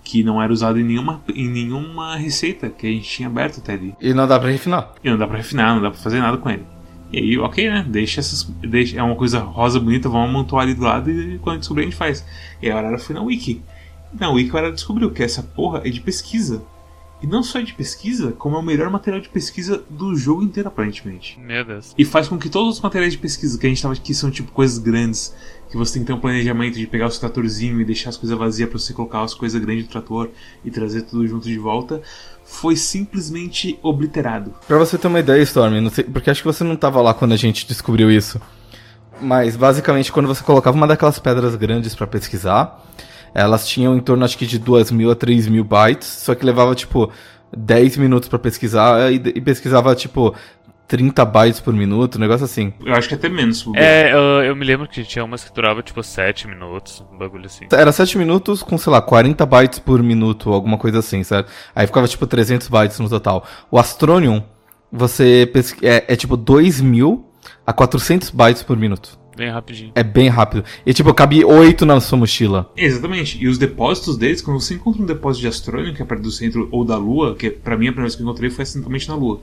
que 0.04 0.24
não 0.24 0.42
era 0.42 0.52
usado 0.52 0.80
em 0.80 0.84
nenhuma, 0.84 1.22
em 1.34 1.48
nenhuma 1.48 2.16
receita 2.16 2.70
que 2.70 2.88
a 2.88 2.90
gente 2.90 3.08
tinha 3.08 3.28
aberto 3.28 3.60
até 3.60 3.74
ali. 3.74 3.94
E 4.02 4.14
não 4.14 4.28
dá 4.28 4.40
pra 4.40 4.50
refinar. 4.50 4.94
E 5.04 5.10
não 5.10 5.18
dá 5.18 5.28
pra 5.28 5.38
refinar, 5.38 5.76
não 5.76 5.82
dá 5.82 5.92
pra 5.92 6.00
fazer 6.00 6.20
nada 6.20 6.38
com 6.38 6.50
ele. 6.50 6.66
E 7.12 7.18
aí, 7.18 7.38
ok, 7.40 7.70
né? 7.70 7.86
Deixa 7.88 8.20
essas. 8.20 8.44
Deixa, 8.44 9.00
é 9.00 9.04
uma 9.04 9.16
coisa 9.16 9.40
rosa 9.40 9.80
bonita, 9.80 10.08
vamos 10.08 10.30
amontoar 10.30 10.64
ali 10.64 10.76
do 10.76 10.84
lado 10.84 11.10
e 11.10 11.40
quando 11.40 11.50
a 11.50 11.54
gente 11.54 11.62
descobrir 11.62 11.84
a 11.84 11.86
gente 11.86 11.96
faz. 11.96 12.26
E 12.62 12.68
aí 12.68 12.72
a 12.72 12.78
Arara 12.78 13.00
foi 13.00 13.16
na 13.16 13.22
Wiki. 13.22 13.62
Na 14.20 14.30
Wiki 14.30 14.56
a 14.56 14.60
Arara 14.60 14.74
descobriu 14.74 15.12
que 15.12 15.24
essa 15.24 15.42
porra 15.42 15.82
é 15.84 15.90
de 15.90 16.02
pesquisa. 16.02 16.62
E 17.22 17.28
não 17.28 17.44
só 17.44 17.60
de 17.60 17.74
pesquisa, 17.74 18.32
como 18.32 18.56
é 18.56 18.60
o 18.60 18.64
melhor 18.64 18.90
material 18.90 19.22
de 19.22 19.28
pesquisa 19.28 19.84
do 19.90 20.16
jogo 20.16 20.42
inteiro, 20.42 20.70
aparentemente. 20.70 21.38
Meu 21.40 21.66
Deus. 21.66 21.94
E 21.98 22.06
faz 22.06 22.30
com 22.30 22.38
que 22.38 22.50
todos 22.50 22.76
os 22.76 22.82
materiais 22.82 23.12
de 23.12 23.20
pesquisa 23.20 23.60
que 23.60 23.66
a 23.66 23.70
gente 23.70 23.82
tava 23.82 23.94
aqui 23.94 24.14
são 24.14 24.32
tipo 24.32 24.52
coisas 24.54 24.78
grandes, 24.78 25.36
que 25.70 25.76
você 25.76 25.94
tem 25.94 26.04
que 26.04 26.08
ter 26.08 26.14
um 26.14 26.20
planejamento 26.20 26.78
de 26.78 26.88
pegar 26.88 27.08
o 27.08 27.12
seu 27.12 27.20
tratorzinho 27.20 27.82
e 27.82 27.86
deixar 27.86 28.10
as 28.10 28.18
coisas 28.18 28.38
vazias 28.38 28.70
para 28.70 28.80
você 28.80 28.94
colocar 28.94 29.22
as 29.22 29.34
coisas 29.34 29.62
grandes 29.62 29.86
do 29.86 29.90
trator 29.90 30.30
e 30.64 30.72
trazer 30.72 31.02
tudo 31.02 31.28
junto 31.28 31.46
de 31.46 31.58
volta, 31.58 32.02
foi 32.46 32.78
simplesmente 32.78 33.78
obliterado. 33.84 34.54
Pra 34.66 34.78
você 34.78 34.98
ter 34.98 35.08
uma 35.08 35.20
ideia, 35.20 35.42
Storm, 35.44 35.90
sei, 35.90 36.06
porque 36.06 36.30
acho 36.30 36.42
que 36.42 36.48
você 36.48 36.64
não 36.64 36.78
tava 36.78 37.02
lá 37.02 37.14
quando 37.14 37.34
a 37.34 37.38
gente 37.38 37.68
descobriu 37.68 38.10
isso. 38.10 38.42
Mas 39.22 39.58
basicamente 39.58 40.12
quando 40.12 40.28
você 40.28 40.42
colocava 40.42 40.78
uma 40.78 40.88
daquelas 40.88 41.20
pedras 41.20 41.54
grandes 41.56 41.94
para 41.94 42.08
pesquisar, 42.08 42.82
elas 43.34 43.68
tinham 43.68 43.96
em 43.96 44.00
torno, 44.00 44.26
acho 44.26 44.38
que, 44.38 44.46
de 44.46 44.60
2 44.60 44.92
mil 44.92 45.12
a 45.12 45.16
3 45.16 45.48
mil 45.48 45.64
bytes, 45.64 46.08
só 46.08 46.36
que 46.36 46.46
levava, 46.46 46.74
tipo, 46.76 47.12
10 47.56 47.98
minutos 47.98 48.30
para 48.30 48.40
pesquisar 48.40 49.12
e, 49.12 49.16
e, 49.16 49.42
pesquisava, 49.42 49.96
tipo, 49.96 50.36
30 50.88 51.24
bytes 51.26 51.60
por 51.60 51.74
minuto, 51.74 52.16
um 52.16 52.20
negócio 52.20 52.46
assim. 52.46 52.74
Eu 52.84 52.94
acho 52.94 53.08
que 53.08 53.14
até 53.14 53.30
menos. 53.30 53.66
É, 53.76 54.12
eu, 54.12 54.44
eu, 54.44 54.56
me 54.56 54.66
lembro 54.66 54.88
que 54.88 55.04
tinha 55.04 55.24
umas 55.24 55.44
que 55.44 55.54
durava, 55.54 55.84
tipo, 55.84 56.02
7 56.02 56.48
minutos, 56.48 57.04
um 57.14 57.18
bagulho 57.18 57.46
assim. 57.46 57.68
Era 57.72 57.92
7 57.92 58.18
minutos 58.18 58.64
com, 58.64 58.78
sei 58.78 58.92
lá, 58.92 59.02
40 59.02 59.46
bytes 59.46 59.80
por 59.80 60.02
minuto, 60.02 60.52
alguma 60.52 60.78
coisa 60.78 61.00
assim, 61.00 61.24
certo? 61.24 61.52
Aí 61.76 61.86
ficava, 61.86 62.08
tipo, 62.08 62.26
300 62.26 62.68
bytes 62.68 63.00
no 63.00 63.10
total. 63.10 63.46
O 63.70 63.78
Astronium, 63.78 64.44
você 64.92 65.48
pesqu... 65.54 65.86
é, 65.86 66.06
é, 66.08 66.16
tipo, 66.16 66.36
2 66.36 66.82
mil 66.82 67.30
a 67.66 67.72
400 67.72 68.32
bytes 68.32 68.64
por 68.64 68.76
minuto. 68.76 69.19
Bem 69.40 69.50
rapidinho. 69.50 69.94
É 69.96 70.04
bem 70.04 70.28
rápido. 70.28 70.66
E 70.86 70.94
tipo, 70.94 71.14
cabe 71.14 71.46
8 71.46 71.86
na 71.86 72.02
sua 72.02 72.18
mochila. 72.18 72.70
Exatamente. 72.76 73.42
E 73.42 73.48
os 73.48 73.58
depósitos 73.58 74.18
deles, 74.18 74.42
quando 74.42 74.60
você 74.60 74.74
encontra 74.74 75.02
um 75.02 75.06
depósito 75.06 75.44
de 75.44 75.48
astrônio, 75.48 75.96
que 75.96 76.02
é 76.02 76.06
perto 76.06 76.24
do 76.24 76.30
centro, 76.30 76.68
ou 76.74 76.84
da 76.84 76.98
Lua, 76.98 77.34
que 77.36 77.50
pra 77.50 77.78
mim 77.78 77.88
a 77.88 77.92
primeira 77.94 78.02
vez 78.02 78.16
que 78.18 78.22
eu 78.22 78.26
encontrei 78.26 78.50
foi 78.50 78.64
acidentalmente 78.64 79.08
na 79.08 79.16
Lua. 79.16 79.40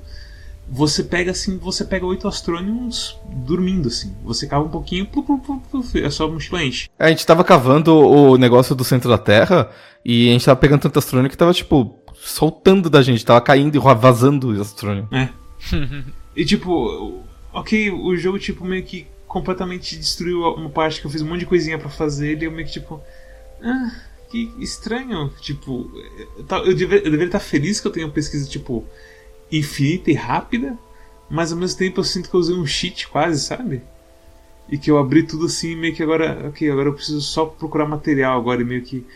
Você 0.68 1.02
pega 1.02 1.30
assim, 1.30 1.56
você 1.56 1.82
pega 1.82 2.04
oito 2.04 2.28
astrônios 2.28 3.18
dormindo, 3.36 3.88
assim. 3.88 4.12
Você 4.22 4.46
cava 4.46 4.66
um 4.66 4.68
pouquinho, 4.68 5.06
plu, 5.06 5.22
plu, 5.22 5.38
plu, 5.38 5.60
plu, 5.60 6.04
a 6.04 6.10
sua 6.10 6.28
mochila 6.28 6.62
enche. 6.62 6.90
A 6.98 7.08
gente 7.08 7.24
tava 7.24 7.42
cavando 7.42 7.96
o 7.96 8.36
negócio 8.36 8.74
do 8.74 8.84
centro 8.84 9.08
da 9.08 9.16
Terra 9.16 9.70
e 10.04 10.28
a 10.28 10.32
gente 10.32 10.44
tava 10.44 10.60
pegando 10.60 10.82
tanto 10.82 10.98
astrônio 10.98 11.30
que 11.30 11.38
tava, 11.38 11.54
tipo, 11.54 11.98
soltando 12.12 12.90
da 12.90 13.00
gente, 13.00 13.24
tava 13.24 13.40
caindo 13.40 13.74
e 13.74 13.78
vazando 13.78 14.54
o 14.54 14.60
astrônio. 14.60 15.08
É. 15.10 15.30
e 16.36 16.44
tipo, 16.44 17.22
ok, 17.50 17.90
o 17.90 18.14
jogo, 18.14 18.38
tipo, 18.38 18.62
meio 18.62 18.82
que 18.82 19.06
completamente 19.26 19.96
destruiu 19.96 20.42
uma 20.54 20.70
parte 20.70 21.00
que 21.00 21.06
eu 21.06 21.10
fiz 21.10 21.22
um 21.22 21.26
monte 21.26 21.40
de 21.40 21.46
coisinha 21.46 21.78
para 21.78 21.88
fazer 21.88 22.40
e 22.40 22.44
eu 22.44 22.50
meio 22.50 22.66
que 22.66 22.72
tipo. 22.72 23.00
Ah, 23.62 23.90
que 24.30 24.52
estranho. 24.58 25.30
Tipo, 25.40 25.90
eu, 26.38 26.74
dever, 26.74 26.98
eu 26.98 27.10
deveria 27.10 27.26
estar 27.26 27.40
feliz 27.40 27.80
que 27.80 27.86
eu 27.86 27.92
tenho 27.92 28.06
uma 28.06 28.12
pesquisa, 28.12 28.48
tipo, 28.48 28.84
infinita 29.50 30.10
e 30.10 30.14
rápida, 30.14 30.76
mas 31.30 31.52
ao 31.52 31.58
mesmo 31.58 31.78
tempo 31.78 32.00
eu 32.00 32.04
sinto 32.04 32.28
que 32.28 32.34
eu 32.34 32.40
usei 32.40 32.54
um 32.54 32.66
cheat 32.66 33.08
quase, 33.08 33.40
sabe? 33.40 33.82
E 34.68 34.76
que 34.76 34.90
eu 34.90 34.98
abri 34.98 35.22
tudo 35.22 35.46
assim, 35.46 35.76
meio 35.76 35.94
que 35.94 36.02
agora, 36.02 36.48
ok, 36.48 36.70
agora 36.70 36.88
eu 36.88 36.94
preciso 36.94 37.20
só 37.20 37.46
procurar 37.46 37.86
material 37.86 38.38
agora 38.38 38.60
e 38.60 38.64
meio 38.64 38.82
que 38.82 39.06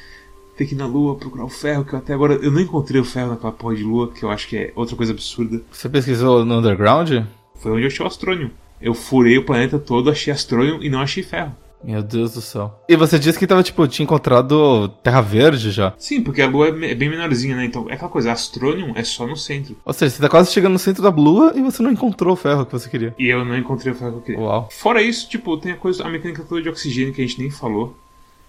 ter 0.57 0.67
que 0.67 0.75
ir 0.75 0.79
na 0.79 0.87
lua 0.87 1.17
procurar 1.17 1.45
o 1.45 1.49
ferro, 1.49 1.85
que 1.85 1.95
eu 1.95 1.99
até 1.99 2.13
agora 2.13 2.35
eu 2.35 2.51
não 2.51 2.61
encontrei 2.61 3.01
o 3.01 3.05
ferro 3.05 3.31
naquela 3.31 3.53
porra 3.53 3.75
de 3.75 3.83
lua, 3.83 4.13
que 4.13 4.23
eu 4.23 4.31
acho 4.31 4.47
que 4.47 4.57
é 4.57 4.73
outra 4.77 4.95
coisa 4.95 5.13
absurda. 5.13 5.63
Você 5.73 5.89
pesquisou 5.89 6.45
no 6.45 6.59
underground? 6.59 7.25
Foi 7.57 7.73
onde 7.73 7.83
eu 7.83 7.89
achei 7.89 8.05
o 8.05 8.09
astrônio. 8.09 8.51
Eu 8.81 8.95
furei 8.95 9.39
o 9.39 9.45
planeta 9.45 9.79
todo, 9.79 10.11
achei 10.11 10.33
astrônio 10.33 10.83
e 10.83 10.89
não 10.89 11.01
achei 11.01 11.23
ferro. 11.23 11.55
Meu 11.83 12.03
Deus 12.03 12.35
do 12.35 12.43
céu. 12.43 12.79
E 12.89 12.95
você 12.95 13.19
disse 13.19 13.39
que 13.39 13.47
tava, 13.47 13.63
tipo, 13.63 13.87
tinha 13.89 14.05
encontrado 14.05 14.89
Terra 15.03 15.23
Verde 15.23 15.71
já. 15.71 15.95
Sim, 15.97 16.23
porque 16.23 16.43
a 16.43 16.47
Lua 16.47 16.69
é 16.69 16.95
bem 16.95 17.09
menorzinha, 17.09 17.57
né? 17.57 17.65
Então 17.65 17.89
é 17.89 17.95
aquela 17.95 18.11
coisa, 18.11 18.33
Astronium 18.33 18.93
é 18.95 19.03
só 19.03 19.27
no 19.27 19.37
centro. 19.37 19.77
Ou 19.85 19.93
seja, 19.93 20.15
você 20.15 20.23
tá 20.23 20.29
quase 20.29 20.53
chegando 20.53 20.75
no 20.75 20.79
centro 20.79 21.03
da 21.03 21.09
Lua 21.09 21.53
e 21.57 21.63
você 21.63 21.83
não 21.83 21.91
encontrou 21.91 22.35
o 22.35 22.37
ferro 22.37 22.67
que 22.67 22.73
você 22.73 22.89
queria. 22.89 23.15
E 23.19 23.29
eu 23.29 23.45
não 23.45 23.57
encontrei 23.57 23.93
o 23.93 23.97
ferro 23.97 24.13
que 24.13 24.19
eu 24.19 24.23
queria. 24.23 24.41
Uau. 24.41 24.69
Fora 24.71 25.01
isso, 25.01 25.29
tipo, 25.29 25.57
tem 25.57 25.73
a 25.73 25.77
coisa, 25.77 26.05
a 26.05 26.11
mecânica 26.11 26.45
toda 26.47 26.61
de 26.61 26.69
oxigênio 26.69 27.15
que 27.15 27.23
a 27.23 27.27
gente 27.27 27.41
nem 27.41 27.51
falou. 27.51 27.97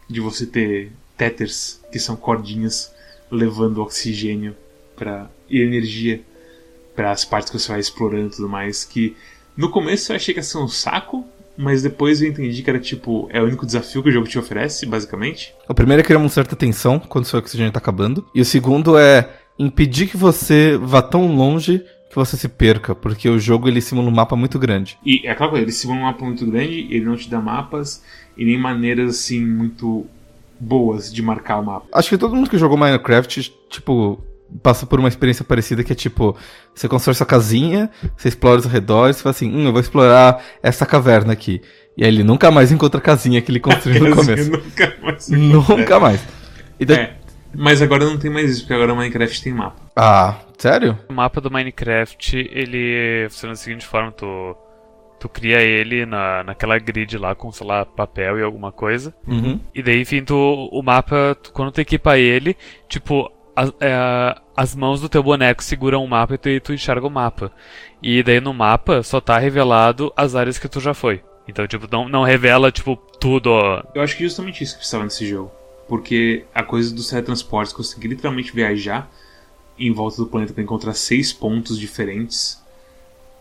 De 0.09 0.19
você 0.19 0.45
ter 0.45 0.91
tethers, 1.15 1.79
que 1.89 1.99
são 1.99 2.17
cordinhas 2.17 2.93
levando 3.31 3.81
oxigênio 3.81 4.57
pra, 4.93 5.29
e 5.49 5.61
energia 5.61 6.21
para 6.93 7.11
as 7.11 7.23
partes 7.23 7.49
que 7.49 7.57
você 7.57 7.71
vai 7.71 7.79
explorando 7.79 8.27
e 8.27 8.35
tudo 8.35 8.49
mais. 8.49 8.83
Que 8.83 9.15
no 9.55 9.69
começo 9.69 10.11
eu 10.11 10.15
achei 10.15 10.33
que 10.33 10.39
ia 10.39 10.43
ser 10.43 10.57
um 10.57 10.67
saco, 10.67 11.25
mas 11.57 11.83
depois 11.83 12.21
eu 12.21 12.29
entendi 12.29 12.63
que 12.63 12.69
era 12.69 12.79
tipo, 12.79 13.27
é 13.31 13.41
o 13.41 13.45
único 13.45 13.65
desafio 13.65 14.01
que 14.01 14.09
o 14.09 14.11
jogo 14.11 14.27
te 14.27 14.39
oferece, 14.39 14.85
basicamente. 14.85 15.53
O 15.67 15.73
primeiro 15.73 16.01
é 16.01 16.03
criar 16.03 16.19
uma 16.19 16.29
certa 16.29 16.55
tensão 16.55 16.99
quando 16.99 17.25
seu 17.25 17.39
oxigênio 17.39 17.71
tá 17.71 17.79
acabando. 17.79 18.25
E 18.33 18.41
o 18.41 18.45
segundo 18.45 18.97
é 18.97 19.29
impedir 19.59 20.07
que 20.07 20.17
você 20.17 20.77
vá 20.77 21.01
tão 21.01 21.35
longe 21.35 21.83
que 22.09 22.15
você 22.15 22.35
se 22.35 22.49
perca, 22.49 22.93
porque 22.93 23.29
o 23.29 23.39
jogo 23.39 23.69
ele 23.69 23.79
simula 23.79 24.09
um 24.09 24.13
mapa 24.13 24.35
muito 24.35 24.59
grande. 24.59 24.97
E 25.05 25.25
é 25.25 25.33
coisa, 25.33 25.59
ele 25.59 25.71
simula 25.71 25.99
um 25.99 26.03
mapa 26.03 26.25
muito 26.25 26.45
grande, 26.45 26.87
ele 26.89 27.05
não 27.05 27.15
te 27.15 27.29
dá 27.29 27.39
mapas 27.39 28.03
e 28.37 28.43
nem 28.43 28.57
maneiras 28.57 29.11
assim 29.11 29.45
muito 29.45 30.05
boas 30.59 31.11
de 31.11 31.21
marcar 31.21 31.59
o 31.59 31.65
mapa. 31.65 31.87
Acho 31.93 32.09
que 32.09 32.17
todo 32.17 32.35
mundo 32.35 32.49
que 32.49 32.57
jogou 32.57 32.77
Minecraft, 32.77 33.53
tipo, 33.69 34.21
passa 34.61 34.85
por 34.85 34.99
uma 34.99 35.07
experiência 35.07 35.43
parecida 35.45 35.83
que 35.83 35.91
é 35.91 35.95
tipo, 35.95 36.35
você 36.73 36.87
constrói 36.87 37.13
sua 37.15 37.25
casinha, 37.25 37.89
você 38.17 38.27
explora 38.29 38.59
os 38.59 38.65
arredores, 38.65 39.17
você 39.17 39.23
fala 39.23 39.31
assim, 39.35 39.51
hum, 39.53 39.65
eu 39.65 39.71
vou 39.71 39.81
explorar 39.81 40.43
essa 40.61 40.85
caverna 40.85 41.33
aqui. 41.33 41.61
E 41.97 42.03
aí 42.03 42.09
ele 42.09 42.23
nunca 42.23 42.49
mais 42.51 42.71
encontra 42.71 42.99
a 42.99 43.03
casinha 43.03 43.41
que 43.41 43.51
ele 43.51 43.59
construiu 43.59 44.09
no 44.09 44.15
começo. 44.15 44.49
nunca 44.51 44.93
mais. 45.01 45.27
Nunca 45.29 45.99
mais. 45.99 46.27
Então, 46.79 46.95
É. 46.95 47.15
Mas 47.53 47.81
agora 47.81 48.05
não 48.05 48.17
tem 48.17 48.31
mais 48.31 48.49
isso, 48.49 48.61
porque 48.61 48.73
agora 48.73 48.93
o 48.93 48.95
Minecraft 48.95 49.43
tem 49.43 49.51
mapa. 49.53 49.75
Ah, 49.93 50.37
sério? 50.57 50.97
O 51.09 51.13
mapa 51.13 51.41
do 51.41 51.51
Minecraft, 51.51 52.37
ele 52.49 53.27
funciona 53.29 53.53
da 53.53 53.57
seguinte 53.59 53.85
forma, 53.85 54.09
tu, 54.13 54.55
tu 55.19 55.27
cria 55.27 55.59
ele 55.59 56.05
na, 56.05 56.45
naquela 56.45 56.79
grid 56.79 57.17
lá 57.17 57.35
com, 57.35 57.51
sei 57.51 57.67
lá, 57.67 57.85
papel 57.85 58.39
e 58.39 58.41
alguma 58.41 58.71
coisa. 58.71 59.13
Uhum. 59.27 59.59
E 59.75 59.83
daí, 59.83 59.99
enfim, 59.99 60.23
tu, 60.23 60.33
o 60.71 60.81
mapa, 60.81 61.35
tu- 61.43 61.51
quando 61.51 61.73
tu 61.73 61.81
equipa 61.81 62.17
ele, 62.17 62.55
tipo, 62.87 63.29
as, 63.55 63.71
é, 63.79 64.35
as 64.55 64.75
mãos 64.75 65.01
do 65.01 65.09
teu 65.09 65.21
boneco 65.21 65.63
seguram 65.63 66.03
o 66.03 66.07
mapa 66.07 66.35
e 66.35 66.37
tu, 66.37 66.49
e 66.49 66.59
tu 66.59 66.73
enxerga 66.73 67.05
o 67.05 67.09
mapa. 67.09 67.51
E 68.01 68.23
daí 68.23 68.39
no 68.39 68.53
mapa 68.53 69.03
só 69.03 69.21
tá 69.21 69.37
revelado 69.37 70.11
as 70.15 70.35
áreas 70.35 70.57
que 70.57 70.67
tu 70.67 70.79
já 70.79 70.93
foi. 70.93 71.21
Então, 71.47 71.67
tipo, 71.67 71.87
não, 71.91 72.07
não 72.07 72.23
revela, 72.23 72.71
tipo, 72.71 72.95
tudo. 73.19 73.51
Eu 73.93 74.01
acho 74.01 74.15
que 74.15 74.23
é 74.23 74.27
justamente 74.27 74.63
isso 74.63 74.73
que 74.73 74.79
precisava 74.79 75.03
nesse 75.03 75.27
jogo. 75.27 75.51
Porque 75.87 76.45
a 76.53 76.63
coisa 76.63 76.93
dos 76.93 77.09
teletransportes, 77.09 77.73
conseguir 77.73 78.07
literalmente 78.07 78.53
viajar 78.53 79.11
em 79.77 79.91
volta 79.91 80.17
do 80.17 80.27
planeta 80.27 80.53
para 80.53 80.63
encontrar 80.63 80.93
seis 80.93 81.33
pontos 81.33 81.77
diferentes, 81.77 82.61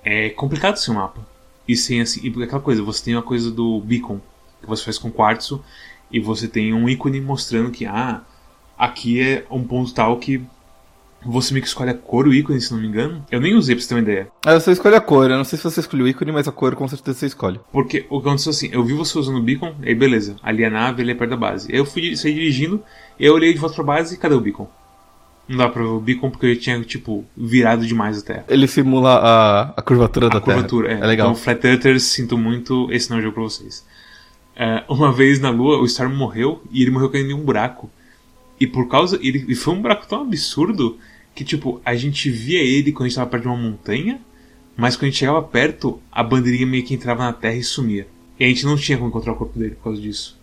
é 0.05 0.31
complicado 0.31 0.77
o 0.77 0.94
mapa. 0.94 1.20
E 1.68 1.77
sem 1.77 2.01
assim. 2.01 2.20
E 2.25 2.42
aquela 2.42 2.61
coisa, 2.61 2.83
você 2.83 3.05
tem 3.05 3.14
uma 3.14 3.23
coisa 3.23 3.51
do 3.51 3.81
beacon, 3.81 4.20
que 4.61 4.66
você 4.66 4.83
faz 4.83 4.99
com 4.99 5.11
quartzo, 5.11 5.62
e 6.11 6.18
você 6.18 6.49
tem 6.49 6.75
um 6.75 6.88
ícone 6.88 7.20
mostrando 7.20 7.70
que, 7.70 7.87
ah, 7.87 8.23
aqui 8.81 9.21
é 9.21 9.45
um 9.51 9.62
ponto 9.62 9.93
tal 9.93 10.16
que 10.16 10.43
você 11.25 11.53
meio 11.53 11.62
que 11.62 11.69
escolhe 11.69 11.90
a 11.90 11.95
cor 11.95 12.25
do 12.25 12.33
ícone, 12.33 12.59
se 12.61 12.73
não 12.73 12.81
me 12.81 12.88
engano. 12.88 13.23
Eu 13.31 13.40
nem 13.40 13.55
usei 13.55 13.75
pra 13.75 13.83
você 13.83 13.88
ter 13.90 13.95
uma 13.95 14.01
ideia. 14.01 14.29
Aí 14.47 14.59
você 14.59 14.73
escolhe 14.73 14.95
a 14.97 15.01
cor, 15.03 15.31
eu 15.31 15.37
não 15.37 15.45
sei 15.45 15.59
se 15.59 15.64
você 15.64 15.81
escolheu 15.81 16.07
o 16.07 16.09
ícone, 16.09 16.33
mas 16.33 16.49
a 16.49 16.53
cor 16.53 16.75
com 16.75 16.88
certeza 16.88 17.19
você 17.19 17.27
escolhe. 17.27 17.61
Porque 17.71 18.07
o 18.09 18.21
que 18.21 18.27
aconteceu 18.29 18.51
assim, 18.51 18.71
eu 18.73 18.83
vi 18.83 18.95
você 18.95 19.19
usando 19.19 19.37
o 19.37 19.43
beacon, 19.43 19.75
aí 19.83 19.95
beleza, 19.95 20.37
ali 20.43 20.62
é 20.62 20.66
a 20.69 20.71
nave, 20.71 21.03
ali 21.03 21.12
é 21.12 21.14
perto 21.14 21.31
da 21.31 21.37
base. 21.37 21.69
Eu 21.71 21.85
fui 21.85 22.16
saí 22.16 22.33
dirigindo, 22.33 22.83
eu 23.19 23.35
olhei 23.35 23.53
de 23.53 23.59
volta 23.59 23.75
pra 23.77 23.85
base 23.85 24.14
e 24.14 24.19
cadê 24.19 24.35
o 24.35 24.40
beacon? 24.40 24.66
Não 25.47 25.59
dá 25.59 25.69
pra 25.69 25.83
ver 25.83 25.88
o 25.88 26.01
beacon 26.01 26.31
porque 26.31 26.47
eu 26.47 26.59
tinha, 26.59 26.81
tipo, 26.83 27.25
virado 27.37 27.85
demais 27.87 28.19
a 28.19 28.23
terra. 28.23 28.45
Ele 28.49 28.66
simula 28.66 29.16
a, 29.16 29.61
a 29.77 29.83
curvatura 29.83 30.29
A 30.29 30.31
da 30.31 30.40
curvatura, 30.40 30.88
Terra. 30.88 31.01
é. 31.01 31.05
É 31.05 31.07
legal. 31.07 31.31
Então, 31.31 31.43
Flat 31.43 31.62
Earthers, 31.66 32.05
sinto 32.05 32.38
muito, 32.38 32.88
esse 32.93 33.11
não 33.11 33.16
é 33.16 33.21
o 33.21 33.23
jogo 33.25 33.35
pra 33.35 33.43
vocês. 33.43 33.85
É, 34.57 34.85
uma 34.88 35.12
vez 35.12 35.40
na 35.40 35.51
Lua, 35.51 35.79
o 35.79 35.85
Storm 35.87 36.14
morreu 36.14 36.62
e 36.71 36.83
ele 36.83 36.90
morreu 36.93 37.11
caindo 37.11 37.31
em 37.31 37.35
um 37.35 37.40
buraco. 37.45 37.90
E 38.61 38.66
por 38.66 38.87
causa. 38.88 39.18
Ele, 39.23 39.55
foi 39.55 39.75
um 39.75 39.81
buraco 39.81 40.07
tão 40.07 40.23
absurdo 40.23 40.99
que, 41.35 41.42
tipo, 41.42 41.81
a 41.85 41.94
gente 41.96 42.31
via 42.31 42.61
ele 42.61 42.92
quando 42.92 43.07
a 43.07 43.09
gente 43.09 43.16
tava 43.16 43.31
perto 43.31 43.44
de 43.44 43.49
uma 43.49 43.57
montanha, 43.57 44.20
mas 44.77 44.94
quando 44.94 45.05
a 45.05 45.07
gente 45.07 45.18
chegava 45.18 45.42
perto, 45.42 46.01
a 46.12 46.23
bandeirinha 46.23 46.66
meio 46.66 46.85
que 46.85 46.94
entrava 46.94 47.25
na 47.25 47.33
terra 47.33 47.57
e 47.57 47.64
sumia. 47.64 48.07
E 48.38 48.44
a 48.44 48.49
gente 48.49 48.66
não 48.66 48.77
tinha 48.77 48.99
como 48.99 49.09
encontrar 49.09 49.33
o 49.33 49.37
corpo 49.37 49.59
dele 49.59 49.75
por 49.75 49.85
causa 49.85 50.01
disso. 50.01 50.38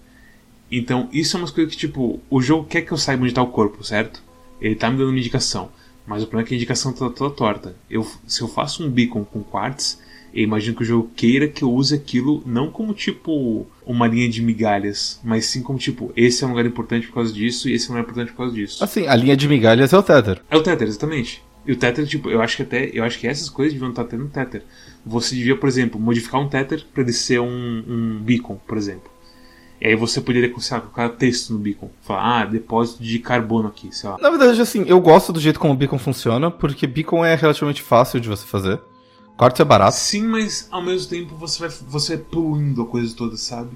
Então, 0.72 1.08
isso 1.14 1.38
é 1.38 1.40
umas 1.40 1.52
coisas 1.52 1.74
que, 1.74 1.80
tipo, 1.80 2.20
o 2.30 2.42
jogo 2.42 2.66
quer 2.68 2.82
que 2.82 2.92
eu 2.92 2.98
saiba 2.98 3.24
onde 3.24 3.34
tá 3.34 3.42
o 3.42 3.48
corpo, 3.48 3.84
certo? 3.84 4.22
Ele 4.60 4.76
tá 4.76 4.90
me 4.90 4.98
dando 4.98 5.10
uma 5.10 5.20
indicação. 5.20 5.70
Mas 6.06 6.24
o 6.24 6.28
problema 6.28 6.46
é 6.46 6.48
que 6.48 6.54
a 6.54 6.58
indicação 6.58 6.94
tá 6.94 7.10
toda 7.10 7.34
torta. 7.34 7.76
Eu, 7.90 8.06
se 8.26 8.42
eu 8.42 8.48
faço 8.48 8.84
um 8.84 8.90
beacon 8.90 9.24
com 9.24 9.44
quartz, 9.44 10.00
eu 10.38 10.44
imagino 10.44 10.76
que 10.76 10.84
o 10.84 10.86
jogo 10.86 11.10
queira 11.16 11.48
que 11.48 11.64
eu 11.64 11.74
use 11.74 11.96
aquilo 11.96 12.44
não 12.46 12.70
como 12.70 12.94
tipo 12.94 13.66
uma 13.84 14.06
linha 14.06 14.30
de 14.30 14.40
migalhas, 14.40 15.20
mas 15.24 15.46
sim 15.48 15.64
como 15.64 15.80
tipo, 15.80 16.14
esse 16.16 16.44
é 16.44 16.48
um 16.48 16.52
lugar 16.52 16.64
importante 16.64 17.08
por 17.08 17.16
causa 17.16 17.34
disso 17.34 17.68
e 17.68 17.74
esse 17.74 17.88
é 17.88 17.90
um 17.90 17.96
lugar 17.96 18.04
importante 18.04 18.32
por 18.32 18.38
causa 18.38 18.54
disso. 18.54 18.84
Assim, 18.84 19.08
a 19.08 19.16
linha 19.16 19.36
de 19.36 19.48
migalhas 19.48 19.92
é 19.94 19.98
o 19.98 20.04
Tether. 20.04 20.40
É 20.52 20.56
o 20.56 20.62
Tether, 20.62 20.88
exatamente. 20.88 21.44
E 21.66 21.72
o 21.72 21.76
Tether, 21.76 22.06
tipo, 22.06 22.30
eu 22.30 22.40
acho 22.40 22.56
que 22.56 22.62
até. 22.62 22.92
Eu 22.94 23.04
acho 23.04 23.18
que 23.18 23.28
essas 23.28 23.50
coisas 23.50 23.74
deviam 23.74 23.90
estar 23.90 24.04
tendo 24.04 24.26
no 24.26 24.30
Tether. 24.30 24.62
Você 25.04 25.34
devia, 25.34 25.58
por 25.58 25.68
exemplo, 25.68 26.00
modificar 26.00 26.40
um 26.40 26.48
Tether 26.48 26.86
para 26.94 27.02
ele 27.02 27.14
ser 27.14 27.40
um, 27.40 27.84
um 27.88 28.20
beacon, 28.22 28.60
por 28.68 28.78
exemplo. 28.78 29.10
E 29.82 29.88
aí 29.88 29.96
você 29.96 30.22
poderia 30.22 30.54
lá, 30.72 30.80
colocar 30.80 31.10
texto 31.10 31.52
no 31.52 31.58
beacon. 31.58 31.90
Falar, 32.04 32.42
ah, 32.42 32.46
depósito 32.46 33.02
de 33.02 33.18
carbono 33.18 33.70
aqui, 33.70 33.90
sei 33.92 34.08
lá. 34.08 34.18
Na 34.22 34.30
verdade, 34.30 34.62
assim, 34.62 34.86
eu 34.88 35.02
gosto 35.02 35.34
do 35.34 35.40
jeito 35.40 35.60
como 35.60 35.74
o 35.74 35.76
beacon 35.76 35.98
funciona, 35.98 36.52
porque 36.52 36.86
beacon 36.86 37.26
é 37.26 37.34
relativamente 37.34 37.82
fácil 37.82 38.20
de 38.20 38.30
você 38.30 38.46
fazer. 38.46 38.80
Quartzo 39.38 39.62
é 39.62 39.66
barato. 39.66 39.96
Sim, 39.96 40.24
mas 40.24 40.68
ao 40.72 40.82
mesmo 40.82 41.10
tempo 41.10 41.36
você 41.36 41.60
vai 41.60 41.70
você 41.70 42.18
vai 42.18 42.26
poluindo 42.26 42.82
a 42.82 42.86
coisa 42.86 43.16
toda, 43.16 43.38
sabe? 43.38 43.70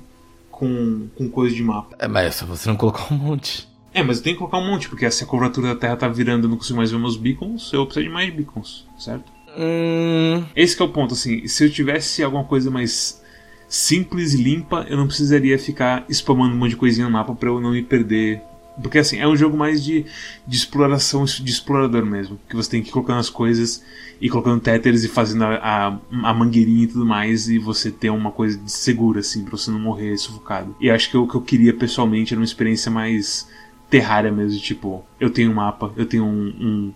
Com, 0.49 1.07
com 1.15 1.29
coisa 1.29 1.55
de 1.55 1.63
mapa. 1.63 1.95
É, 1.99 2.07
mas 2.07 2.25
é 2.25 2.31
só 2.31 2.45
você 2.45 2.67
não 2.67 2.75
colocar 2.75 3.13
um 3.13 3.17
monte. 3.17 3.69
É, 3.93 4.01
mas 4.01 4.17
eu 4.17 4.23
tenho 4.23 4.35
que 4.35 4.39
colocar 4.39 4.57
um 4.57 4.65
monte, 4.65 4.89
porque 4.89 5.09
se 5.11 5.23
a 5.23 5.27
curvatura 5.27 5.69
da 5.69 5.75
Terra 5.75 5.97
tá 5.97 6.07
virando 6.07 6.43
e 6.43 6.45
eu 6.45 6.49
não 6.49 6.57
consigo 6.57 6.77
mais 6.77 6.91
ver 6.91 6.97
meus 6.97 7.17
beacons, 7.17 7.71
eu 7.73 7.85
preciso 7.85 8.07
de 8.07 8.11
mais 8.11 8.33
beacons, 8.33 8.87
certo? 8.97 9.31
Hum. 9.57 10.45
Esse 10.55 10.75
que 10.75 10.81
é 10.81 10.85
o 10.85 10.89
ponto, 10.89 11.13
assim, 11.13 11.45
se 11.47 11.65
eu 11.65 11.69
tivesse 11.69 12.23
alguma 12.23 12.45
coisa 12.45 12.71
mais 12.71 13.21
simples 13.67 14.33
e 14.33 14.41
limpa, 14.41 14.85
eu 14.89 14.97
não 14.97 15.07
precisaria 15.07 15.59
ficar 15.59 16.05
spamando 16.09 16.55
um 16.55 16.57
monte 16.57 16.71
de 16.71 16.77
coisinha 16.77 17.05
no 17.05 17.11
mapa 17.11 17.35
pra 17.35 17.49
eu 17.49 17.59
não 17.59 17.71
me 17.71 17.83
perder. 17.83 18.41
Porque 18.81 18.99
assim, 18.99 19.17
é 19.19 19.27
um 19.27 19.35
jogo 19.35 19.57
mais 19.57 19.83
de, 19.83 20.05
de 20.47 20.55
exploração, 20.55 21.25
de 21.25 21.51
explorador 21.51 22.05
mesmo. 22.05 22.39
Que 22.47 22.55
você 22.55 22.69
tem 22.69 22.81
que 22.81 22.89
ir 22.89 22.91
colocando 22.91 23.19
as 23.19 23.29
coisas 23.29 23.83
e 24.19 24.29
colocando 24.29 24.61
tethers 24.61 25.03
e 25.03 25.07
fazendo 25.07 25.43
a, 25.43 25.55
a, 25.55 25.87
a 26.29 26.33
mangueirinha 26.33 26.83
e 26.83 26.87
tudo 26.87 27.05
mais, 27.05 27.49
e 27.49 27.57
você 27.57 27.89
ter 27.89 28.09
uma 28.09 28.31
coisa 28.31 28.57
de 28.57 28.71
segura, 28.71 29.19
assim, 29.19 29.43
pra 29.43 29.57
você 29.57 29.71
não 29.71 29.79
morrer 29.79 30.15
sufocado. 30.17 30.75
E 30.79 30.89
acho 30.89 31.09
que 31.09 31.17
o 31.17 31.27
que 31.27 31.35
eu 31.35 31.41
queria 31.41 31.73
pessoalmente 31.73 32.33
era 32.33 32.39
uma 32.39 32.45
experiência 32.45 32.91
mais 32.91 33.47
terrária 33.89 34.31
mesmo, 34.31 34.59
tipo, 34.61 35.03
eu 35.19 35.29
tenho 35.29 35.51
um 35.51 35.55
mapa, 35.55 35.91
eu 35.97 36.05
tenho 36.05 36.23
um, 36.23 36.47
um, 36.47 36.93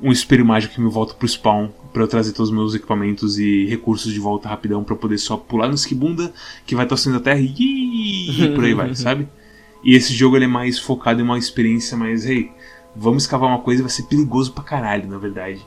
um 0.00 0.12
espelho 0.12 0.46
mágico 0.46 0.74
que 0.74 0.80
me 0.80 0.88
volta 0.88 1.12
pro 1.12 1.26
spawn 1.26 1.68
para 1.92 2.02
eu 2.02 2.08
trazer 2.08 2.32
todos 2.32 2.50
os 2.50 2.54
meus 2.54 2.74
equipamentos 2.74 3.36
e 3.38 3.64
recursos 3.66 4.12
de 4.12 4.20
volta 4.20 4.48
rapidão 4.48 4.84
para 4.84 4.94
poder 4.94 5.18
só 5.18 5.36
pular 5.36 5.66
no 5.66 5.74
esquibunda 5.74 6.32
que 6.64 6.76
vai 6.76 6.86
torcendo 6.86 7.16
a 7.16 7.20
terra 7.20 7.40
e 7.40 8.30
e 8.30 8.48
por 8.54 8.64
aí 8.64 8.74
vai, 8.74 8.94
sabe? 8.94 9.26
E 9.86 9.94
esse 9.94 10.12
jogo 10.12 10.36
ele 10.36 10.46
é 10.46 10.48
mais 10.48 10.80
focado 10.80 11.20
em 11.20 11.22
uma 11.24 11.38
experiência 11.38 11.96
mais, 11.96 12.26
hey, 12.26 12.50
vamos 12.94 13.22
escavar 13.22 13.48
uma 13.48 13.60
coisa 13.60 13.80
e 13.80 13.84
vai 13.84 13.90
ser 13.90 14.02
perigoso 14.02 14.52
pra 14.52 14.64
caralho, 14.64 15.08
na 15.08 15.16
verdade. 15.16 15.64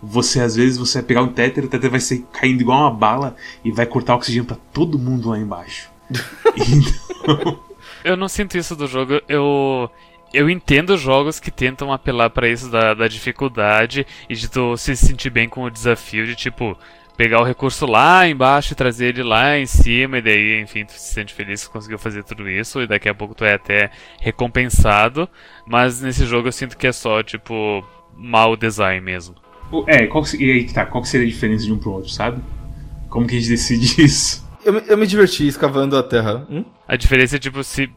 Você 0.00 0.38
às 0.38 0.54
vezes 0.54 0.78
você 0.78 0.98
vai 0.98 1.08
pegar 1.08 1.22
um 1.22 1.32
tether, 1.32 1.64
o 1.64 1.68
tether 1.68 1.90
vai 1.90 1.98
ser 1.98 2.24
caindo 2.32 2.60
igual 2.60 2.82
uma 2.82 2.92
bala 2.92 3.34
e 3.64 3.72
vai 3.72 3.84
cortar 3.84 4.14
o 4.14 4.18
oxigênio 4.18 4.44
para 4.44 4.56
todo 4.72 5.00
mundo 5.00 5.30
lá 5.30 5.38
embaixo. 5.38 5.90
então, 6.56 7.58
Eu 8.04 8.16
não 8.16 8.28
sinto 8.28 8.56
isso 8.56 8.76
do 8.76 8.86
jogo. 8.86 9.20
Eu. 9.28 9.90
Eu 10.32 10.50
entendo 10.50 10.96
jogos 10.98 11.40
que 11.40 11.50
tentam 11.50 11.92
apelar 11.92 12.30
pra 12.30 12.48
isso 12.48 12.68
da, 12.68 12.94
da 12.94 13.08
dificuldade 13.08 14.06
e 14.28 14.34
de 14.34 14.48
tu 14.48 14.76
se 14.76 14.94
sentir 14.94 15.30
bem 15.30 15.48
com 15.48 15.62
o 15.62 15.70
desafio 15.70 16.26
de 16.26 16.34
tipo 16.36 16.76
pegar 17.16 17.40
o 17.40 17.44
recurso 17.44 17.86
lá 17.86 18.28
embaixo 18.28 18.72
e 18.72 18.76
trazer 18.76 19.06
ele 19.06 19.22
lá 19.22 19.56
em 19.58 19.66
cima 19.66 20.18
e 20.18 20.22
daí, 20.22 20.60
enfim, 20.60 20.84
tu 20.84 20.92
se 20.92 21.14
sente 21.14 21.32
feliz 21.32 21.64
que 21.66 21.72
conseguiu 21.72 21.98
fazer 21.98 22.22
tudo 22.24 22.48
isso 22.48 22.80
e 22.82 22.86
daqui 22.86 23.08
a 23.08 23.14
pouco 23.14 23.34
tu 23.34 23.44
é 23.44 23.54
até 23.54 23.90
recompensado, 24.20 25.28
mas 25.66 26.00
nesse 26.00 26.26
jogo 26.26 26.48
eu 26.48 26.52
sinto 26.52 26.76
que 26.76 26.86
é 26.86 26.92
só 26.92 27.22
tipo 27.22 27.84
mau 28.16 28.56
design 28.56 29.00
mesmo. 29.00 29.34
é, 29.86 30.06
qual 30.06 30.22
que, 30.24 30.36
e 30.36 30.50
aí 30.52 30.64
que 30.64 30.74
tá, 30.74 30.84
qual 30.86 31.02
que 31.02 31.08
seria 31.08 31.26
a 31.26 31.30
diferença 31.30 31.64
de 31.64 31.72
um 31.72 31.78
pro 31.78 31.92
outro, 31.92 32.10
sabe? 32.10 32.40
Como 33.08 33.26
que 33.26 33.36
a 33.36 33.38
gente 33.40 33.48
decide 33.50 34.02
isso? 34.04 34.46
Eu, 34.64 34.72
me- 34.74 34.82
eu 34.88 34.96
me 34.98 35.06
diverti 35.06 35.46
escavando 35.46 35.96
a 35.96 36.02
terra. 36.02 36.46
Hum? 36.50 36.64
A 36.88 36.96
diferença 36.96 37.36
é 37.36 37.38
tipo 37.38 37.62
se 37.64 37.88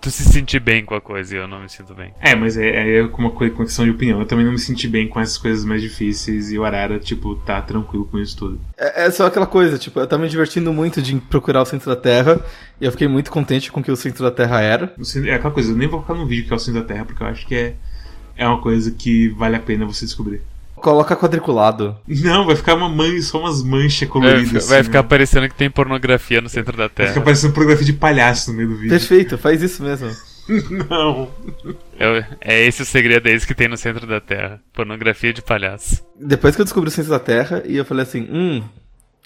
tu 0.00 0.10
se 0.10 0.24
sentir 0.24 0.60
bem 0.60 0.84
com 0.84 0.94
a 0.94 1.00
coisa 1.00 1.34
e 1.34 1.38
eu 1.38 1.48
não 1.48 1.60
me 1.60 1.68
sinto 1.68 1.94
bem. 1.94 2.12
É, 2.20 2.34
mas 2.34 2.56
é, 2.56 2.98
é 2.98 3.02
uma 3.02 3.30
coisa, 3.30 3.54
questão 3.54 3.84
de 3.84 3.90
opinião. 3.90 4.20
Eu 4.20 4.26
também 4.26 4.44
não 4.44 4.52
me 4.52 4.58
senti 4.58 4.88
bem 4.88 5.08
com 5.08 5.20
essas 5.20 5.38
coisas 5.38 5.64
mais 5.64 5.82
difíceis 5.82 6.50
e 6.50 6.58
o 6.58 6.64
Arara, 6.64 6.98
tipo, 6.98 7.34
tá 7.36 7.60
tranquilo 7.60 8.04
com 8.06 8.18
isso 8.18 8.36
tudo. 8.36 8.60
É, 8.76 9.06
é 9.06 9.10
só 9.10 9.26
aquela 9.26 9.46
coisa, 9.46 9.78
tipo, 9.78 9.98
eu 9.98 10.06
tava 10.06 10.22
me 10.22 10.28
divertindo 10.28 10.72
muito 10.72 11.02
de 11.02 11.16
procurar 11.16 11.62
o 11.62 11.66
centro 11.66 11.88
da 11.88 11.96
Terra 11.96 12.40
e 12.80 12.84
eu 12.84 12.92
fiquei 12.92 13.08
muito 13.08 13.30
contente 13.30 13.72
com 13.72 13.80
o 13.80 13.82
que 13.82 13.90
o 13.90 13.96
centro 13.96 14.22
da 14.22 14.30
Terra 14.30 14.60
era. 14.60 14.94
É 15.26 15.34
aquela 15.34 15.52
coisa, 15.52 15.72
eu 15.72 15.76
nem 15.76 15.88
vou 15.88 16.02
colocar 16.02 16.20
no 16.20 16.26
vídeo 16.26 16.46
que 16.46 16.52
é 16.52 16.56
o 16.56 16.60
centro 16.60 16.80
da 16.80 16.86
Terra, 16.86 17.04
porque 17.04 17.22
eu 17.22 17.26
acho 17.26 17.46
que 17.46 17.54
é, 17.54 17.74
é 18.36 18.46
uma 18.46 18.60
coisa 18.60 18.90
que 18.92 19.28
vale 19.30 19.56
a 19.56 19.60
pena 19.60 19.84
você 19.84 20.04
descobrir. 20.04 20.40
Coloca 20.80 21.16
quadriculado. 21.16 21.96
Não, 22.06 22.46
vai 22.46 22.56
ficar 22.56 22.74
uma 22.74 22.88
man... 22.88 23.20
só 23.20 23.40
umas 23.40 23.62
manchas 23.62 24.08
coloridas. 24.08 24.50
Vai, 24.50 24.60
vai 24.62 24.78
assim, 24.80 24.86
ficar 24.86 25.02
né? 25.02 25.08
parecendo 25.08 25.48
que 25.48 25.54
tem 25.54 25.70
pornografia 25.70 26.40
no 26.40 26.48
centro 26.48 26.76
da 26.76 26.88
Terra. 26.88 27.06
Vai 27.06 27.14
ficar 27.14 27.24
parecendo 27.24 27.52
pornografia 27.52 27.86
de 27.86 27.92
palhaço 27.92 28.50
no 28.50 28.56
meio 28.56 28.68
do 28.68 28.76
vídeo. 28.76 28.90
Perfeito, 28.90 29.38
faz 29.38 29.62
isso 29.62 29.82
mesmo. 29.82 30.10
Não. 30.88 31.30
É, 31.98 32.24
é 32.40 32.66
esse 32.66 32.82
o 32.82 32.86
segredo, 32.86 33.28
é 33.28 33.32
esse 33.32 33.46
que 33.46 33.54
tem 33.54 33.68
no 33.68 33.76
centro 33.76 34.06
da 34.06 34.20
Terra. 34.20 34.60
Pornografia 34.72 35.32
de 35.32 35.42
palhaço. 35.42 36.02
Depois 36.18 36.54
que 36.54 36.62
eu 36.62 36.64
descobri 36.64 36.88
o 36.88 36.92
centro 36.92 37.10
da 37.10 37.18
Terra, 37.18 37.62
e 37.66 37.76
eu 37.76 37.84
falei 37.84 38.04
assim, 38.04 38.26
hum, 38.30 38.62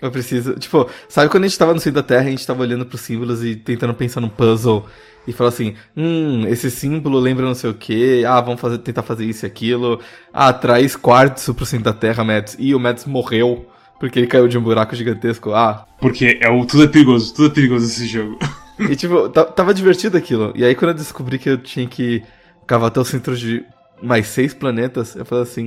eu 0.02 0.10
preciso. 0.10 0.54
Tipo, 0.54 0.90
sabe 1.08 1.30
quando 1.30 1.44
a 1.44 1.46
gente 1.46 1.58
tava 1.58 1.72
no 1.72 1.80
centro 1.80 2.02
da 2.02 2.06
Terra, 2.06 2.26
a 2.26 2.30
gente 2.30 2.46
tava 2.46 2.62
olhando 2.62 2.84
pros 2.84 3.00
símbolos 3.00 3.44
e 3.44 3.54
tentando 3.54 3.94
pensar 3.94 4.20
num 4.20 4.28
puzzle 4.28 4.84
e 5.26 5.32
falar 5.32 5.50
assim: 5.50 5.74
hum, 5.96 6.44
esse 6.48 6.70
símbolo 6.70 7.18
lembra 7.20 7.46
não 7.46 7.54
sei 7.54 7.70
o 7.70 7.74
que, 7.74 8.24
ah, 8.24 8.40
vamos 8.40 8.60
fazer, 8.60 8.78
tentar 8.78 9.02
fazer 9.02 9.24
isso 9.24 9.44
e 9.44 9.48
aquilo, 9.48 10.00
ah, 10.34 10.52
traz 10.52 10.96
quartzo 10.96 11.54
pro 11.54 11.64
centro 11.64 11.84
da 11.84 11.92
Terra, 11.92 12.24
Mads, 12.24 12.56
e 12.58 12.74
o 12.74 12.80
Mads 12.80 13.04
morreu 13.04 13.66
porque 14.00 14.18
ele 14.18 14.26
caiu 14.26 14.48
de 14.48 14.58
um 14.58 14.62
buraco 14.62 14.96
gigantesco, 14.96 15.54
ah. 15.54 15.86
Porque 16.00 16.36
é 16.42 16.50
o, 16.50 16.66
tudo 16.66 16.82
é 16.82 16.88
perigoso, 16.88 17.32
tudo 17.32 17.46
é 17.46 17.50
perigoso 17.54 17.86
esse 17.86 18.06
jogo. 18.06 18.36
E 18.80 18.96
tipo, 18.96 19.28
tava 19.28 19.72
divertido 19.72 20.16
aquilo. 20.16 20.52
E 20.56 20.64
aí 20.64 20.74
quando 20.74 20.88
eu 20.88 20.96
descobri 20.96 21.38
que 21.38 21.48
eu 21.48 21.58
tinha 21.58 21.86
que 21.86 22.20
cavar 22.66 22.88
até 22.88 22.98
o 22.98 23.04
centro 23.04 23.36
de 23.36 23.64
mais 24.02 24.26
seis 24.26 24.52
planetas, 24.52 25.14
eu 25.14 25.24
falei 25.24 25.44
assim, 25.44 25.62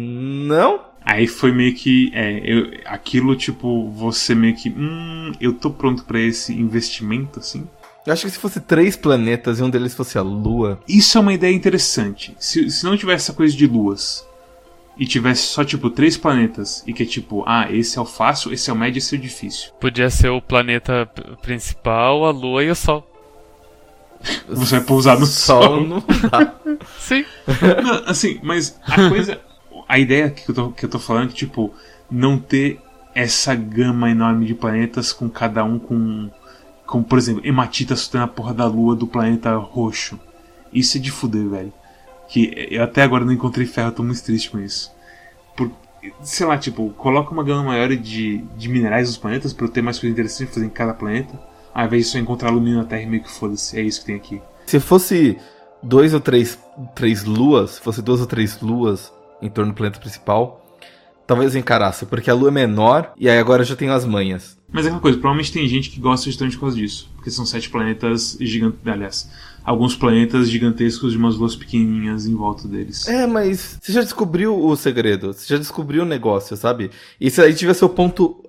não. 0.48 0.82
Aí 1.06 1.28
foi 1.28 1.51
meio 1.51 1.76
que, 1.76 2.12
é, 2.16 2.41
eu, 2.43 2.72
aquilo 2.86 3.36
tipo, 3.36 3.91
você 3.91 4.34
meio 4.34 4.56
que, 4.56 4.70
hum, 4.70 5.32
eu 5.39 5.53
tô 5.53 5.70
pronto 5.70 6.03
para 6.03 6.20
esse 6.20 6.51
investimento, 6.51 7.39
assim. 7.39 7.68
Eu 8.06 8.14
acho 8.14 8.24
que 8.26 8.32
se 8.32 8.39
fosse 8.39 8.60
três 8.60 8.95
planetas 8.95 9.60
e 9.60 9.64
um 9.64 9.70
deles 9.70 9.93
fosse 9.93 10.18
a 10.18 10.24
Lua. 10.24 10.80
Isso 10.88 11.18
é 11.18 11.22
uma 11.22 11.34
ideia 11.34 11.53
interessante. 11.53 12.36
Se, 12.39 12.70
se 12.72 12.84
não 12.86 12.97
tivesse 12.97 13.26
essa 13.26 13.34
coisa 13.34 13.56
de 13.56 13.68
luas 13.68 14.26
e 14.97 15.06
tivesse 15.06 15.43
só, 15.43 15.64
tipo, 15.64 15.91
três 15.91 16.18
planetas 16.18 16.84
e 16.88 16.93
que 16.93 17.03
é 17.03 17.06
tipo, 17.06 17.43
ah, 17.45 17.72
esse 17.72 17.99
é 17.99 18.01
o 18.01 18.06
fácil, 18.06 18.51
esse 18.51 18.70
é 18.70 18.74
o 18.74 18.76
médio 18.76 18.97
e 18.97 18.99
esse 18.99 19.16
é 19.16 19.18
o 19.18 19.22
difícil. 19.22 19.72
Podia 19.80 20.10
ser 20.10 20.30
o 20.30 20.41
planeta 20.41 21.08
principal, 21.41 22.26
a 22.26 22.32
Lua 22.32 22.64
e 22.64 22.72
o 22.72 22.76
Sol. 22.76 23.08
Você 24.49 24.78
vai 24.78 24.86
pousar 24.86 25.20
no 25.20 25.26
Sol. 25.28 25.62
sol. 25.62 25.82
Não 25.82 26.03
dá. 26.32 26.56
Sim. 26.99 27.26
Não, 27.84 28.03
assim, 28.10 28.39
mas 28.41 28.80
a 28.88 29.10
coisa. 29.10 29.39
A 29.88 30.00
ideia 30.00 30.30
que 30.30 30.50
eu, 30.50 30.56
tô, 30.56 30.72
que 30.72 30.86
eu 30.86 30.90
tô 30.90 31.00
falando 31.00 31.26
é 31.26 31.28
que, 31.30 31.36
tipo, 31.36 31.74
não 32.10 32.40
ter 32.40 32.80
essa 33.14 33.56
gama 33.56 34.10
enorme 34.10 34.46
de 34.46 34.54
planetas 34.54 35.14
com 35.14 35.30
cada 35.30 35.64
um 35.64 35.80
com. 35.80 36.30
Como, 36.86 37.04
por 37.04 37.18
exemplo, 37.18 37.42
hematitas 37.46 38.00
sustendo 38.00 38.26
a 38.26 38.28
porra 38.28 38.54
da 38.54 38.66
lua 38.66 38.96
do 38.96 39.08
planeta 39.08 39.56
roxo. 39.56 40.20
Isso 40.72 40.98
é 40.98 41.00
de 41.00 41.10
fuder, 41.10 41.48
velho. 41.48 41.74
Que 42.28 42.68
eu 42.70 42.84
até 42.84 43.02
agora 43.02 43.24
não 43.24 43.32
encontrei 43.32 43.66
ferro, 43.66 43.92
tô 43.92 44.04
muito 44.04 44.24
triste 44.24 44.52
com 44.52 44.60
isso. 44.60 44.92
Por, 45.56 45.72
sei 46.22 46.46
lá, 46.46 46.58
tipo, 46.58 46.90
coloca 46.92 47.32
uma 47.32 47.44
gama 47.44 47.64
maior 47.64 47.96
de, 47.96 48.38
de 48.58 48.70
minerais 48.70 49.08
nos 49.08 49.18
planetas 49.18 49.54
para 49.54 49.66
eu 49.66 49.70
ter 49.70 49.82
mais 49.82 49.98
coisa 49.98 50.12
interessante 50.12 50.52
fazer 50.52 50.66
em 50.66 50.70
cada 50.70 50.94
planeta. 50.94 51.40
Ao 51.74 51.86
invés 51.86 52.06
de 52.06 52.12
só 52.12 52.18
encontrar 52.20 52.50
alumínio 52.50 52.80
na 52.80 52.86
Terra 52.86 53.02
e 53.02 53.08
meio 53.08 53.24
que 53.24 53.32
foda-se. 53.32 53.80
É 53.80 53.82
isso 53.82 54.02
que 54.02 54.08
tem 54.08 54.16
aqui. 54.16 54.42
Se 54.66 54.80
fosse 54.80 55.38
dois 55.82 56.14
ou 56.14 56.20
três, 56.20 56.60
três 56.94 57.24
luas, 57.24 57.72
se 57.72 57.82
fosse 57.82 58.02
duas 58.02 58.20
ou 58.22 58.28
três 58.28 58.60
luas 58.62 59.12
em 59.42 59.50
torno 59.50 59.72
do 59.72 59.76
planeta 59.76 60.00
principal, 60.00 60.66
talvez 61.26 61.56
encarasse, 61.56 62.06
porque 62.06 62.30
a 62.30 62.34
lua 62.34 62.50
é 62.50 62.52
menor 62.52 63.14
e 63.18 63.30
aí 63.30 63.38
agora 63.38 63.64
já 63.64 63.76
tenho 63.76 63.94
as 63.94 64.06
manhas. 64.06 64.58
Mas 64.72 64.86
é 64.86 64.92
uma 64.92 65.00
coisa, 65.00 65.18
provavelmente 65.18 65.52
tem 65.52 65.68
gente 65.68 65.90
que 65.90 66.00
gosta 66.00 66.26
justamente 66.26 66.56
por 66.56 66.62
causa 66.62 66.76
disso. 66.76 67.10
Porque 67.16 67.32
são 67.32 67.46
sete 67.46 67.70
planetas 67.70 68.38
gigantes. 68.42 68.80
Aliás, 68.86 69.30
alguns 69.64 69.96
planetas 69.96 70.50
gigantescos 70.50 71.12
de 71.14 71.18
umas 71.18 71.36
luas 71.36 71.56
pequenininhas 71.56 72.26
em 72.26 72.36
volta 72.36 72.68
deles. 72.68 73.08
É, 73.08 73.26
mas 73.26 73.80
você 73.82 73.92
já 73.92 74.02
descobriu 74.02 74.58
o 74.58 74.76
segredo, 74.76 75.34
você 75.34 75.54
já 75.54 75.58
descobriu 75.58 76.04
o 76.04 76.06
negócio, 76.06 76.56
sabe? 76.58 76.92
Isso 77.20 77.42
aí 77.42 77.54
devia 77.54 77.74
ser 77.74 77.86
o 77.86 77.90
ponto. 77.90 78.44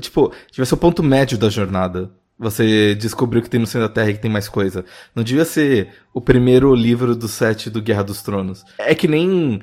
Tipo, 0.00 0.32
ser 0.52 0.74
o 0.74 0.76
ponto 0.76 1.02
médio 1.02 1.38
da 1.38 1.48
jornada. 1.48 2.10
Você 2.38 2.94
descobriu 2.94 3.42
que 3.42 3.50
tem 3.50 3.60
no 3.60 3.66
centro 3.66 3.88
da 3.88 3.94
Terra 3.94 4.10
e 4.10 4.14
que 4.14 4.20
tem 4.20 4.30
mais 4.30 4.48
coisa. 4.48 4.84
Não 5.14 5.22
devia 5.22 5.44
ser 5.44 5.88
o 6.14 6.22
primeiro 6.22 6.74
livro 6.74 7.14
do 7.14 7.28
set 7.28 7.68
do 7.68 7.82
Guerra 7.82 8.02
dos 8.02 8.22
Tronos. 8.22 8.64
É 8.78 8.94
que 8.94 9.06
nem 9.06 9.60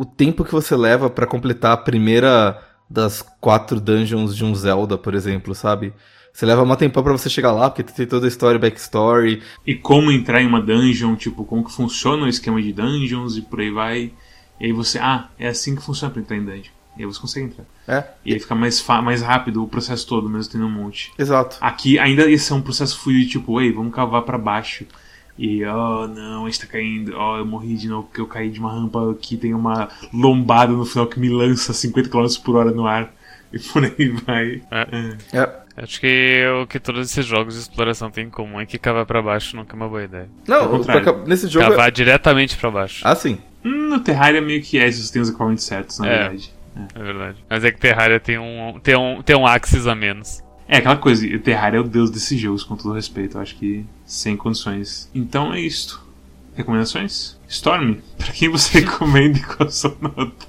o 0.00 0.04
tempo 0.06 0.46
que 0.46 0.52
você 0.52 0.74
leva 0.74 1.10
para 1.10 1.26
completar 1.26 1.72
a 1.72 1.76
primeira 1.76 2.58
das 2.88 3.20
quatro 3.38 3.78
dungeons 3.78 4.34
de 4.34 4.42
um 4.42 4.54
Zelda, 4.54 4.96
por 4.96 5.14
exemplo, 5.14 5.54
sabe? 5.54 5.92
Você 6.32 6.46
leva 6.46 6.62
uma 6.62 6.74
tempo 6.74 7.02
para 7.02 7.12
você 7.12 7.28
chegar 7.28 7.52
lá, 7.52 7.68
porque 7.68 7.82
tem 7.82 8.06
toda 8.06 8.26
a 8.26 8.28
história, 8.28 8.58
backstory. 8.58 9.42
E 9.66 9.74
como 9.74 10.10
entrar 10.10 10.40
em 10.40 10.46
uma 10.46 10.62
dungeon, 10.62 11.14
tipo, 11.16 11.44
como 11.44 11.62
que 11.62 11.70
funciona 11.70 12.22
o 12.24 12.28
esquema 12.28 12.62
de 12.62 12.72
dungeons 12.72 13.36
e 13.36 13.42
por 13.42 13.60
aí 13.60 13.70
vai. 13.70 14.10
E 14.58 14.64
aí 14.64 14.72
você, 14.72 14.98
ah, 14.98 15.28
é 15.38 15.48
assim 15.48 15.76
que 15.76 15.82
funciona 15.82 16.10
pra 16.10 16.22
entrar 16.22 16.38
em 16.38 16.46
dungeon. 16.46 16.72
E 16.96 17.02
aí 17.02 17.04
você 17.04 17.20
consegue 17.20 17.46
entrar. 17.48 17.66
É. 17.86 18.04
E 18.24 18.32
aí 18.32 18.40
fica 18.40 18.54
mais, 18.54 18.82
mais 19.04 19.20
rápido 19.20 19.62
o 19.62 19.68
processo 19.68 20.06
todo, 20.06 20.30
mesmo 20.30 20.50
tendo 20.50 20.64
um 20.64 20.70
monte. 20.70 21.12
Exato. 21.18 21.58
Aqui 21.60 21.98
ainda 21.98 22.24
ia 22.24 22.38
ser 22.38 22.54
um 22.54 22.62
processo 22.62 22.98
fluido, 22.98 23.28
tipo, 23.28 23.60
ei, 23.60 23.70
vamos 23.70 23.94
cavar 23.94 24.22
para 24.22 24.38
baixo. 24.38 24.86
E, 25.40 25.64
oh, 25.64 26.06
não, 26.06 26.44
a 26.44 26.50
gente 26.50 26.60
tá 26.60 26.66
caindo. 26.66 27.16
Oh, 27.16 27.38
eu 27.38 27.46
morri 27.46 27.74
de 27.74 27.88
novo 27.88 28.06
porque 28.08 28.20
eu 28.20 28.26
caí 28.26 28.50
de 28.50 28.60
uma 28.60 28.70
rampa 28.70 29.16
que 29.18 29.38
tem 29.38 29.54
uma 29.54 29.88
lombada 30.12 30.70
no 30.70 30.84
final 30.84 31.06
que 31.06 31.18
me 31.18 31.30
lança 31.30 31.72
50 31.72 32.10
km 32.10 32.26
por 32.44 32.56
hora 32.56 32.70
no 32.70 32.86
ar. 32.86 33.10
E 33.50 33.58
por 33.58 33.82
aí 33.82 34.08
vai. 34.26 34.62
É. 34.70 35.16
é. 35.32 35.38
é. 35.38 35.60
Acho 35.82 35.98
que 35.98 36.44
o 36.62 36.66
que 36.66 36.78
todos 36.78 37.10
esses 37.10 37.24
jogos 37.24 37.54
de 37.54 37.60
exploração 37.60 38.10
têm 38.10 38.26
em 38.26 38.30
comum 38.30 38.60
é 38.60 38.66
que 38.66 38.78
cavar 38.78 39.06
para 39.06 39.22
baixo 39.22 39.56
nunca 39.56 39.74
é 39.74 39.76
uma 39.76 39.88
boa 39.88 40.04
ideia. 40.04 40.28
Não, 40.46 40.78
nesse 41.26 41.48
jogo. 41.48 41.66
Cavar 41.66 41.88
é... 41.88 41.90
diretamente 41.90 42.56
para 42.56 42.70
baixo. 42.70 43.00
Ah, 43.02 43.14
sim. 43.16 43.38
Hum, 43.64 43.88
no 43.88 44.00
Terraria 44.00 44.42
meio 44.42 44.62
que 44.62 44.78
é, 44.78 44.92
se 44.92 45.02
você 45.02 45.12
tem 45.14 45.22
os 45.22 45.30
equipamentos 45.30 45.64
certos, 45.64 45.98
na 45.98 46.06
é, 46.06 46.18
verdade. 46.18 46.52
É. 46.76 47.00
é. 47.00 47.02
verdade. 47.02 47.44
Mas 47.48 47.64
é 47.64 47.72
que 47.72 47.80
Terraria 47.80 48.20
tem 48.20 48.38
um, 48.38 48.78
tem 48.82 48.94
um, 48.94 49.22
tem 49.22 49.34
um 49.34 49.46
Axis 49.46 49.86
a 49.86 49.94
menos. 49.94 50.44
É 50.70 50.76
aquela 50.76 50.96
coisa, 50.96 51.26
o 51.26 51.38
Terraria 51.40 51.80
é 51.80 51.82
o 51.82 51.84
deus 51.84 52.12
desses 52.12 52.38
jogos, 52.38 52.62
com 52.62 52.76
todo 52.76 52.94
respeito. 52.94 53.36
Eu 53.36 53.40
acho 53.42 53.56
que 53.56 53.84
sem 54.06 54.36
condições. 54.36 55.10
Então 55.12 55.52
é 55.52 55.60
isto. 55.60 56.00
Recomendações? 56.54 57.36
Storm, 57.48 57.96
pra 58.16 58.28
quem 58.28 58.48
você 58.48 58.78
recomenda 58.86 59.36
e 59.36 59.42
qual 59.42 59.68
a 59.68 59.72
sua 59.72 59.96
nota? 60.00 60.48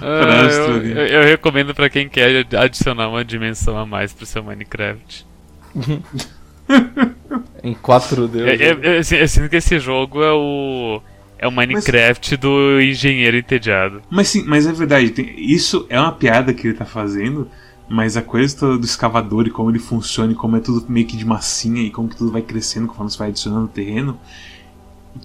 Ah, 0.00 0.48
eu, 0.50 0.86
eu, 0.86 1.06
eu, 1.06 1.22
recomendo 1.24 1.74
para 1.74 1.90
quem 1.90 2.08
quer 2.08 2.46
adicionar 2.56 3.08
uma 3.08 3.22
dimensão 3.22 3.76
a 3.76 3.84
mais 3.84 4.12
pro 4.14 4.24
seu 4.24 4.42
Minecraft. 4.42 5.26
em 7.62 7.74
4D. 7.74 8.36
Eu, 8.36 8.46
eu, 8.46 8.82
eu, 8.82 8.92
eu, 8.94 9.28
sinto 9.28 9.50
que 9.50 9.56
esse 9.56 9.78
jogo 9.78 10.22
é 10.22 10.32
o. 10.32 11.02
É 11.38 11.46
o 11.46 11.52
Minecraft 11.52 12.30
mas, 12.30 12.40
do 12.40 12.80
engenheiro 12.80 13.36
entediado. 13.36 14.00
Mas 14.08 14.28
sim, 14.28 14.44
mas 14.46 14.66
é 14.66 14.72
verdade, 14.72 15.10
tem, 15.10 15.34
isso 15.38 15.86
é 15.90 15.98
uma 15.98 16.12
piada 16.12 16.54
que 16.54 16.68
ele 16.68 16.76
tá 16.76 16.84
fazendo, 16.84 17.50
mas 17.92 18.16
a 18.16 18.22
coisa 18.22 18.56
toda 18.56 18.78
do 18.78 18.86
escavador 18.86 19.46
e 19.46 19.50
como 19.50 19.70
ele 19.70 19.78
funciona 19.78 20.32
e 20.32 20.34
como 20.34 20.56
é 20.56 20.60
tudo 20.60 20.90
meio 20.90 21.06
que 21.06 21.14
de 21.14 21.26
massinha 21.26 21.82
e 21.82 21.90
como 21.90 22.08
que 22.08 22.16
tudo 22.16 22.32
vai 22.32 22.40
crescendo 22.40 22.88
conforme 22.88 23.10
você 23.10 23.18
vai 23.18 23.28
adicionando 23.28 23.68
terreno, 23.68 24.18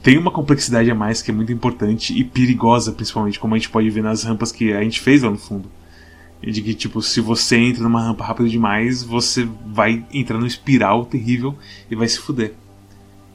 tem 0.04 0.18
uma 0.18 0.30
complexidade 0.30 0.92
a 0.92 0.96
mais 0.96 1.22
que 1.22 1.32
é 1.32 1.34
muito 1.34 1.50
importante 1.50 2.14
e 2.14 2.26
perigosa, 2.26 2.92
principalmente, 2.92 3.40
como 3.40 3.56
a 3.56 3.58
gente 3.58 3.70
pode 3.70 3.90
ver 3.90 4.04
nas 4.04 4.24
rampas 4.24 4.52
que 4.52 4.74
a 4.74 4.84
gente 4.84 5.00
fez 5.00 5.24
lá 5.24 5.32
no 5.32 5.38
fundo. 5.38 5.72
De 6.42 6.62
que, 6.62 6.74
tipo, 6.74 7.02
se 7.02 7.22
você 7.22 7.56
entra 7.58 7.82
numa 7.82 8.02
rampa 8.02 8.26
rápido 8.26 8.50
demais, 8.50 9.02
você 9.02 9.48
vai 9.66 10.06
entrar 10.14 10.38
num 10.38 10.46
espiral 10.46 11.06
terrível 11.06 11.58
e 11.90 11.96
vai 11.96 12.08
se 12.10 12.20
fuder. 12.20 12.54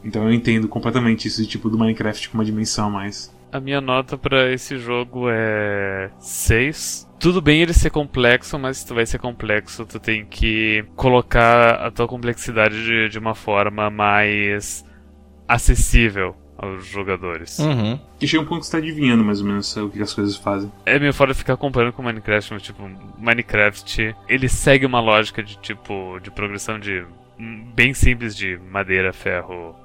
Então 0.04 0.24
eu 0.24 0.32
entendo 0.32 0.68
completamente 0.68 1.26
isso 1.26 1.40
de 1.40 1.48
tipo 1.48 1.70
do 1.70 1.78
Minecraft 1.78 2.28
com 2.28 2.36
uma 2.36 2.44
dimensão 2.44 2.88
a 2.88 2.90
mais. 2.90 3.34
A 3.50 3.58
minha 3.60 3.80
nota 3.80 4.18
para 4.18 4.52
esse 4.52 4.76
jogo 4.76 5.26
é 5.30 6.10
6. 6.18 7.08
Tudo 7.22 7.40
bem 7.40 7.62
ele 7.62 7.72
ser 7.72 7.90
complexo, 7.90 8.58
mas 8.58 8.78
se 8.78 8.86
tu 8.88 8.96
vai 8.96 9.06
ser 9.06 9.20
complexo, 9.20 9.86
tu 9.86 10.00
tem 10.00 10.26
que 10.26 10.84
colocar 10.96 11.74
a 11.74 11.88
tua 11.88 12.08
complexidade 12.08 12.84
de, 12.84 13.08
de 13.08 13.16
uma 13.16 13.32
forma 13.32 13.88
mais 13.88 14.84
acessível 15.46 16.34
aos 16.58 16.84
jogadores. 16.84 17.60
Uhum. 17.60 17.96
Que 18.18 18.26
chega 18.26 18.42
um 18.42 18.46
ponto 18.46 18.62
que 18.62 18.66
você 18.66 18.72
tá 18.72 18.78
adivinhando 18.78 19.22
mais 19.22 19.40
ou 19.40 19.46
menos 19.46 19.76
o 19.76 19.88
que 19.88 20.02
as 20.02 20.12
coisas 20.12 20.34
fazem. 20.36 20.72
É 20.84 20.98
meio 20.98 21.14
fora 21.14 21.32
ficar 21.32 21.56
comparando 21.56 21.92
com 21.92 22.02
Minecraft, 22.02 22.54
mas 22.54 22.62
tipo, 22.62 22.90
Minecraft, 23.16 24.16
ele 24.28 24.48
segue 24.48 24.84
uma 24.84 25.00
lógica 25.00 25.44
de 25.44 25.56
tipo, 25.58 26.18
de 26.20 26.28
progressão 26.28 26.76
de 26.76 27.06
bem 27.72 27.94
simples 27.94 28.36
de 28.36 28.58
madeira, 28.68 29.12
ferro, 29.12 29.76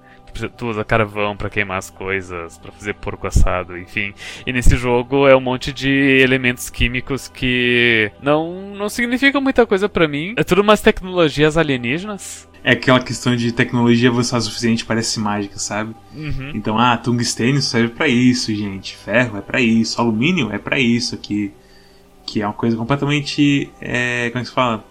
tu 0.58 0.68
usa 0.68 0.84
carvão 0.84 1.36
para 1.36 1.50
queimar 1.50 1.78
as 1.78 1.90
coisas, 1.90 2.58
para 2.58 2.72
fazer 2.72 2.94
porco 2.96 3.28
assado, 3.28 3.78
enfim. 3.78 4.14
E 4.46 4.54
nesse 4.54 4.76
jogo 4.76 5.28
é 5.28 5.36
um 5.36 5.42
monte 5.42 5.74
de 5.74 5.90
elementos 6.22 6.70
químicos 6.70 7.28
que 7.28 8.12
não, 8.22 8.76
não 8.76 8.90
significam 8.90 9.42
muita 9.42 9.66
coisa 9.66 9.90
para 9.90 10.08
mim. 10.08 10.34
É 10.38 10.44
tudo 10.44 10.62
umas 10.62 10.82
tecnologias 10.82 11.58
alienígenas. 11.58 12.48
É 12.64 12.72
aquela 12.72 13.00
questão 13.00 13.36
de 13.36 13.52
tecnologia 13.52 14.10
avançada 14.10 14.44
o 14.44 14.46
suficiente, 14.46 14.84
parece 14.84 15.20
mágica, 15.20 15.58
sabe? 15.58 15.96
Uhum. 16.14 16.52
Então, 16.54 16.78
ah, 16.78 16.98
tungstênio 16.98 17.62
serve 17.62 17.94
para 17.94 18.08
isso, 18.08 18.54
gente. 18.54 18.96
Ferro 18.98 19.38
é 19.38 19.42
para 19.42 19.62
isso, 19.62 20.02
alumínio 20.02 20.52
é 20.52 20.58
para 20.58 20.78
isso 20.78 21.16
aqui. 21.16 21.54
Que 22.26 22.42
é 22.42 22.46
uma 22.46 22.54
coisa 22.54 22.76
completamente. 22.76 23.72
É, 23.80 24.30
como 24.32 24.40
é 24.40 24.42
que 24.42 24.50
se 24.50 24.54
fala? 24.54 24.84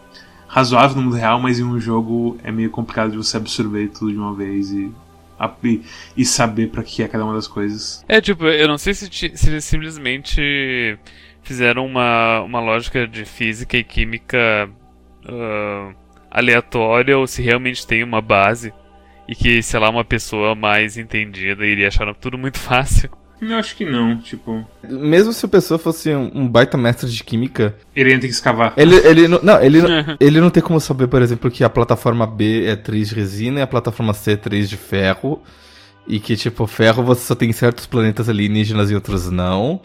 Razoável 0.49 0.97
no 0.97 1.03
mundo 1.03 1.17
real, 1.17 1.39
mas 1.39 1.59
em 1.59 1.65
um 1.65 1.79
jogo 1.79 2.39
é 2.43 2.51
meio 2.51 2.71
complicado 2.71 3.11
de 3.11 3.17
você 3.19 3.37
absorver 3.37 3.89
tudo 3.89 4.11
de 4.11 4.17
uma 4.17 4.33
vez 4.33 4.71
e 4.71 4.91
e, 6.17 6.25
saber 6.25 6.71
para 6.71 6.83
que 6.83 7.03
é 7.03 7.09
cada 7.09 7.25
uma 7.25 7.35
das 7.35 7.47
coisas. 7.47 8.05
É, 8.09 8.21
tipo, 8.21 8.47
eu 8.47 8.67
não 8.67 8.79
sei 8.79 8.95
se, 8.95 9.09
se 9.11 9.49
eles 9.49 9.65
simplesmente 9.65 10.99
fizeram 11.43 11.87
uma, 11.87 12.41
uma 12.41 12.61
lógica 12.61 13.07
de 13.07 13.25
física 13.25 13.77
e 13.77 13.85
química 13.85 14.69
uh, 15.27 15.95
aleatória 16.31 17.17
ou 17.17 17.27
se 17.27 17.43
realmente 17.43 17.87
tem 17.87 18.03
uma 18.03 18.21
base 18.21 18.73
e 19.29 19.35
que, 19.35 19.63
sei 19.63 19.81
lá, 19.81 19.91
uma 19.91 20.05
pessoa 20.05 20.55
mais 20.55 20.97
entendida 20.97 21.67
iria 21.67 21.89
achar 21.89 22.13
tudo 22.15 22.39
muito 22.39 22.59
fácil. 22.61 23.11
Eu 23.41 23.57
acho 23.57 23.77
que 23.77 23.85
não, 23.85 24.17
tipo. 24.17 24.67
Mesmo 24.83 25.33
se 25.33 25.45
a 25.45 25.49
pessoa 25.49 25.79
fosse 25.79 26.15
um, 26.15 26.31
um 26.35 26.49
baita 26.49 26.79
mestre 26.79 27.09
de 27.09 27.23
química. 27.23 27.77
Ele 27.95 28.11
ia 28.11 28.21
ter 28.21 28.29
que 28.29 28.33
escavar. 28.33 28.73
Ele, 28.77 28.97
ele 28.97 29.29
não, 29.29 29.41
não 29.43 29.63
ele, 29.63 29.81
ele 30.19 30.41
não 30.41 30.49
tem 30.49 30.63
como 30.63 30.81
saber, 30.81 31.07
por 31.07 31.21
exemplo, 31.21 31.51
que 31.51 31.63
a 31.63 31.69
plataforma 31.69 32.27
B 32.27 32.65
é 32.65 32.77
3 32.77 33.09
de 33.09 33.15
resina 33.15 33.61
e 33.61 33.63
a 33.63 33.67
plataforma 33.67 34.15
C 34.15 34.33
é 34.33 34.37
3 34.37 34.69
de 34.69 34.77
ferro. 34.77 35.43
E 36.07 36.19
que, 36.19 36.37
tipo, 36.37 36.67
ferro 36.67 37.03
você 37.03 37.23
só 37.23 37.35
tem 37.35 37.53
certos 37.53 37.87
planetas 37.87 38.29
alienígenas 38.29 38.91
e 38.91 38.95
outros 38.95 39.31
não. 39.31 39.81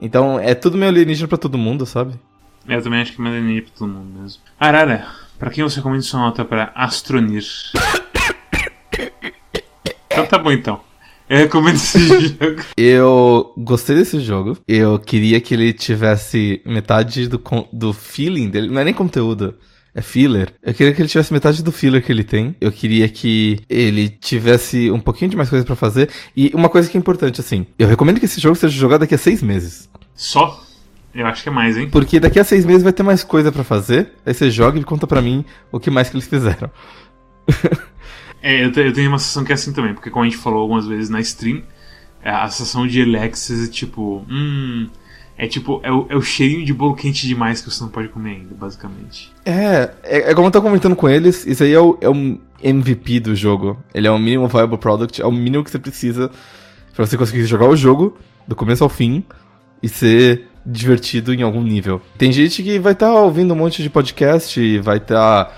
Então 0.00 0.40
é 0.40 0.54
tudo 0.54 0.78
meio 0.78 0.90
alienígena 0.90 1.28
pra 1.28 1.38
todo 1.38 1.58
mundo, 1.58 1.86
sabe? 1.86 2.14
É, 2.66 2.76
eu 2.76 2.82
também 2.82 3.02
acho 3.02 3.12
que 3.12 3.20
é 3.20 3.24
meio 3.24 3.36
alienígena 3.36 3.68
pra 3.68 3.78
todo 3.78 3.92
mundo 3.92 4.20
mesmo. 4.20 4.42
Arara, 4.58 5.06
pra 5.38 5.50
quem 5.50 5.62
você 5.62 5.76
recomenda 5.76 6.02
sua 6.02 6.20
nota 6.20 6.44
pra 6.44 6.72
Astronir? 6.74 7.44
então 10.10 10.26
tá 10.26 10.38
bom 10.38 10.50
então. 10.50 10.89
Eu 11.30 11.38
recomendo 11.38 11.76
esse 11.76 11.98
jogo. 12.26 12.62
Eu 12.76 13.54
gostei 13.56 13.94
desse 13.94 14.18
jogo. 14.18 14.58
Eu 14.66 14.98
queria 14.98 15.40
que 15.40 15.54
ele 15.54 15.72
tivesse 15.72 16.60
metade 16.66 17.28
do, 17.28 17.40
do 17.72 17.92
feeling 17.92 18.50
dele. 18.50 18.68
Não 18.68 18.80
é 18.80 18.84
nem 18.84 18.92
conteúdo. 18.92 19.54
É 19.94 20.02
filler. 20.02 20.52
Eu 20.60 20.74
queria 20.74 20.92
que 20.92 21.00
ele 21.00 21.08
tivesse 21.08 21.32
metade 21.32 21.62
do 21.62 21.70
filler 21.70 22.04
que 22.04 22.10
ele 22.10 22.24
tem. 22.24 22.56
Eu 22.60 22.72
queria 22.72 23.08
que 23.08 23.60
ele 23.68 24.08
tivesse 24.08 24.90
um 24.90 24.98
pouquinho 24.98 25.30
de 25.30 25.36
mais 25.36 25.48
coisa 25.48 25.64
para 25.64 25.76
fazer. 25.76 26.10
E 26.36 26.50
uma 26.52 26.68
coisa 26.68 26.90
que 26.90 26.96
é 26.96 27.00
importante, 27.00 27.40
assim. 27.40 27.64
Eu 27.78 27.86
recomendo 27.86 28.18
que 28.18 28.24
esse 28.24 28.40
jogo 28.40 28.56
seja 28.56 28.76
jogado 28.76 29.02
daqui 29.02 29.14
a 29.14 29.18
seis 29.18 29.40
meses. 29.40 29.88
Só? 30.16 30.64
Eu 31.14 31.26
acho 31.26 31.44
que 31.44 31.48
é 31.48 31.52
mais, 31.52 31.76
hein? 31.76 31.88
Porque 31.90 32.18
daqui 32.18 32.40
a 32.40 32.44
seis 32.44 32.66
meses 32.66 32.82
vai 32.82 32.92
ter 32.92 33.04
mais 33.04 33.22
coisa 33.22 33.52
para 33.52 33.62
fazer. 33.62 34.12
Aí 34.26 34.34
você 34.34 34.50
joga 34.50 34.80
e 34.80 34.84
conta 34.84 35.06
para 35.06 35.22
mim 35.22 35.44
o 35.70 35.78
que 35.78 35.90
mais 35.90 36.08
que 36.08 36.16
eles 36.16 36.26
fizeram. 36.26 36.70
É, 38.42 38.64
eu, 38.64 38.70
eu, 38.70 38.92
tenho 38.92 39.08
uma 39.08 39.18
sensação 39.18 39.44
que 39.44 39.52
é 39.52 39.54
assim 39.54 39.72
também, 39.72 39.94
porque 39.94 40.10
como 40.10 40.24
a 40.24 40.28
gente 40.28 40.38
falou 40.38 40.60
algumas 40.60 40.86
vezes 40.86 41.08
na 41.10 41.20
stream, 41.20 41.62
é, 42.22 42.30
a 42.30 42.48
sensação 42.48 42.86
de 42.86 43.02
Alexis 43.02 43.68
é 43.68 43.70
tipo. 43.70 44.24
Hum. 44.28 44.88
É 45.36 45.46
tipo, 45.46 45.80
é 45.82 45.90
o, 45.90 46.06
é 46.10 46.14
o 46.14 46.20
cheirinho 46.20 46.66
de 46.66 46.74
bolo 46.74 46.94
quente 46.94 47.26
demais 47.26 47.62
que 47.62 47.70
você 47.70 47.82
não 47.82 47.88
pode 47.88 48.08
comer 48.08 48.32
ainda, 48.32 48.54
basicamente. 48.54 49.32
É, 49.46 49.90
é, 50.02 50.30
é 50.30 50.34
como 50.34 50.48
eu 50.48 50.50
tô 50.50 50.60
comentando 50.60 50.94
com 50.94 51.08
eles, 51.08 51.46
isso 51.46 51.64
aí 51.64 51.72
é 51.72 51.80
o, 51.80 51.96
é 52.02 52.10
o 52.10 52.38
MVP 52.62 53.20
do 53.20 53.34
jogo. 53.34 53.82
Ele 53.94 54.06
é 54.06 54.10
o 54.10 54.18
mínimo 54.18 54.46
viable 54.48 54.76
product, 54.76 55.22
é 55.22 55.24
o 55.24 55.32
mínimo 55.32 55.64
que 55.64 55.70
você 55.70 55.78
precisa 55.78 56.30
para 56.94 57.06
você 57.06 57.16
conseguir 57.16 57.46
jogar 57.46 57.66
o 57.66 57.74
jogo 57.74 58.18
do 58.46 58.54
começo 58.54 58.84
ao 58.84 58.90
fim 58.90 59.24
e 59.82 59.88
ser 59.88 60.46
divertido 60.64 61.32
em 61.32 61.40
algum 61.40 61.62
nível. 61.62 62.02
Tem 62.18 62.30
gente 62.30 62.62
que 62.62 62.78
vai 62.78 62.92
estar 62.92 63.06
tá 63.06 63.14
ouvindo 63.14 63.54
um 63.54 63.56
monte 63.56 63.82
de 63.82 63.88
podcast, 63.88 64.78
vai 64.80 64.98
estar 64.98 65.46
tá 65.46 65.56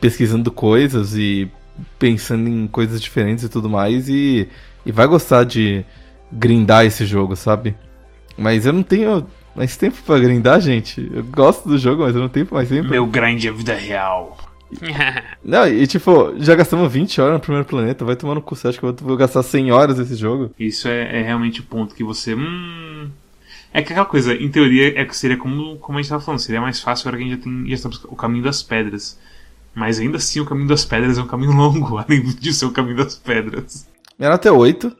pesquisando 0.00 0.50
coisas 0.50 1.14
e 1.14 1.50
pensando 1.98 2.48
em 2.48 2.66
coisas 2.66 3.00
diferentes 3.00 3.44
e 3.44 3.48
tudo 3.48 3.68
mais 3.68 4.08
e, 4.08 4.48
e 4.84 4.92
vai 4.92 5.06
gostar 5.06 5.44
de 5.44 5.84
grindar 6.30 6.84
esse 6.84 7.04
jogo, 7.04 7.36
sabe? 7.36 7.74
Mas 8.36 8.66
eu 8.66 8.72
não 8.72 8.82
tenho 8.82 9.26
mais 9.54 9.76
tempo 9.76 9.96
para 10.04 10.18
grindar, 10.18 10.60
gente. 10.60 11.10
Eu 11.12 11.22
gosto 11.24 11.68
do 11.68 11.76
jogo, 11.76 12.02
mas 12.02 12.14
eu 12.14 12.22
não 12.22 12.28
tenho 12.28 12.48
mais 12.50 12.68
tempo. 12.68 12.88
Meu 12.88 13.06
grind 13.06 13.44
é 13.44 13.50
vida 13.50 13.74
real. 13.74 14.36
não, 15.44 15.68
e 15.68 15.86
tipo, 15.86 16.34
já 16.38 16.54
gastamos 16.54 16.90
20 16.90 17.20
horas 17.20 17.34
no 17.34 17.40
primeiro 17.40 17.66
planeta, 17.66 18.04
vai 18.06 18.16
tomar 18.16 18.34
no 18.34 18.40
cu, 18.40 18.56
você 18.56 18.68
acha 18.68 18.78
que 18.78 18.84
eu 18.84 18.94
vou 19.02 19.16
gastar 19.18 19.42
100 19.42 19.70
horas 19.70 19.98
nesse 19.98 20.16
jogo? 20.16 20.50
Isso 20.58 20.88
é, 20.88 21.20
é 21.20 21.22
realmente 21.22 21.60
o 21.60 21.64
ponto 21.64 21.94
que 21.94 22.02
você. 22.02 22.34
Hum. 22.34 23.10
É 23.74 23.80
que 23.82 23.92
aquela 23.92 24.06
coisa, 24.06 24.34
em 24.34 24.50
teoria, 24.50 25.00
é 25.00 25.04
que 25.04 25.16
seria 25.16 25.36
como, 25.36 25.76
como 25.78 25.98
a 25.98 26.02
gente 26.02 26.10
tava 26.10 26.22
falando, 26.22 26.40
seria 26.40 26.60
mais 26.60 26.80
fácil 26.80 27.08
agora 27.08 27.22
que 27.22 27.24
a 27.24 27.28
gente 27.28 27.38
já 27.38 27.44
tem 27.44 27.68
já 27.68 27.88
está 27.88 28.08
o 28.08 28.16
caminho 28.16 28.44
das 28.44 28.62
pedras. 28.62 29.18
Mas 29.74 29.98
ainda 29.98 30.18
assim, 30.18 30.40
o 30.40 30.44
caminho 30.44 30.68
das 30.68 30.84
pedras 30.84 31.18
é 31.18 31.22
um 31.22 31.26
caminho 31.26 31.52
longo, 31.52 31.96
além 31.98 32.22
de 32.22 32.52
ser 32.52 32.66
o 32.66 32.72
caminho 32.72 32.96
das 32.96 33.16
pedras. 33.16 33.88
Era 34.18 34.34
até 34.34 34.50
8. 34.50 34.94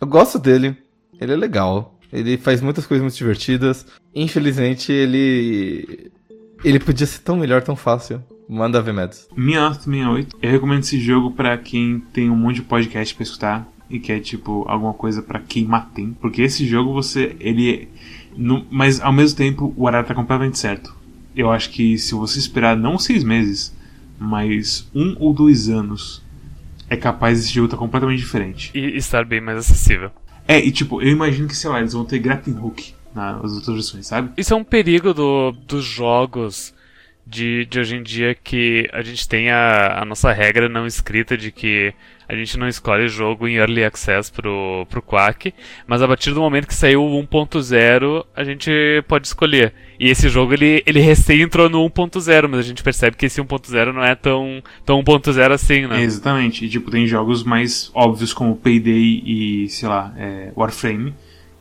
Eu 0.00 0.06
gosto 0.06 0.38
dele. 0.38 0.76
Ele 1.20 1.32
é 1.32 1.36
legal. 1.36 1.98
Ele 2.12 2.36
faz 2.36 2.60
muitas 2.60 2.86
coisas 2.86 3.02
muito 3.02 3.16
divertidas. 3.16 3.86
Infelizmente, 4.14 4.92
ele. 4.92 6.10
Ele 6.64 6.78
podia 6.78 7.06
ser 7.06 7.20
tão 7.20 7.36
melhor, 7.36 7.62
tão 7.62 7.74
fácil. 7.74 8.22
Manda 8.48 8.82
ver, 8.82 8.92
Mads. 8.92 9.28
Minha 9.36 9.60
nota 9.60 9.84
também 9.84 10.02
é 10.02 10.08
8. 10.08 10.36
Eu 10.42 10.50
recomendo 10.50 10.80
esse 10.80 11.00
jogo 11.00 11.30
para 11.30 11.56
quem 11.56 12.00
tem 12.12 12.28
um 12.28 12.36
monte 12.36 12.56
de 12.56 12.62
podcast 12.62 13.14
pra 13.14 13.22
escutar 13.22 13.68
e 13.88 13.98
quer, 13.98 14.20
tipo, 14.20 14.64
alguma 14.68 14.92
coisa 14.92 15.22
para 15.22 15.38
queimar 15.38 15.90
tempo. 15.90 16.16
Porque 16.20 16.42
esse 16.42 16.66
jogo 16.66 16.92
você. 16.92 17.36
Ele. 17.40 17.74
É, 17.74 17.86
no, 18.36 18.66
mas 18.70 19.00
ao 19.00 19.12
mesmo 19.12 19.36
tempo, 19.36 19.72
o 19.76 19.84
horário 19.84 20.06
tá 20.06 20.14
completamente 20.14 20.58
certo. 20.58 20.94
Eu 21.34 21.50
acho 21.50 21.70
que 21.70 21.96
se 21.96 22.14
você 22.14 22.38
esperar 22.38 22.76
não 22.76 22.98
seis 22.98 23.24
meses, 23.24 23.74
mas 24.22 24.88
um 24.94 25.16
ou 25.18 25.34
dois 25.34 25.68
anos 25.68 26.22
é 26.88 26.96
capaz 26.96 27.44
estar 27.44 27.68
tá 27.68 27.76
completamente 27.76 28.18
diferente. 28.18 28.70
E 28.74 28.96
estar 28.96 29.24
bem 29.24 29.40
mais 29.40 29.58
acessível. 29.58 30.10
É, 30.46 30.58
e 30.58 30.70
tipo, 30.70 31.02
eu 31.02 31.08
imagino 31.08 31.48
que, 31.48 31.56
sei 31.56 31.70
lá, 31.70 31.80
eles 31.80 31.92
vão 31.92 32.04
ter 32.04 32.18
grappling 32.18 32.58
hook 32.58 32.94
nas 33.14 33.52
outras 33.52 33.74
versões, 33.74 34.06
sabe? 34.06 34.30
Isso 34.36 34.54
é 34.54 34.56
um 34.56 34.64
perigo 34.64 35.12
do, 35.12 35.52
dos 35.66 35.84
jogos 35.84 36.74
de, 37.26 37.66
de 37.66 37.80
hoje 37.80 37.96
em 37.96 38.02
dia 38.02 38.34
que 38.34 38.88
a 38.92 39.02
gente 39.02 39.28
tem 39.28 39.50
a, 39.50 40.00
a 40.00 40.04
nossa 40.04 40.32
regra 40.32 40.68
não 40.68 40.86
escrita 40.86 41.36
de 41.36 41.50
que 41.50 41.94
a 42.32 42.34
gente 42.34 42.58
não 42.58 42.66
escolhe 42.66 43.08
jogo 43.08 43.46
em 43.46 43.56
Early 43.56 43.84
Access 43.84 44.32
pro, 44.32 44.86
pro 44.88 45.02
Quack, 45.02 45.52
mas 45.86 46.00
a 46.00 46.08
partir 46.08 46.32
do 46.32 46.40
momento 46.40 46.66
que 46.66 46.74
saiu 46.74 47.04
o 47.04 47.22
1.0, 47.22 48.24
a 48.34 48.42
gente 48.42 48.70
pode 49.06 49.26
escolher. 49.26 49.74
E 50.00 50.08
esse 50.08 50.30
jogo, 50.30 50.54
ele, 50.54 50.82
ele 50.86 50.98
recém 50.98 51.42
entrou 51.42 51.68
no 51.68 51.84
1.0, 51.90 52.48
mas 52.48 52.60
a 52.60 52.62
gente 52.62 52.82
percebe 52.82 53.18
que 53.18 53.26
esse 53.26 53.38
1.0 53.38 53.92
não 53.92 54.02
é 54.02 54.14
tão, 54.14 54.62
tão 54.82 55.02
1.0 55.02 55.52
assim, 55.52 55.86
né? 55.86 56.00
Exatamente. 56.00 56.64
E, 56.64 56.70
tipo, 56.70 56.90
tem 56.90 57.06
jogos 57.06 57.44
mais 57.44 57.90
óbvios 57.92 58.32
como 58.32 58.56
Payday 58.56 59.22
e, 59.26 59.68
sei 59.68 59.90
lá, 59.90 60.14
é, 60.16 60.52
Warframe, 60.56 61.12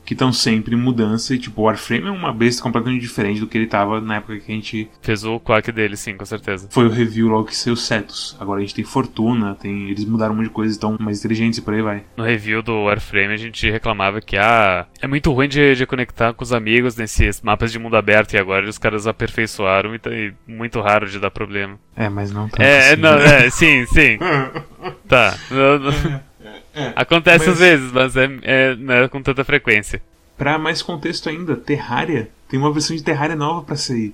que 0.05 0.13
estão 0.13 0.31
sempre 0.31 0.75
em 0.75 0.77
mudança. 0.77 1.33
E, 1.33 1.39
tipo, 1.39 1.61
o 1.61 1.65
Warframe 1.65 2.07
é 2.07 2.11
uma 2.11 2.33
besta 2.33 2.61
completamente 2.61 3.01
diferente 3.01 3.39
do 3.39 3.47
que 3.47 3.57
ele 3.57 3.67
tava 3.67 4.01
na 4.01 4.15
época 4.15 4.39
que 4.39 4.51
a 4.51 4.55
gente. 4.55 4.89
Fez 5.01 5.23
o 5.23 5.39
quack 5.39 5.71
dele, 5.71 5.95
sim, 5.95 6.15
com 6.15 6.25
certeza. 6.25 6.67
Foi 6.71 6.85
o 6.85 6.89
review 6.89 7.27
logo 7.27 7.45
que 7.45 7.55
saiu 7.55 7.75
Cetus. 7.75 8.35
Agora 8.39 8.59
a 8.59 8.61
gente 8.61 8.75
tem 8.75 8.83
Fortuna, 8.83 9.55
tem... 9.55 9.89
eles 9.89 10.05
mudaram 10.05 10.33
um 10.33 10.37
monte 10.37 10.47
de 10.47 10.53
coisas, 10.53 10.75
estão 10.75 10.97
mais 10.99 11.19
inteligentes 11.19 11.59
e 11.59 11.61
por 11.61 11.73
aí 11.73 11.81
vai. 11.81 12.03
No 12.17 12.23
review 12.23 12.61
do 12.61 12.83
Warframe 12.83 13.33
a 13.33 13.37
gente 13.37 13.69
reclamava 13.69 14.21
que, 14.21 14.37
ah, 14.37 14.85
é 15.01 15.07
muito 15.07 15.31
ruim 15.31 15.47
de, 15.47 15.75
de 15.75 15.85
conectar 15.85 16.33
com 16.33 16.43
os 16.43 16.53
amigos 16.53 16.95
nesses 16.95 17.41
mapas 17.41 17.71
de 17.71 17.79
mundo 17.79 17.95
aberto 17.95 18.33
e 18.33 18.37
agora 18.37 18.67
os 18.67 18.77
caras 18.77 19.07
aperfeiçoaram 19.07 19.95
e 19.95 19.99
tá 19.99 20.11
e 20.11 20.33
muito 20.47 20.79
raro 20.81 21.07
de 21.07 21.19
dar 21.19 21.31
problema. 21.31 21.79
É, 21.95 22.09
mas 22.09 22.31
não 22.31 22.47
tá. 22.47 22.63
É, 22.63 22.93
assim, 22.93 23.01
não, 23.01 23.17
né? 23.17 23.45
é, 23.45 23.49
sim, 23.49 23.85
sim. 23.85 24.17
tá. 25.07 25.37
Não, 25.49 25.79
não... 25.79 26.30
É, 26.73 26.93
Acontece 26.95 27.45
mas... 27.45 27.53
às 27.53 27.59
vezes, 27.59 27.91
mas 27.91 28.15
é, 28.15 28.29
é, 28.43 28.75
não 28.75 28.93
é 28.93 29.07
com 29.07 29.21
tanta 29.21 29.43
frequência. 29.43 30.01
Pra 30.37 30.57
mais 30.57 30.81
contexto 30.81 31.29
ainda, 31.29 31.55
Terraria 31.55 32.29
tem 32.47 32.59
uma 32.59 32.71
versão 32.73 32.95
de 32.95 33.03
Terraria 33.03 33.35
nova 33.35 33.61
pra 33.61 33.75
sair. 33.75 34.13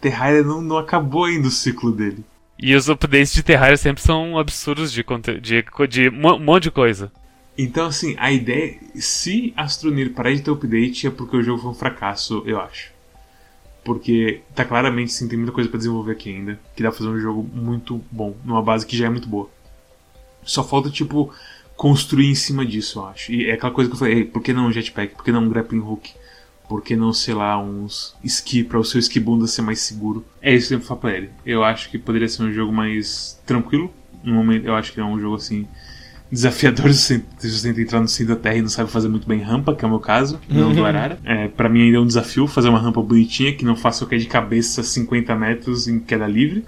Terraria 0.00 0.42
não, 0.42 0.62
não 0.62 0.78
acabou 0.78 1.24
ainda 1.24 1.48
o 1.48 1.50
ciclo 1.50 1.90
dele. 1.90 2.24
E 2.58 2.74
os 2.74 2.88
updates 2.88 3.32
de 3.32 3.42
Terraria 3.42 3.76
sempre 3.76 4.02
são 4.02 4.38
absurdos 4.38 4.92
de, 4.92 5.02
de, 5.40 5.40
de, 5.40 5.86
de 5.88 6.08
um 6.08 6.38
monte 6.38 6.64
de 6.64 6.70
coisa. 6.70 7.10
Então, 7.58 7.86
assim, 7.86 8.14
a 8.18 8.30
ideia. 8.30 8.78
Se 8.94 9.52
Astronir 9.56 10.12
parar 10.12 10.32
de 10.32 10.42
ter 10.42 10.50
update 10.50 11.06
é 11.06 11.10
porque 11.10 11.36
o 11.36 11.42
jogo 11.42 11.60
foi 11.60 11.70
um 11.70 11.74
fracasso, 11.74 12.42
eu 12.46 12.60
acho. 12.60 12.92
Porque 13.84 14.42
tá 14.54 14.64
claramente, 14.64 15.12
sim, 15.12 15.26
tem 15.26 15.38
muita 15.38 15.52
coisa 15.52 15.68
para 15.68 15.78
desenvolver 15.78 16.12
aqui 16.12 16.30
ainda. 16.30 16.60
Que 16.76 16.82
dá 16.82 16.90
pra 16.90 16.98
fazer 16.98 17.10
um 17.10 17.18
jogo 17.18 17.42
muito 17.52 18.00
bom, 18.10 18.36
numa 18.44 18.62
base 18.62 18.86
que 18.86 18.96
já 18.96 19.06
é 19.06 19.10
muito 19.10 19.28
boa. 19.28 19.50
Só 20.44 20.62
falta, 20.62 20.88
tipo, 20.90 21.34
construir 21.80 22.28
em 22.28 22.34
cima 22.34 22.66
disso, 22.66 22.98
eu 22.98 23.06
acho. 23.06 23.32
E 23.32 23.48
é 23.48 23.54
aquela 23.54 23.72
coisa 23.72 23.88
que 23.88 23.94
eu 23.94 23.98
falei, 23.98 24.22
por 24.22 24.42
que 24.42 24.52
não 24.52 24.66
um 24.66 24.70
jetpack? 24.70 25.14
Por 25.14 25.24
que 25.24 25.32
não 25.32 25.44
um 25.44 25.48
grappling 25.48 25.80
hook? 25.80 26.10
Por 26.68 26.82
que 26.82 26.94
não, 26.94 27.10
sei 27.10 27.32
lá, 27.32 27.58
uns 27.58 28.14
esqui 28.22 28.62
para 28.62 28.78
o 28.78 28.84
seu 28.84 29.00
esqui 29.00 29.18
bunda 29.18 29.46
ser 29.46 29.62
mais 29.62 29.80
seguro? 29.80 30.22
É 30.42 30.54
isso 30.54 30.68
que 30.68 30.74
eu 30.74 30.80
falo 30.82 31.00
pra 31.00 31.12
ele. 31.16 31.30
Eu 31.44 31.64
acho 31.64 31.88
que 31.88 31.96
poderia 31.96 32.28
ser 32.28 32.42
um 32.42 32.52
jogo 32.52 32.70
mais 32.70 33.40
tranquilo. 33.46 33.90
No 34.22 34.34
momento, 34.34 34.66
eu 34.66 34.74
acho 34.74 34.92
que 34.92 35.00
é 35.00 35.04
um 35.04 35.18
jogo 35.18 35.36
assim 35.36 35.66
desafiador 36.30 36.92
se 36.92 37.24
você 37.40 37.68
tenta 37.68 37.80
entrar 37.80 37.98
no 38.02 38.08
centro 38.08 38.34
da 38.34 38.40
Terra 38.42 38.56
e 38.56 38.60
não 38.62 38.68
sabe 38.68 38.90
fazer 38.90 39.08
muito 39.08 39.26
bem 39.26 39.40
rampa, 39.40 39.74
que 39.74 39.82
é 39.82 39.88
o 39.88 39.90
meu 39.90 40.00
caso, 40.00 40.38
não 40.50 40.74
do 40.74 40.80
Uhum. 40.80 40.84
Arara. 40.84 41.18
É, 41.24 41.48
pra 41.48 41.70
mim 41.70 41.84
ainda 41.84 41.96
é 41.96 42.00
um 42.00 42.06
desafio 42.06 42.46
fazer 42.46 42.68
uma 42.68 42.78
rampa 42.78 43.00
bonitinha 43.00 43.54
que 43.54 43.64
não 43.64 43.74
faça 43.74 44.04
eu 44.04 44.08
cair 44.08 44.18
de 44.18 44.26
cabeça 44.26 44.82
50 44.82 45.34
metros 45.34 45.88
em 45.88 45.98
queda 45.98 46.26
livre. 46.26 46.62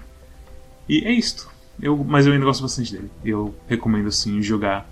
E 0.89 1.05
é 1.05 1.11
isto. 1.11 1.47
Eu, 1.79 2.03
mas 2.03 2.25
eu 2.25 2.33
ainda 2.33 2.45
gosto 2.45 2.63
bastante 2.63 2.91
dele. 2.91 3.11
Eu 3.23 3.53
recomendo 3.67 4.07
assim 4.07 4.41
jogar, 4.41 4.89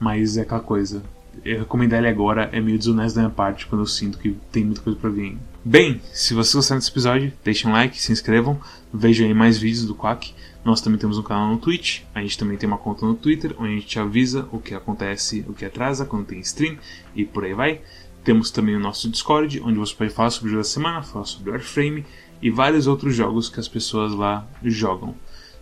mas 0.00 0.38
é 0.38 0.40
aquela 0.40 0.60
coisa. 0.60 1.02
Eu 1.44 1.60
recomendar 1.60 2.00
ele 2.00 2.08
agora 2.08 2.48
é 2.52 2.60
meio 2.60 2.78
desonesto 2.78 3.14
da 3.14 3.22
minha 3.22 3.34
parte 3.34 3.66
quando 3.66 3.82
eu 3.82 3.86
sinto 3.86 4.18
que 4.18 4.36
tem 4.50 4.64
muita 4.64 4.80
coisa 4.80 4.98
pra 4.98 5.10
vir. 5.10 5.38
Bem, 5.64 6.00
se 6.12 6.34
vocês 6.34 6.54
gostaram 6.54 6.78
desse 6.78 6.90
episódio, 6.90 7.32
deixem 7.44 7.70
um 7.70 7.72
like, 7.72 8.00
se 8.00 8.10
inscrevam, 8.10 8.58
vejam 8.92 9.26
aí 9.26 9.34
mais 9.34 9.58
vídeos 9.58 9.84
do 9.84 9.94
Quack. 9.94 10.34
Nós 10.64 10.80
também 10.80 10.98
temos 10.98 11.18
um 11.18 11.22
canal 11.22 11.50
no 11.52 11.58
Twitch, 11.58 12.02
a 12.14 12.20
gente 12.20 12.36
também 12.36 12.56
tem 12.56 12.66
uma 12.66 12.76
conta 12.78 13.06
no 13.06 13.14
Twitter, 13.14 13.54
onde 13.58 13.72
a 13.72 13.76
gente 13.76 13.98
avisa 13.98 14.48
o 14.52 14.58
que 14.58 14.74
acontece, 14.74 15.44
o 15.48 15.54
que 15.54 15.64
atrasa, 15.64 16.04
quando 16.04 16.26
tem 16.26 16.40
stream 16.40 16.76
e 17.14 17.24
por 17.24 17.44
aí 17.44 17.54
vai. 17.54 17.80
Temos 18.24 18.50
também 18.50 18.76
o 18.76 18.80
nosso 18.80 19.08
Discord, 19.08 19.60
onde 19.64 19.78
você 19.78 19.94
pode 19.94 20.10
falar 20.10 20.30
sobre 20.30 20.48
o 20.48 20.50
jogo 20.50 20.62
da 20.62 20.68
semana, 20.68 21.02
falar 21.02 21.24
sobre 21.24 21.50
Warframe 21.50 22.04
e 22.42 22.50
vários 22.50 22.86
outros 22.86 23.14
jogos 23.14 23.48
que 23.48 23.60
as 23.60 23.68
pessoas 23.68 24.12
lá 24.12 24.46
jogam. 24.62 25.14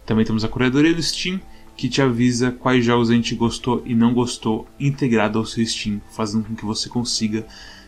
Também 0.05 0.25
temos 0.25 0.45
a 0.45 0.49
curadoria 0.49 0.95
do 0.95 1.03
Steam, 1.03 1.41
que 1.79 1.89
te 1.89 2.03
avisa 2.03 2.51
quais 2.51 2.85
jogos 2.85 3.09
a 3.09 3.15
gente 3.15 3.37
gostou 3.37 3.85
e 3.87 3.95
não 3.95 4.13
gostou 4.13 4.67
integrado 4.81 5.39
ao 5.39 5.47
seu 5.47 5.65
Steam, 5.65 6.01
fazendo 6.11 6.45
com 6.45 6.57
que 6.57 6.65
você 6.65 6.89
consiga 6.89 7.47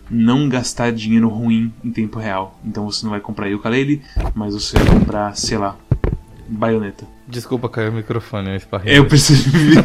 não 0.09 0.49
gastar 0.49 0.93
dinheiro 0.93 1.29
ruim 1.29 1.75
em 1.85 1.91
tempo 1.91 2.21
real. 2.21 2.57
Então 2.65 2.89
você 2.89 3.05
não 3.05 3.11
vai 3.11 3.21
comprar 3.21 3.53
ukulele, 3.53 4.01
mas 4.33 4.55
você 4.55 4.79
vai 4.79 4.87
comprar, 4.87 5.37
sei 5.37 5.59
lá, 5.59 5.77
baioneta. 6.49 7.05
Desculpa, 7.27 7.69
caiu 7.69 7.91
o 7.91 7.95
microfone, 7.95 8.51
eu 8.51 8.57
esparrei. 8.57 8.97
Eu 8.97 9.07
preciso 9.07 9.51
ver. 9.51 9.83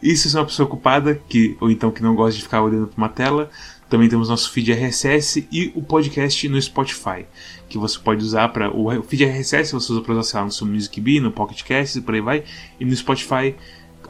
E 0.00 0.14
se 0.16 0.30
você 0.30 0.36
é 0.36 0.40
uma 0.40 0.46
pessoa 0.46 0.66
ocupada, 0.66 1.20
que, 1.28 1.56
ou 1.60 1.72
então 1.72 1.90
que 1.90 2.02
não 2.02 2.14
gosta 2.14 2.36
de 2.36 2.44
ficar 2.44 2.62
olhando 2.62 2.86
para 2.86 2.96
uma 2.96 3.08
tela, 3.08 3.50
também 3.88 4.08
temos 4.08 4.28
nosso 4.28 4.50
feed 4.50 4.72
RSS 4.72 5.46
e 5.50 5.72
o 5.74 5.82
podcast 5.82 6.48
no 6.48 6.60
Spotify, 6.60 7.26
que 7.68 7.78
você 7.78 7.98
pode 7.98 8.24
usar 8.24 8.48
para 8.48 8.70
o 8.74 9.02
feed 9.02 9.24
RSS 9.24 9.72
você 9.72 9.92
usa 9.92 10.00
para 10.00 10.12
usar 10.12 10.22
sei 10.22 10.40
lá, 10.40 10.46
no 10.46 10.52
seu 10.52 10.66
Music 10.66 11.00
Bee, 11.00 11.20
no 11.20 11.30
Pocket 11.30 11.62
Cast 11.62 11.98
e 11.98 12.02
por 12.02 12.14
aí 12.14 12.20
vai, 12.20 12.44
e 12.80 12.84
no 12.84 12.94
Spotify 12.94 13.54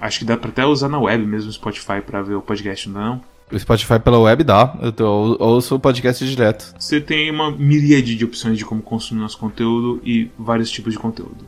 acho 0.00 0.18
que 0.18 0.24
dá 0.24 0.36
para 0.36 0.50
até 0.50 0.64
usar 0.64 0.88
na 0.88 0.98
web 0.98 1.24
mesmo 1.24 1.50
o 1.50 1.52
Spotify 1.52 2.00
para 2.04 2.22
ver 2.22 2.34
o 2.34 2.42
podcast, 2.42 2.88
não 2.88 3.00
é 3.00 3.04
não? 3.04 3.34
O 3.52 3.58
Spotify 3.58 3.98
pela 4.00 4.18
web 4.18 4.42
dá, 4.42 4.76
eu, 4.80 4.90
tô, 4.90 5.04
eu 5.04 5.46
ouço 5.46 5.74
o 5.74 5.78
podcast 5.78 6.26
direto. 6.26 6.74
Você 6.78 7.00
tem 7.00 7.30
uma 7.30 7.50
miríade 7.50 8.16
de 8.16 8.24
opções 8.24 8.56
de 8.56 8.64
como 8.64 8.82
consumir 8.82 9.20
nosso 9.20 9.38
conteúdo 9.38 10.00
e 10.02 10.30
vários 10.38 10.70
tipos 10.70 10.94
de 10.94 10.98
conteúdo. 10.98 11.44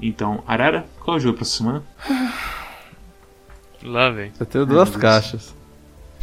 Então, 0.00 0.42
Arara, 0.46 0.86
qual 1.00 1.16
é 1.16 1.20
o 1.20 1.22
jogo 1.22 1.34
para 1.36 1.42
essa 1.42 1.56
semana? 1.58 1.82
Lá 3.82 4.10
vem. 4.10 4.32
Eu 4.40 4.46
tenho 4.46 4.64
Ai, 4.64 4.70
duas 4.70 4.96
caixas. 4.96 5.54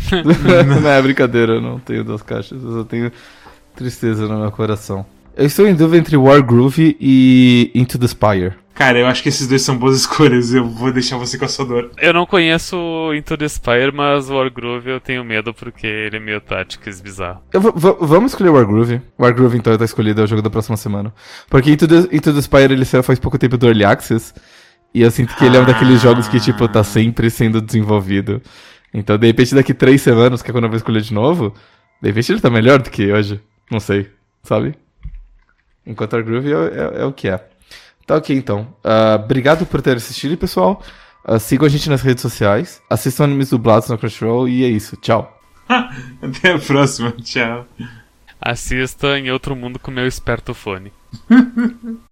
não 0.81 0.89
é 0.89 1.01
brincadeira, 1.01 1.53
eu 1.53 1.61
não 1.61 1.79
tenho 1.79 2.03
duas 2.03 2.21
caixas, 2.21 2.63
eu 2.63 2.71
só 2.71 2.83
tenho 2.83 3.11
tristeza 3.75 4.27
no 4.27 4.39
meu 4.39 4.51
coração. 4.51 5.05
Eu 5.35 5.45
estou 5.45 5.67
em 5.67 5.73
dúvida 5.73 5.97
entre 5.97 6.17
Wargroove 6.17 6.97
e 6.99 7.71
Into 7.73 7.97
the 7.97 8.07
Spire. 8.07 8.53
Cara, 8.73 8.99
eu 8.99 9.07
acho 9.07 9.21
que 9.21 9.29
esses 9.29 9.47
dois 9.47 9.61
são 9.61 9.77
boas 9.77 9.97
escolhas. 9.97 10.53
Eu 10.53 10.67
vou 10.67 10.91
deixar 10.91 11.17
você 11.17 11.37
com 11.37 11.45
a 11.45 11.47
sua 11.47 11.65
dor. 11.65 11.91
Eu 11.97 12.13
não 12.13 12.25
conheço 12.25 12.75
o 12.75 13.13
Into 13.13 13.37
the 13.37 13.47
Spire, 13.47 13.91
mas 13.93 14.29
Wargroove 14.29 14.89
eu 14.89 14.99
tenho 14.99 15.23
medo 15.23 15.53
porque 15.53 15.85
ele 15.85 16.17
é 16.17 16.19
meio 16.19 16.41
Tactics 16.41 16.99
bizarro. 16.99 17.41
Vamos 17.99 18.31
escolher 18.31 18.49
Wargroove. 18.49 19.01
Wargroove 19.19 19.57
então 19.57 19.77
tá 19.77 19.85
escolhido, 19.85 20.21
é 20.21 20.23
o 20.23 20.27
jogo 20.27 20.41
da 20.41 20.49
próxima 20.49 20.77
semana. 20.77 21.13
Porque 21.49 21.71
Into 21.71 21.87
the, 21.87 22.15
Into 22.15 22.33
the 22.33 22.41
Spire 22.41 22.73
ele 22.73 22.85
saiu 22.85 23.03
faz 23.03 23.19
pouco 23.19 23.37
tempo 23.37 23.57
do 23.57 23.67
Early 23.67 23.85
Access. 23.85 24.33
E 24.93 25.01
eu 25.01 25.11
sinto 25.11 25.35
que 25.35 25.45
ele 25.45 25.55
é 25.55 25.59
um 25.59 25.65
daqueles 25.65 26.01
jogos 26.01 26.27
que, 26.27 26.39
tipo, 26.39 26.67
tá 26.67 26.83
sempre 26.83 27.29
sendo 27.29 27.61
desenvolvido. 27.61 28.41
Então, 28.93 29.17
de 29.17 29.27
repente, 29.27 29.55
daqui 29.55 29.73
três 29.73 30.01
semanas, 30.01 30.41
que 30.41 30.49
é 30.49 30.53
quando 30.53 30.65
eu 30.65 30.69
vou 30.69 30.77
escolher 30.77 31.01
de 31.01 31.13
novo, 31.13 31.53
de 32.01 32.09
repente 32.09 32.31
ele 32.31 32.41
tá 32.41 32.49
melhor 32.49 32.81
do 32.81 32.89
que 32.89 33.11
hoje. 33.11 33.39
Não 33.69 33.79
sei, 33.79 34.09
sabe? 34.43 34.75
Enquanto 35.85 36.13
Wargroove 36.13 36.51
é, 36.51 36.55
é- 36.55 37.01
é 37.01 37.05
o 37.05 37.13
que 37.13 37.27
é. 37.29 37.37
Tá 38.05 38.15
ok, 38.17 38.35
então. 38.35 38.75
Ah, 38.83 39.15
obrigado 39.23 39.65
por 39.65 39.81
ter 39.81 39.95
assistido, 39.95 40.37
pessoal. 40.37 40.83
Ah, 41.23 41.39
sigam 41.39 41.65
a 41.65 41.69
gente 41.69 41.89
nas 41.89 42.01
redes 42.01 42.21
sociais. 42.21 42.81
Assistam 42.89 43.23
animes 43.25 43.49
dublados 43.49 43.87
no 43.89 43.97
Crunchyroll. 43.97 44.49
E 44.49 44.63
é 44.65 44.67
isso. 44.67 44.97
Tchau. 44.97 45.39
Até 46.21 46.53
a 46.53 46.59
próxima. 46.59 47.11
Tchau. 47.23 47.65
Assista 48.41 49.17
em 49.17 49.31
outro 49.31 49.55
mundo 49.55 49.79
com 49.79 49.91
meu 49.91 50.07
esperto 50.07 50.53
fone. 50.53 50.91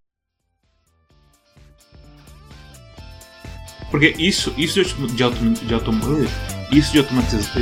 Porque 3.89 4.13
isso, 4.17 4.53
isso 4.57 4.83
de, 5.07 5.23
autom- 5.23 5.53
de, 5.53 5.73
autom- 5.73 5.99
de, 5.99 6.77
isso 6.77 6.91
de 6.91 6.99
automatização. 6.99 7.61